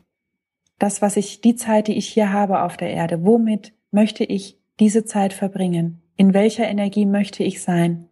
Das, 0.82 1.00
was 1.00 1.16
ich, 1.16 1.40
die 1.40 1.54
Zeit, 1.54 1.86
die 1.86 1.96
ich 1.96 2.08
hier 2.08 2.32
habe 2.32 2.62
auf 2.62 2.76
der 2.76 2.90
Erde, 2.90 3.24
womit 3.24 3.72
möchte 3.92 4.24
ich 4.24 4.58
diese 4.80 5.04
Zeit 5.04 5.32
verbringen? 5.32 6.02
In 6.16 6.34
welcher 6.34 6.66
Energie 6.68 7.06
möchte 7.06 7.44
ich 7.44 7.62
sein? 7.62 8.08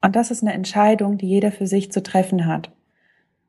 Und 0.00 0.14
das 0.14 0.30
ist 0.30 0.42
eine 0.42 0.52
Entscheidung, 0.52 1.18
die 1.18 1.26
jeder 1.26 1.50
für 1.50 1.66
sich 1.66 1.90
zu 1.90 2.00
treffen 2.00 2.46
hat. 2.46 2.70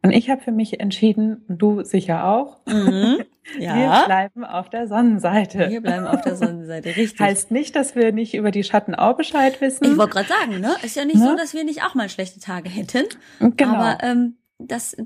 Und 0.01 0.11
ich 0.11 0.29
habe 0.31 0.41
für 0.41 0.51
mich 0.51 0.79
entschieden, 0.79 1.43
und 1.47 1.59
du 1.61 1.83
sicher 1.83 2.25
auch, 2.27 2.61
Mhm. 2.65 3.19
wir 3.57 3.61
Ja. 3.63 4.05
bleiben 4.07 4.43
auf 4.43 4.69
der 4.71 4.87
Sonnenseite. 4.87 5.69
Wir 5.69 5.81
bleiben 5.81 6.07
auf 6.07 6.21
der 6.21 6.35
Sonnenseite, 6.35 6.95
richtig. 6.95 7.19
Heißt 7.19 7.51
nicht, 7.51 7.75
dass 7.75 7.95
wir 7.95 8.11
nicht 8.11 8.33
über 8.33 8.49
die 8.49 8.63
Schatten 8.63 8.95
auch 8.95 9.17
Bescheid 9.17 9.61
wissen. 9.61 9.83
ich 9.85 9.97
wollte 9.97 10.13
gerade 10.13 10.29
sagen, 10.29 10.59
ne? 10.61 10.73
Ist 10.83 10.95
ja 10.95 11.05
nicht 11.05 11.19
so, 11.19 11.25
Ne? 11.31 11.35
dass 11.35 11.53
wir 11.53 11.63
nicht 11.63 11.83
auch 11.83 11.93
mal 11.93 12.09
schlechte 12.09 12.39
Tage 12.39 12.69
hätten. 12.69 13.05
Genau. 13.39 13.75
Aber 13.75 13.97
ähm, 14.03 14.37
das 14.57 14.97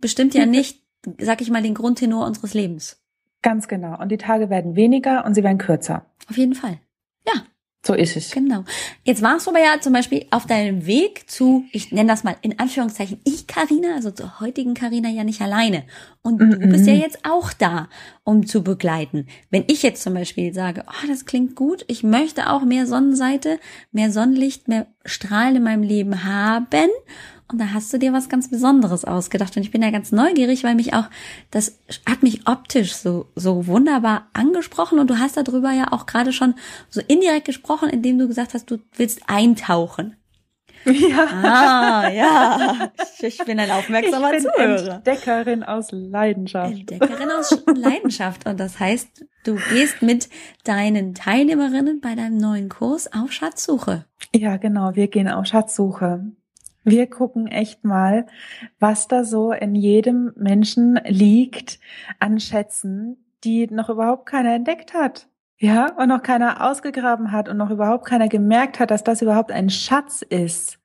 bestimmt 0.00 0.34
ja 0.34 0.44
nicht, 0.46 0.82
sag 1.20 1.40
ich 1.40 1.50
mal, 1.50 1.62
den 1.62 1.74
Grundtenor 1.74 2.26
unseres 2.26 2.54
Lebens. 2.54 3.00
Ganz 3.42 3.68
genau. 3.68 4.00
Und 4.00 4.10
die 4.10 4.18
Tage 4.18 4.50
werden 4.50 4.76
weniger 4.76 5.24
und 5.24 5.34
sie 5.34 5.44
werden 5.44 5.58
kürzer. 5.58 6.04
Auf 6.28 6.36
jeden 6.36 6.54
Fall. 6.54 6.78
Ja, 7.26 7.42
So 7.86 7.94
ist 7.94 8.16
es. 8.16 8.32
genau. 8.32 8.64
Jetzt 9.04 9.22
warst 9.22 9.46
du 9.46 9.50
aber 9.50 9.60
ja 9.60 9.80
zum 9.80 9.92
Beispiel 9.92 10.26
auf 10.32 10.44
deinem 10.46 10.86
Weg 10.86 11.30
zu, 11.30 11.64
ich 11.70 11.92
nenne 11.92 12.08
das 12.08 12.24
mal 12.24 12.34
in 12.42 12.58
Anführungszeichen, 12.58 13.20
ich 13.24 13.46
Karina, 13.46 13.94
also 13.94 14.10
zur 14.10 14.40
heutigen 14.40 14.74
Karina 14.74 15.08
ja 15.08 15.22
nicht 15.22 15.40
alleine. 15.40 15.84
Und 16.22 16.40
du 16.40 16.58
bist 16.68 16.86
ja 16.86 16.94
jetzt 16.94 17.20
auch 17.24 17.52
da, 17.52 17.88
um 18.24 18.44
zu 18.46 18.64
begleiten. 18.64 19.26
Wenn 19.50 19.64
ich 19.68 19.82
jetzt 19.84 20.02
zum 20.02 20.14
Beispiel 20.14 20.52
sage, 20.52 20.82
oh, 20.88 21.06
das 21.06 21.24
klingt 21.24 21.54
gut, 21.54 21.84
ich 21.86 22.02
möchte 22.02 22.50
auch 22.50 22.64
mehr 22.64 22.86
Sonnenseite, 22.88 23.60
mehr 23.92 24.10
Sonnenlicht, 24.10 24.66
mehr 24.66 24.88
Strahlen 25.04 25.56
in 25.56 25.62
meinem 25.62 25.82
Leben 25.84 26.24
haben. 26.24 26.90
Und 27.50 27.58
da 27.58 27.72
hast 27.72 27.92
du 27.92 27.98
dir 27.98 28.12
was 28.12 28.28
ganz 28.28 28.50
Besonderes 28.50 29.06
ausgedacht. 29.06 29.56
Und 29.56 29.62
ich 29.62 29.70
bin 29.70 29.82
ja 29.82 29.90
ganz 29.90 30.12
neugierig, 30.12 30.64
weil 30.64 30.74
mich 30.74 30.92
auch, 30.92 31.06
das 31.50 31.78
hat 32.08 32.22
mich 32.22 32.46
optisch 32.46 32.94
so, 32.94 33.26
so 33.34 33.66
wunderbar 33.66 34.28
angesprochen. 34.34 34.98
Und 34.98 35.08
du 35.08 35.18
hast 35.18 35.38
darüber 35.38 35.72
ja 35.72 35.92
auch 35.92 36.04
gerade 36.04 36.32
schon 36.32 36.54
so 36.90 37.00
indirekt 37.00 37.46
gesprochen, 37.46 37.88
indem 37.88 38.18
du 38.18 38.28
gesagt 38.28 38.52
hast, 38.52 38.70
du 38.70 38.78
willst 38.96 39.22
eintauchen. 39.28 40.16
Ja. 40.84 41.26
Ah, 41.26 42.10
ja. 42.10 42.90
Ich 43.20 43.38
bin 43.38 43.58
ein 43.58 43.70
aufmerksamer 43.70 44.32
ich 44.32 44.44
bin 44.44 44.52
Zuhörer. 44.52 44.94
Entdeckerin 44.96 45.64
aus 45.64 45.88
Leidenschaft. 45.90 46.72
Entdeckerin 46.72 47.30
aus 47.30 47.62
Leidenschaft. 47.74 48.46
Und 48.46 48.60
das 48.60 48.78
heißt, 48.78 49.24
du 49.44 49.56
gehst 49.70 50.02
mit 50.02 50.28
deinen 50.64 51.14
Teilnehmerinnen 51.14 52.00
bei 52.00 52.14
deinem 52.14 52.36
neuen 52.36 52.68
Kurs 52.68 53.12
auf 53.12 53.32
Schatzsuche. 53.32 54.04
Ja, 54.34 54.56
genau. 54.56 54.94
Wir 54.94 55.08
gehen 55.08 55.28
auf 55.28 55.46
Schatzsuche. 55.46 56.30
Wir 56.90 57.06
gucken 57.08 57.46
echt 57.46 57.84
mal, 57.84 58.26
was 58.78 59.08
da 59.08 59.24
so 59.24 59.52
in 59.52 59.74
jedem 59.74 60.32
Menschen 60.36 61.00
liegt 61.06 61.78
an 62.18 62.40
Schätzen, 62.40 63.16
die 63.44 63.66
noch 63.68 63.88
überhaupt 63.88 64.26
keiner 64.26 64.54
entdeckt 64.54 64.94
hat. 64.94 65.28
Ja, 65.58 65.92
und 65.96 66.08
noch 66.08 66.22
keiner 66.22 66.64
ausgegraben 66.68 67.32
hat 67.32 67.48
und 67.48 67.56
noch 67.56 67.70
überhaupt 67.70 68.06
keiner 68.06 68.28
gemerkt 68.28 68.78
hat, 68.78 68.90
dass 68.90 69.02
das 69.02 69.22
überhaupt 69.22 69.50
ein 69.50 69.70
Schatz 69.70 70.22
ist. 70.22 70.78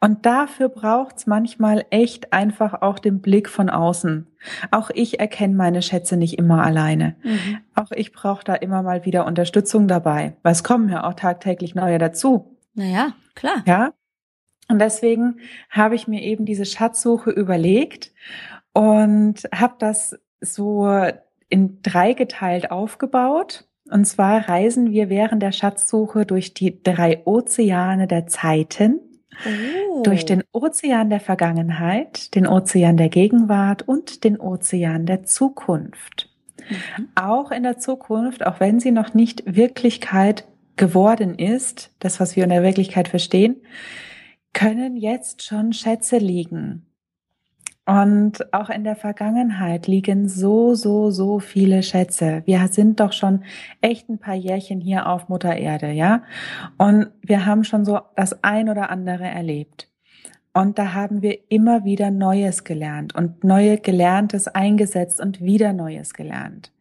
Und 0.00 0.26
dafür 0.26 0.68
braucht's 0.68 1.26
manchmal 1.26 1.84
echt 1.90 2.32
einfach 2.32 2.82
auch 2.82 2.98
den 2.98 3.20
Blick 3.20 3.48
von 3.48 3.70
außen. 3.70 4.26
Auch 4.70 4.90
ich 4.94 5.20
erkenne 5.20 5.54
meine 5.54 5.82
Schätze 5.82 6.16
nicht 6.16 6.38
immer 6.38 6.62
alleine. 6.64 7.16
Mhm. 7.22 7.58
Auch 7.74 7.90
ich 7.90 8.12
brauche 8.12 8.44
da 8.44 8.54
immer 8.54 8.82
mal 8.82 9.04
wieder 9.04 9.26
Unterstützung 9.26 9.88
dabei, 9.88 10.36
weil 10.42 10.52
es 10.52 10.64
kommen 10.64 10.88
ja 10.88 11.04
auch 11.04 11.14
tagtäglich 11.14 11.74
neue 11.74 11.98
dazu. 11.98 12.56
Naja, 12.74 13.14
klar. 13.34 13.62
Ja. 13.66 13.92
Und 14.68 14.78
deswegen 14.80 15.40
habe 15.70 15.94
ich 15.94 16.08
mir 16.08 16.22
eben 16.22 16.44
diese 16.44 16.66
Schatzsuche 16.66 17.30
überlegt 17.30 18.12
und 18.72 19.36
habe 19.54 19.74
das 19.78 20.18
so 20.40 20.88
in 21.48 21.80
drei 21.82 22.12
geteilt 22.12 22.70
aufgebaut. 22.70 23.64
Und 23.90 24.04
zwar 24.04 24.48
reisen 24.48 24.92
wir 24.92 25.08
während 25.08 25.42
der 25.42 25.52
Schatzsuche 25.52 26.26
durch 26.26 26.52
die 26.52 26.82
drei 26.82 27.22
Ozeane 27.24 28.06
der 28.06 28.26
Zeiten, 28.26 29.00
Oh. 29.46 30.02
durch 30.02 30.24
den 30.24 30.42
Ozean 30.52 31.10
der 31.10 31.20
Vergangenheit, 31.20 32.34
den 32.34 32.46
Ozean 32.46 32.96
der 32.96 33.08
Gegenwart 33.08 33.86
und 33.86 34.24
den 34.24 34.38
Ozean 34.40 35.06
der 35.06 35.24
Zukunft. 35.24 36.28
Mhm. 36.68 37.08
Auch 37.14 37.50
in 37.50 37.62
der 37.62 37.78
Zukunft, 37.78 38.44
auch 38.44 38.60
wenn 38.60 38.80
sie 38.80 38.90
noch 38.90 39.14
nicht 39.14 39.42
Wirklichkeit 39.46 40.44
geworden 40.76 41.38
ist, 41.38 41.92
das, 42.00 42.20
was 42.20 42.36
wir 42.36 42.44
in 42.44 42.50
der 42.50 42.62
Wirklichkeit 42.62 43.08
verstehen, 43.08 43.56
können 44.52 44.96
jetzt 44.96 45.42
schon 45.42 45.72
Schätze 45.72 46.18
liegen. 46.18 46.84
Und 47.88 48.52
auch 48.52 48.68
in 48.68 48.84
der 48.84 48.96
Vergangenheit 48.96 49.86
liegen 49.86 50.28
so, 50.28 50.74
so, 50.74 51.10
so 51.10 51.38
viele 51.38 51.82
Schätze. 51.82 52.42
Wir 52.44 52.68
sind 52.68 53.00
doch 53.00 53.14
schon 53.14 53.44
echt 53.80 54.10
ein 54.10 54.18
paar 54.18 54.34
Jährchen 54.34 54.82
hier 54.82 55.06
auf 55.06 55.30
Mutter 55.30 55.56
Erde, 55.56 55.92
ja? 55.92 56.22
Und 56.76 57.08
wir 57.22 57.46
haben 57.46 57.64
schon 57.64 57.86
so 57.86 58.00
das 58.14 58.44
ein 58.44 58.68
oder 58.68 58.90
andere 58.90 59.24
erlebt. 59.24 59.88
Und 60.52 60.78
da 60.78 60.92
haben 60.92 61.22
wir 61.22 61.50
immer 61.50 61.84
wieder 61.86 62.10
Neues 62.10 62.64
gelernt 62.64 63.14
und 63.14 63.42
neue 63.42 63.78
Gelerntes 63.78 64.48
eingesetzt 64.48 65.18
und 65.18 65.40
wieder 65.40 65.72
Neues 65.72 66.12
gelernt. 66.12 66.72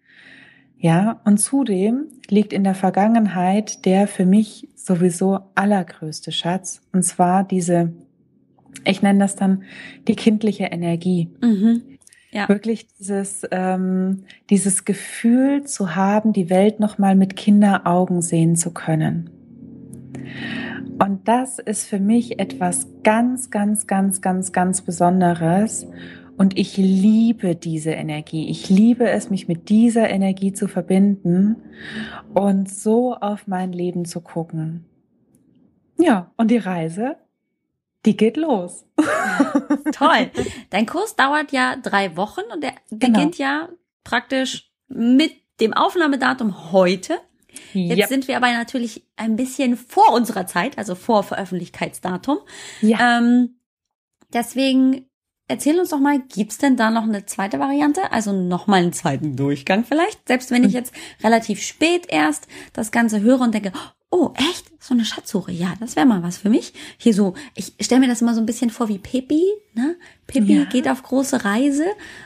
Ja, 0.79 1.21
und 1.25 1.37
zudem 1.39 2.05
liegt 2.29 2.53
in 2.53 2.63
der 2.63 2.75
Vergangenheit 2.75 3.85
der 3.85 4.07
für 4.07 4.25
mich 4.25 4.69
sowieso 4.75 5.39
allergrößte 5.55 6.31
Schatz, 6.31 6.81
und 6.93 7.03
zwar 7.03 7.43
diese, 7.43 7.93
ich 8.85 9.01
nenne 9.01 9.19
das 9.19 9.35
dann 9.35 9.63
die 10.07 10.15
kindliche 10.15 10.65
Energie. 10.65 11.29
Mhm. 11.41 11.81
Ja. 12.31 12.49
Wirklich 12.49 12.87
dieses, 12.99 13.43
ähm, 13.51 14.23
dieses 14.49 14.85
Gefühl 14.85 15.63
zu 15.63 15.95
haben, 15.95 16.33
die 16.33 16.49
Welt 16.49 16.79
nochmal 16.79 17.15
mit 17.15 17.35
Kinderaugen 17.35 18.21
sehen 18.21 18.55
zu 18.55 18.71
können. 18.71 19.29
Und 20.99 21.27
das 21.27 21.59
ist 21.59 21.87
für 21.87 21.99
mich 21.99 22.39
etwas 22.39 22.87
ganz, 23.03 23.49
ganz, 23.49 23.87
ganz, 23.87 24.21
ganz, 24.21 24.51
ganz 24.51 24.81
Besonderes. 24.81 25.87
Und 26.37 26.57
ich 26.57 26.77
liebe 26.77 27.55
diese 27.55 27.91
Energie. 27.91 28.49
Ich 28.49 28.69
liebe 28.69 29.09
es, 29.09 29.29
mich 29.31 29.47
mit 29.47 29.69
dieser 29.69 30.09
Energie 30.09 30.53
zu 30.53 30.67
verbinden 30.67 31.55
und 32.33 32.69
so 32.69 33.15
auf 33.15 33.47
mein 33.47 33.71
Leben 33.73 34.05
zu 34.05 34.21
gucken. 34.21 34.85
Ja, 35.97 36.31
und 36.37 36.51
die 36.51 36.57
Reise, 36.57 37.17
die 38.05 38.15
geht 38.15 38.37
los. 38.37 38.85
Toll. 39.93 40.29
Dein 40.69 40.85
Kurs 40.85 41.15
dauert 41.15 41.51
ja 41.51 41.75
drei 41.75 42.15
Wochen 42.15 42.41
und 42.53 42.61
der 42.63 42.73
Genau. 42.91 43.13
beginnt 43.17 43.37
ja 43.39 43.69
praktisch 44.03 44.71
mit 44.87 45.31
dem 45.59 45.73
Aufnahmedatum 45.73 46.71
heute. 46.71 47.15
Jetzt 47.73 47.97
Yep. 47.97 48.07
sind 48.09 48.27
wir 48.27 48.37
aber 48.37 48.51
natürlich 48.53 49.03
ein 49.15 49.35
bisschen 49.35 49.75
vor 49.75 50.13
unserer 50.13 50.45
Zeit, 50.45 50.77
also 50.77 50.93
vor 50.93 51.23
Veröffentlichkeitsdatum. 51.23 52.37
Ja. 52.81 53.17
Ähm, 53.17 53.55
deswegen 54.31 55.06
erzähl 55.47 55.79
uns 55.79 55.89
doch 55.89 55.99
mal, 55.99 56.19
gibt's 56.19 56.57
denn 56.57 56.75
da 56.77 56.89
noch 56.89 57.03
eine 57.03 57.25
zweite 57.25 57.59
Variante? 57.59 58.11
Also 58.11 58.33
noch 58.33 58.67
mal 58.67 58.81
einen 58.81 58.93
zweiten 58.93 59.35
Durchgang 59.35 59.85
vielleicht? 59.85 60.27
Selbst 60.27 60.51
wenn 60.51 60.63
ich 60.63 60.73
jetzt 60.73 60.93
relativ 61.23 61.61
spät 61.61 62.05
erst 62.09 62.47
das 62.73 62.91
Ganze 62.91 63.21
höre 63.21 63.41
und 63.41 63.53
denke, 63.53 63.71
oh, 64.09 64.31
echt? 64.35 64.71
So 64.81 64.93
eine 64.93 65.05
Schatzsuche. 65.05 65.51
Ja, 65.51 65.73
das 65.79 65.95
wäre 65.95 66.05
mal 66.05 66.23
was 66.23 66.37
für 66.37 66.49
mich. 66.49 66.73
Hier 66.97 67.13
so, 67.13 67.33
ich 67.55 67.73
stelle 67.81 68.01
mir 68.01 68.07
das 68.07 68.21
immer 68.21 68.33
so 68.33 68.39
ein 68.39 68.45
bisschen 68.45 68.69
vor 68.69 68.87
wie 68.87 68.99
Pippi. 68.99 69.43
Ne? 69.73 69.97
Pippi 70.27 70.57
Ja. 70.57 70.63
geht 70.65 70.87
auf 70.87 71.03
große 71.03 71.43
Reise 71.43 71.85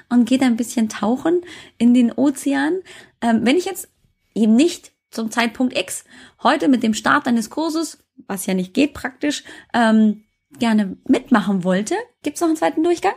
und 0.09 0.25
geht 0.25 0.43
ein 0.43 0.57
bisschen 0.57 0.89
tauchen 0.89 1.41
in 1.77 1.93
den 1.93 2.11
Ozean. 2.11 2.79
Ähm, 3.21 3.41
wenn 3.43 3.57
ich 3.57 3.65
jetzt 3.65 3.89
eben 4.35 4.55
nicht 4.55 4.91
zum 5.09 5.31
Zeitpunkt 5.31 5.77
X 5.77 6.05
heute 6.41 6.67
mit 6.67 6.83
dem 6.83 6.93
Start 6.93 7.27
deines 7.27 7.49
Kurses, 7.49 7.97
was 8.27 8.45
ja 8.45 8.53
nicht 8.53 8.73
geht 8.73 8.93
praktisch, 8.93 9.43
ähm, 9.73 10.23
gerne 10.59 10.97
mitmachen 11.07 11.63
wollte, 11.63 11.95
gibt's 12.23 12.41
noch 12.41 12.47
einen 12.47 12.57
zweiten 12.57 12.83
Durchgang? 12.83 13.13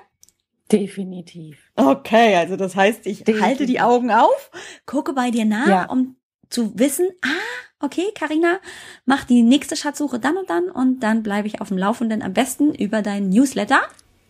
Definitiv. 0.72 1.70
Okay, 1.76 2.34
also 2.36 2.56
das 2.56 2.74
heißt, 2.74 3.06
ich 3.06 3.18
Definitiv. 3.18 3.42
halte 3.46 3.66
die 3.66 3.80
Augen 3.80 4.10
auf, 4.10 4.50
gucke 4.86 5.12
bei 5.12 5.30
dir 5.30 5.44
nach, 5.44 5.68
Ja. 5.68 5.84
um 5.90 6.16
zu 6.48 6.78
wissen, 6.78 7.06
ah, 7.22 7.84
okay, 7.84 8.06
Karina, 8.18 8.58
mach 9.04 9.24
die 9.24 9.42
nächste 9.42 9.76
Schatzsuche 9.76 10.18
dann 10.18 10.36
und 10.36 10.48
dann 10.48 10.70
und 10.70 11.00
dann 11.00 11.22
bleibe 11.22 11.46
ich 11.48 11.60
auf 11.60 11.68
dem 11.68 11.78
Laufenden 11.78 12.22
am 12.22 12.32
besten 12.32 12.74
über 12.74 13.02
deinen 13.02 13.28
Newsletter. 13.28 13.80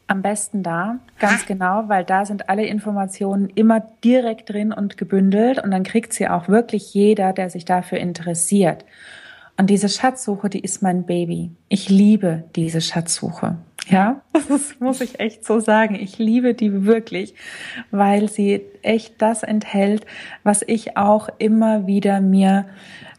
Am 0.07 0.20
besten 0.22 0.62
da, 0.62 0.98
ganz 1.18 1.46
genau, 1.46 1.84
weil 1.88 2.05
da 2.05 2.26
sind 2.26 2.48
alle 2.50 2.66
Informationen 2.66 3.48
immer 3.55 3.80
direkt 4.05 4.50
drin 4.50 4.72
und 4.72 4.98
gebündelt 4.98 5.62
und 5.62 5.70
dann 5.70 5.82
kriegt 5.82 6.12
sie 6.12 6.28
auch 6.28 6.48
wirklich 6.48 6.92
jeder, 6.92 7.32
der 7.32 7.48
sich 7.48 7.64
dafür 7.64 7.98
interessiert. 7.98 8.84
Und 9.57 9.70
diese 9.70 9.88
Schatzsuche, 9.88 10.50
die 10.50 10.61
ist 10.61 10.82
mein 10.82 11.05
Baby. 11.07 11.50
Ich 11.68 11.88
liebe 11.88 12.44
diese 12.57 12.80
Schatzsuche. 12.80 13.57
Ja, 13.88 14.22
das 14.48 14.80
muss 14.80 15.00
ich 15.00 15.20
echt 15.20 15.44
so 15.44 15.61
sagen. 15.61 15.94
Ich 15.94 16.18
liebe 16.18 16.55
die 16.55 16.84
wirklich, 16.84 17.34
weil 17.90 18.28
sie 18.28 18.62
echt 18.82 19.20
das 19.22 19.42
enthält, 19.42 20.07
was 20.42 20.62
ich 20.66 20.96
auch 20.96 21.28
immer 21.38 21.86
wieder 21.86 22.20
mir 22.20 22.66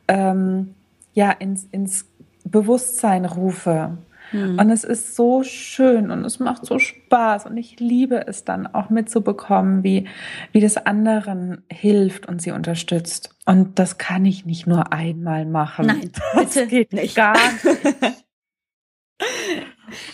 ähm, 0.07 0.73
ja 1.13 1.31
ins, 1.31 1.67
ins 1.71 2.05
Bewusstsein 2.43 3.25
rufe. 3.25 3.97
Und 4.31 4.69
es 4.69 4.83
ist 4.83 5.15
so 5.15 5.43
schön 5.43 6.11
und 6.11 6.25
es 6.25 6.39
macht 6.39 6.65
so 6.65 6.79
Spaß 6.79 7.45
und 7.45 7.57
ich 7.57 7.79
liebe 7.79 8.27
es 8.27 8.43
dann 8.43 8.67
auch 8.67 8.89
mitzubekommen, 8.89 9.83
wie, 9.83 10.07
wie 10.51 10.61
das 10.61 10.77
anderen 10.77 11.63
hilft 11.71 12.27
und 12.27 12.41
sie 12.41 12.51
unterstützt. 12.51 13.35
Und 13.45 13.79
das 13.79 13.97
kann 13.97 14.25
ich 14.25 14.45
nicht 14.45 14.67
nur 14.67 14.91
einmal 14.91 15.45
machen. 15.45 15.87
Nein, 15.87 16.11
das 16.33 16.55
bitte 16.55 16.67
geht 16.67 16.93
nicht. 16.93 17.15
gar 17.15 17.33
nicht. 17.63 18.25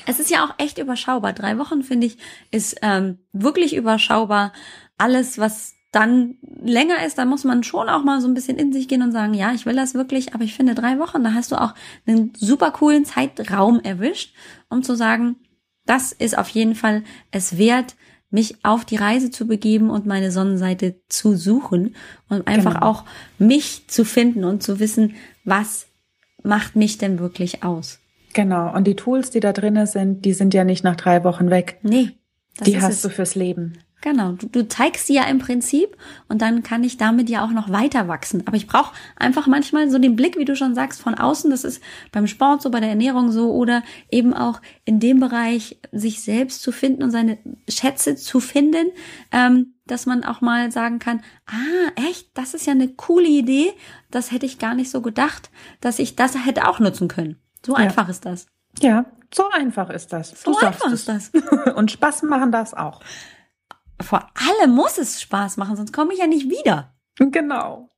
Es 0.06 0.20
ist 0.20 0.30
ja 0.30 0.46
auch 0.46 0.54
echt 0.58 0.78
überschaubar. 0.78 1.34
Drei 1.34 1.58
Wochen, 1.58 1.82
finde 1.82 2.08
ich, 2.08 2.18
ist 2.52 2.78
ähm, 2.82 3.20
wirklich 3.32 3.76
überschaubar. 3.76 4.54
Alles, 4.98 5.40
was 5.40 5.76
dann 5.92 6.36
länger 6.64 7.06
ist, 7.06 7.18
da 7.18 7.26
muss 7.26 7.44
man 7.44 7.64
schon 7.64 7.90
auch 7.90 8.04
mal 8.04 8.22
so 8.22 8.28
ein 8.28 8.34
bisschen 8.34 8.58
in 8.58 8.72
sich 8.72 8.88
gehen 8.88 9.02
und 9.02 9.12
sagen, 9.12 9.34
ja, 9.34 9.52
ich 9.54 9.66
will 9.66 9.76
das 9.76 9.94
wirklich, 9.94 10.34
aber 10.34 10.44
ich 10.44 10.54
finde 10.54 10.74
drei 10.74 11.00
Wochen, 11.00 11.24
da 11.24 11.34
hast 11.34 11.52
du 11.52 11.60
auch 11.62 11.74
einen 12.08 12.32
super 12.38 12.72
coolen 12.72 13.04
Zeitraum 13.04 13.80
erwischt, 13.82 14.34
um 14.70 14.84
zu 14.84 14.96
sagen, 14.96 15.36
das 15.86 16.14
ist 16.14 16.38
auf 16.38 16.48
jeden 16.50 16.76
Fall 16.76 17.04
es 17.32 17.58
wert, 17.58 17.96
mich 18.30 18.64
auf 18.64 18.86
die 18.86 18.96
Reise 18.96 19.30
zu 19.32 19.46
begeben 19.46 19.90
und 19.90 20.06
meine 20.06 20.32
Sonnenseite 20.32 21.02
zu 21.10 21.36
suchen 21.36 21.96
und 22.30 22.48
einfach 22.48 22.76
Genau. 22.76 22.86
auch 22.86 23.04
mich 23.38 23.88
zu 23.90 24.06
finden 24.06 24.46
und 24.46 24.64
zu 24.64 24.80
wissen, 24.80 25.16
was 25.44 25.88
macht 26.42 26.78
mich 26.78 26.98
denn 26.98 27.20
wirklich 27.20 27.64
aus. 27.64 28.00
Genau. 28.34 28.74
Und 28.74 28.86
die 28.88 28.96
Tools, 28.96 29.32
die 29.32 29.42
da 29.42 29.52
drinnen 29.52 29.86
sind, 29.86 30.24
die 30.24 30.32
sind 30.32 30.54
ja 30.54 30.64
nicht 30.64 30.86
nach 30.86 30.96
drei 30.96 31.26
Wochen 31.26 31.50
weg. 31.50 31.80
Nee, 31.84 32.12
die 32.66 32.80
hast 32.80 32.94
es. 32.94 33.02
du 33.02 33.10
fürs 33.10 33.36
Leben. 33.36 33.80
Genau, 34.02 34.32
du, 34.34 34.48
du 34.48 34.68
zeigst 34.68 35.08
sie 35.08 35.14
ja 35.14 35.24
im 35.26 35.38
Prinzip 35.40 35.96
und 36.28 36.42
dann 36.42 36.64
kann 36.64 36.84
ich 36.84 36.98
damit 36.98 37.30
ja 37.30 37.46
auch 37.46 37.52
noch 37.52 37.70
weiter 37.72 38.08
wachsen. 38.08 38.44
Aber 38.48 38.58
ich 38.58 38.68
brauche 38.68 38.94
einfach 39.16 39.46
manchmal 39.48 39.90
so 39.92 40.00
den 40.00 40.16
Blick, 40.16 40.38
wie 40.38 40.46
du 40.46 40.56
schon 40.56 40.74
sagst, 40.74 41.02
von 41.02 41.14
außen. 41.16 41.52
Das 41.52 41.64
ist 41.64 41.82
beim 42.12 42.26
Sport 42.28 42.62
so, 42.64 42.72
bei 42.72 42.80
der 42.80 42.90
Ernährung 42.90 43.32
so 43.32 43.52
oder 43.52 43.84
eben 44.10 44.34
auch 44.34 44.60
in 44.86 45.00
dem 45.00 45.20
Bereich, 45.20 45.80
sich 45.92 46.22
selbst 46.22 46.62
zu 46.64 46.72
finden 46.72 47.04
und 47.04 47.12
seine 47.12 47.38
Schätze 47.70 48.16
zu 48.16 48.40
finden, 48.40 48.88
ähm, 49.32 49.76
dass 49.86 50.06
man 50.06 50.24
auch 50.24 50.42
mal 50.42 50.72
sagen 50.72 51.00
kann, 51.00 51.22
ah, 51.46 51.92
echt, 52.10 52.30
das 52.36 52.54
ist 52.54 52.66
ja 52.66 52.72
eine 52.74 52.88
coole 52.88 53.28
Idee. 53.28 53.72
Das 54.10 54.32
hätte 54.32 54.46
ich 54.46 54.58
gar 54.58 54.74
nicht 54.74 54.90
so 54.90 55.02
gedacht, 55.02 55.52
dass 55.80 56.00
ich 56.00 56.16
das 56.16 56.36
hätte 56.46 56.68
auch 56.68 56.80
nutzen 56.80 57.08
können. 57.08 57.38
So 57.66 57.74
Ja. 57.74 57.80
einfach 57.80 58.10
ist 58.10 58.26
das. 58.26 58.48
Ja, 58.80 59.06
so 59.34 59.44
einfach 59.52 59.90
ist 59.90 60.12
das. 60.14 60.32
So 60.42 60.54
Du 60.54 60.58
einfach 60.66 60.92
ist 60.92 61.08
das. 61.08 61.32
Und 61.76 61.92
Spaß 61.92 62.24
machen 62.24 62.52
das 62.52 62.74
auch. 62.74 63.02
Vor 64.04 64.28
allem 64.36 64.72
muss 64.72 64.98
es 64.98 65.22
Spaß 65.22 65.58
machen, 65.58 65.76
sonst 65.76 65.94
komme 65.94 66.14
ich 66.14 66.20
ja 66.20 66.28
nicht 66.28 66.50
wieder. 66.50 66.96
Genau. 67.18 67.90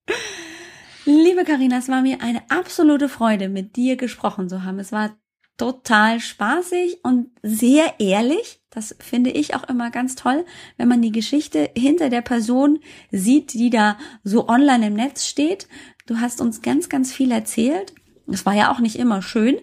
Liebe 1.06 1.44
Karina, 1.44 1.78
es 1.78 1.90
war 1.90 2.02
mir 2.02 2.22
eine 2.22 2.42
absolute 2.50 3.10
Freude, 3.10 3.50
mit 3.50 3.76
dir 3.76 3.98
gesprochen 3.98 4.48
zu 4.48 4.64
haben. 4.64 4.80
Es 4.80 4.92
war 4.92 5.12
total 5.58 6.20
spaßig 6.20 7.00
und 7.04 7.30
sehr 7.42 8.00
ehrlich. 8.00 8.62
Das 8.70 8.96
finde 9.00 9.30
ich 9.30 9.56
auch 9.56 9.68
immer 9.70 9.92
ganz 9.92 10.16
toll, 10.16 10.46
wenn 10.78 10.88
man 10.88 11.02
die 11.02 11.12
Geschichte 11.12 11.70
hinter 11.76 12.10
der 12.10 12.22
Person 12.22 12.80
sieht, 13.12 13.54
die 13.54 13.70
da 13.70 13.98
so 14.24 14.48
online 14.48 14.88
im 14.88 14.94
Netz 14.94 15.28
steht. 15.28 15.68
Du 16.08 16.20
hast 16.20 16.42
uns 16.42 16.62
ganz, 16.62 16.90
ganz 16.90 17.14
viel 17.14 17.32
erzählt. 17.32 17.94
Es 18.28 18.46
war 18.46 18.54
ja 18.54 18.72
auch 18.72 18.80
nicht 18.80 18.98
immer 18.98 19.22
schön. 19.22 19.58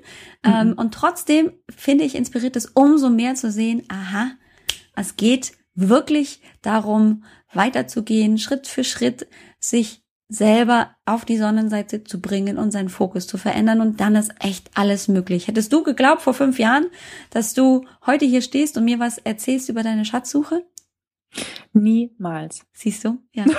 Ähm, 0.45 0.75
und 0.77 0.95
trotzdem 0.95 1.53
finde 1.75 2.05
ich 2.05 2.15
inspiriert 2.15 2.57
es 2.57 2.67
umso 2.67 3.11
mehr 3.11 3.35
zu 3.35 3.51
sehen, 3.51 3.83
aha, 3.89 4.33
es 4.95 5.17
geht 5.17 5.53
wirklich 5.89 6.41
darum, 6.63 7.25
weiterzugehen, 7.53 8.39
Schritt 8.39 8.67
für 8.67 8.85
Schritt, 8.85 9.27
sich 9.59 10.03
selber 10.29 10.95
auf 11.07 11.25
die 11.25 11.37
Sonnenseite 11.37 12.05
zu 12.05 12.21
bringen 12.21 12.57
und 12.57 12.71
seinen 12.71 12.89
Fokus 12.89 13.27
zu 13.27 13.37
verändern. 13.37 13.81
Und 13.81 14.01
dann 14.01 14.15
ist 14.15 14.33
echt 14.39 14.71
alles 14.75 15.09
möglich. 15.09 15.49
Hättest 15.49 15.73
du 15.73 15.83
geglaubt 15.83 16.23
vor 16.23 16.35
fünf 16.35 16.59
Jahren, 16.59 16.87
dass 17.31 17.53
du 17.53 17.85
heute 18.07 18.25
hier 18.25 18.41
stehst 18.41 18.77
und 18.77 18.85
mir 18.85 19.01
was 19.01 19.19
erzählst 19.19 19.69
über 19.69 19.83
deine 19.83 20.05
Schatzsuche? 20.05 20.65
Niemals. 21.73 22.65
Siehst 22.73 23.05
du? 23.05 23.19
Ja. 23.33 23.45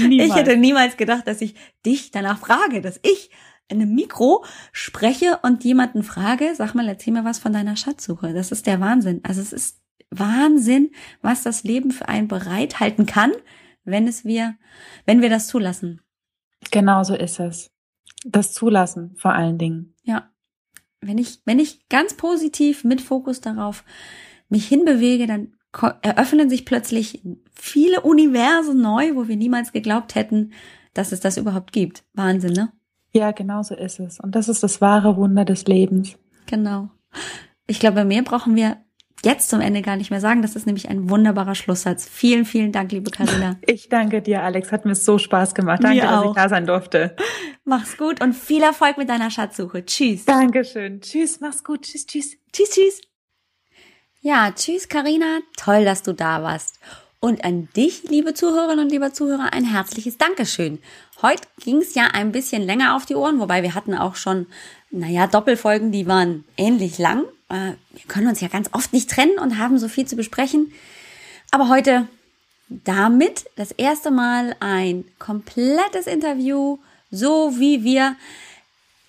Ich 0.00 0.32
hätte 0.32 0.56
niemals 0.56 0.96
gedacht, 0.96 1.26
dass 1.26 1.40
ich 1.40 1.56
dich 1.84 2.12
danach 2.12 2.38
frage, 2.38 2.80
dass 2.80 3.00
ich 3.02 3.30
in 3.68 3.82
einem 3.82 3.94
Mikro 3.96 4.44
spreche 4.70 5.40
und 5.42 5.64
jemanden 5.64 6.04
frage, 6.04 6.54
sag 6.54 6.74
mal, 6.74 6.86
erzähl 6.86 7.12
mir 7.12 7.24
was 7.24 7.40
von 7.40 7.52
deiner 7.52 7.76
Schatzsuche. 7.76 8.32
Das 8.32 8.52
ist 8.52 8.66
der 8.66 8.80
Wahnsinn. 8.80 9.20
Also 9.24 9.40
es 9.40 9.52
ist 9.52 9.80
Wahnsinn, 10.10 10.90
was 11.22 11.42
das 11.42 11.64
Leben 11.64 11.90
für 11.90 12.08
einen 12.08 12.28
bereithalten 12.28 13.06
kann, 13.06 13.32
wenn 13.84 14.06
es 14.06 14.24
wir, 14.24 14.56
wenn 15.06 15.22
wir 15.22 15.30
das 15.30 15.46
zulassen. 15.46 16.00
Genau 16.70 17.02
so 17.04 17.14
ist 17.14 17.40
es. 17.40 17.70
Das 18.24 18.52
Zulassen 18.52 19.14
vor 19.16 19.32
allen 19.32 19.58
Dingen. 19.58 19.94
Ja. 20.02 20.30
Wenn 21.00 21.18
ich, 21.18 21.40
wenn 21.44 21.60
ich 21.60 21.88
ganz 21.88 22.14
positiv 22.14 22.84
mit 22.84 23.00
Fokus 23.00 23.40
darauf 23.40 23.84
mich 24.48 24.66
hinbewege, 24.66 25.26
dann 25.26 25.54
eröffnen 26.02 26.50
sich 26.50 26.64
plötzlich 26.64 27.22
viele 27.52 28.00
Universen 28.00 28.80
neu, 28.80 29.14
wo 29.14 29.28
wir 29.28 29.36
niemals 29.36 29.72
geglaubt 29.72 30.14
hätten, 30.14 30.52
dass 30.94 31.12
es 31.12 31.20
das 31.20 31.36
überhaupt 31.36 31.72
gibt. 31.72 32.04
Wahnsinn, 32.14 32.54
ne? 32.54 32.72
Ja, 33.12 33.30
genau 33.30 33.62
so 33.62 33.74
ist 33.74 34.00
es. 34.00 34.18
Und 34.18 34.34
das 34.34 34.48
ist 34.48 34.62
das 34.62 34.80
wahre 34.80 35.16
Wunder 35.16 35.44
des 35.44 35.66
Lebens. 35.66 36.16
Genau. 36.46 36.90
Ich 37.66 37.78
glaube, 37.80 38.04
mehr 38.04 38.22
brauchen 38.22 38.56
wir 38.56 38.78
jetzt 39.24 39.48
zum 39.48 39.60
Ende 39.60 39.82
gar 39.82 39.96
nicht 39.96 40.10
mehr 40.10 40.20
sagen. 40.20 40.42
Das 40.42 40.56
ist 40.56 40.66
nämlich 40.66 40.88
ein 40.88 41.10
wunderbarer 41.10 41.54
Schlusssatz. 41.54 42.08
Vielen, 42.08 42.44
vielen 42.44 42.72
Dank, 42.72 42.92
liebe 42.92 43.10
Karina. 43.10 43.56
Ich 43.66 43.88
danke 43.88 44.22
dir, 44.22 44.42
Alex. 44.42 44.72
Hat 44.72 44.84
mir 44.84 44.94
so 44.94 45.18
Spaß 45.18 45.54
gemacht. 45.54 45.82
Danke, 45.82 46.00
dass 46.00 46.24
ich 46.24 46.32
da 46.32 46.48
sein 46.48 46.66
durfte. 46.66 47.16
Mach's 47.64 47.96
gut 47.96 48.22
und 48.22 48.34
viel 48.34 48.62
Erfolg 48.62 48.96
mit 48.98 49.08
deiner 49.08 49.30
Schatzsuche. 49.30 49.84
Tschüss. 49.84 50.24
Dankeschön. 50.24 51.00
Tschüss, 51.00 51.40
mach's 51.40 51.62
gut. 51.64 51.82
Tschüss, 51.82 52.06
tschüss. 52.06 52.36
Tschüss, 52.52 52.70
tschüss. 52.70 53.00
Ja, 54.20 54.50
tschüss, 54.52 54.88
Karina. 54.88 55.40
Toll, 55.56 55.84
dass 55.84 56.02
du 56.02 56.12
da 56.12 56.42
warst. 56.42 56.80
Und 57.20 57.44
an 57.44 57.68
dich, 57.74 58.04
liebe 58.04 58.32
Zuhörerinnen 58.32 58.84
und 58.84 58.92
lieber 58.92 59.12
Zuhörer, 59.12 59.52
ein 59.52 59.64
herzliches 59.64 60.18
Dankeschön. 60.18 60.78
Heute 61.20 61.42
ging's 61.60 61.94
ja 61.94 62.04
ein 62.12 62.30
bisschen 62.30 62.62
länger 62.62 62.94
auf 62.94 63.06
die 63.06 63.16
Ohren, 63.16 63.40
wobei 63.40 63.64
wir 63.64 63.74
hatten 63.74 63.94
auch 63.94 64.14
schon, 64.14 64.46
naja, 64.90 65.26
Doppelfolgen, 65.26 65.92
die 65.92 66.06
waren 66.06 66.44
ähnlich 66.56 66.98
lang. 66.98 67.24
Äh, 67.48 67.72
Wir 67.92 68.04
können 68.08 68.28
uns 68.28 68.40
ja 68.40 68.48
ganz 68.48 68.68
oft 68.72 68.92
nicht 68.92 69.10
trennen 69.10 69.38
und 69.38 69.58
haben 69.58 69.78
so 69.78 69.88
viel 69.88 70.06
zu 70.06 70.16
besprechen. 70.16 70.72
Aber 71.50 71.68
heute 71.68 72.08
damit 72.68 73.46
das 73.56 73.72
erste 73.72 74.10
Mal 74.10 74.54
ein 74.60 75.04
komplettes 75.18 76.06
Interview, 76.06 76.78
so 77.10 77.58
wie 77.58 77.82
wir 77.84 78.16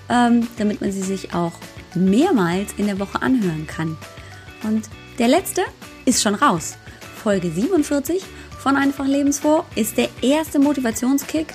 ähm, 0.08 0.46
damit 0.58 0.80
man 0.80 0.92
sie 0.92 1.02
sich 1.02 1.34
auch 1.34 1.52
mehrmals 1.94 2.74
in 2.76 2.86
der 2.86 2.98
Woche 2.98 3.22
anhören 3.22 3.66
kann. 3.66 3.96
Und 4.62 4.88
der 5.18 5.28
letzte 5.28 5.62
ist 6.04 6.22
schon 6.22 6.34
raus. 6.34 6.76
Folge 7.22 7.50
47 7.50 8.22
von 8.58 8.76
Einfach 8.76 9.06
Lebensfroh 9.06 9.64
ist 9.76 9.96
der 9.96 10.08
erste 10.22 10.58
Motivationskick 10.58 11.54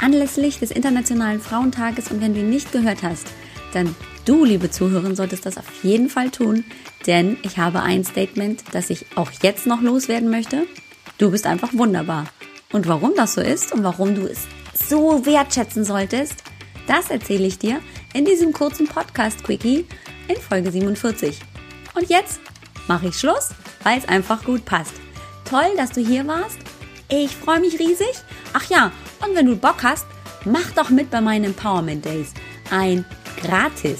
anlässlich 0.00 0.58
des 0.58 0.70
Internationalen 0.70 1.40
Frauentages. 1.40 2.10
Und 2.10 2.20
wenn 2.20 2.34
du 2.34 2.40
ihn 2.40 2.50
nicht 2.50 2.72
gehört 2.72 3.02
hast, 3.02 3.26
dann 3.72 3.94
du, 4.24 4.44
liebe 4.44 4.70
Zuhörerin, 4.70 5.16
solltest 5.16 5.46
das 5.46 5.58
auf 5.58 5.66
jeden 5.82 6.08
Fall 6.08 6.30
tun, 6.30 6.64
denn 7.06 7.36
ich 7.42 7.58
habe 7.58 7.82
ein 7.82 8.04
Statement, 8.04 8.62
das 8.72 8.90
ich 8.90 9.06
auch 9.16 9.30
jetzt 9.42 9.66
noch 9.66 9.80
loswerden 9.80 10.30
möchte. 10.30 10.66
Du 11.18 11.30
bist 11.30 11.46
einfach 11.46 11.72
wunderbar. 11.72 12.26
Und 12.72 12.86
warum 12.86 13.14
das 13.16 13.34
so 13.34 13.40
ist 13.40 13.72
und 13.72 13.82
warum 13.82 14.14
du 14.14 14.26
es 14.26 14.46
so 14.88 15.26
wertschätzen 15.26 15.84
solltest, 15.84 16.44
das 16.86 17.10
erzähle 17.10 17.46
ich 17.46 17.58
dir 17.58 17.80
in 18.14 18.24
diesem 18.24 18.52
kurzen 18.52 18.86
Podcast-Quickie 18.86 19.86
in 20.28 20.36
Folge 20.36 20.70
47. 20.70 21.40
Und 21.94 22.08
jetzt 22.08 22.40
mache 22.88 23.08
ich 23.08 23.16
Schluss, 23.16 23.50
weil 23.82 23.98
es 23.98 24.08
einfach 24.08 24.44
gut 24.44 24.64
passt. 24.64 24.94
Toll, 25.44 25.76
dass 25.76 25.90
du 25.90 26.00
hier 26.00 26.26
warst. 26.26 26.58
Ich 27.08 27.34
freue 27.34 27.60
mich 27.60 27.78
riesig. 27.78 28.12
Ach 28.52 28.68
ja, 28.70 28.92
und 29.26 29.34
wenn 29.34 29.46
du 29.46 29.56
Bock 29.56 29.82
hast, 29.82 30.06
mach 30.44 30.70
doch 30.72 30.90
mit 30.90 31.10
bei 31.10 31.20
meinen 31.20 31.46
Empowerment 31.46 32.04
Days. 32.04 32.32
Ein 32.70 33.04
gratis 33.40 33.98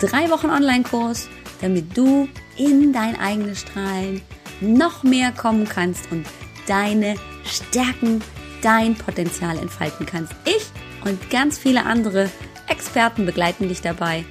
drei 0.00 0.30
Wochen 0.30 0.48
Online-Kurs, 0.48 1.28
damit 1.60 1.96
du 1.96 2.28
in 2.56 2.92
dein 2.92 3.18
eigenes 3.18 3.60
Strahlen 3.60 4.22
noch 4.60 5.02
mehr 5.02 5.32
kommen 5.32 5.68
kannst 5.68 6.10
und 6.10 6.26
deine 6.66 7.16
Stärken, 7.44 8.22
dein 8.62 8.94
Potenzial 8.94 9.58
entfalten 9.58 10.06
kannst. 10.06 10.32
Ich 10.44 10.66
und 11.04 11.30
ganz 11.30 11.58
viele 11.58 11.84
andere 11.84 12.30
Experten 12.68 13.26
begleiten 13.26 13.68
dich 13.68 13.80
dabei, 13.80 14.24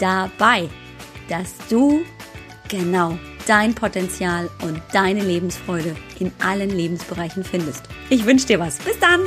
dabei, 0.00 0.68
dass 1.28 1.54
du 1.68 2.02
genau 2.68 3.18
dein 3.46 3.74
Potenzial 3.74 4.48
und 4.62 4.80
deine 4.92 5.22
Lebensfreude 5.22 5.94
in 6.18 6.32
allen 6.38 6.70
Lebensbereichen 6.70 7.44
findest. 7.44 7.88
Ich 8.10 8.24
wünsche 8.24 8.46
dir 8.46 8.60
was. 8.60 8.78
Bis 8.78 8.98
dann! 8.98 9.20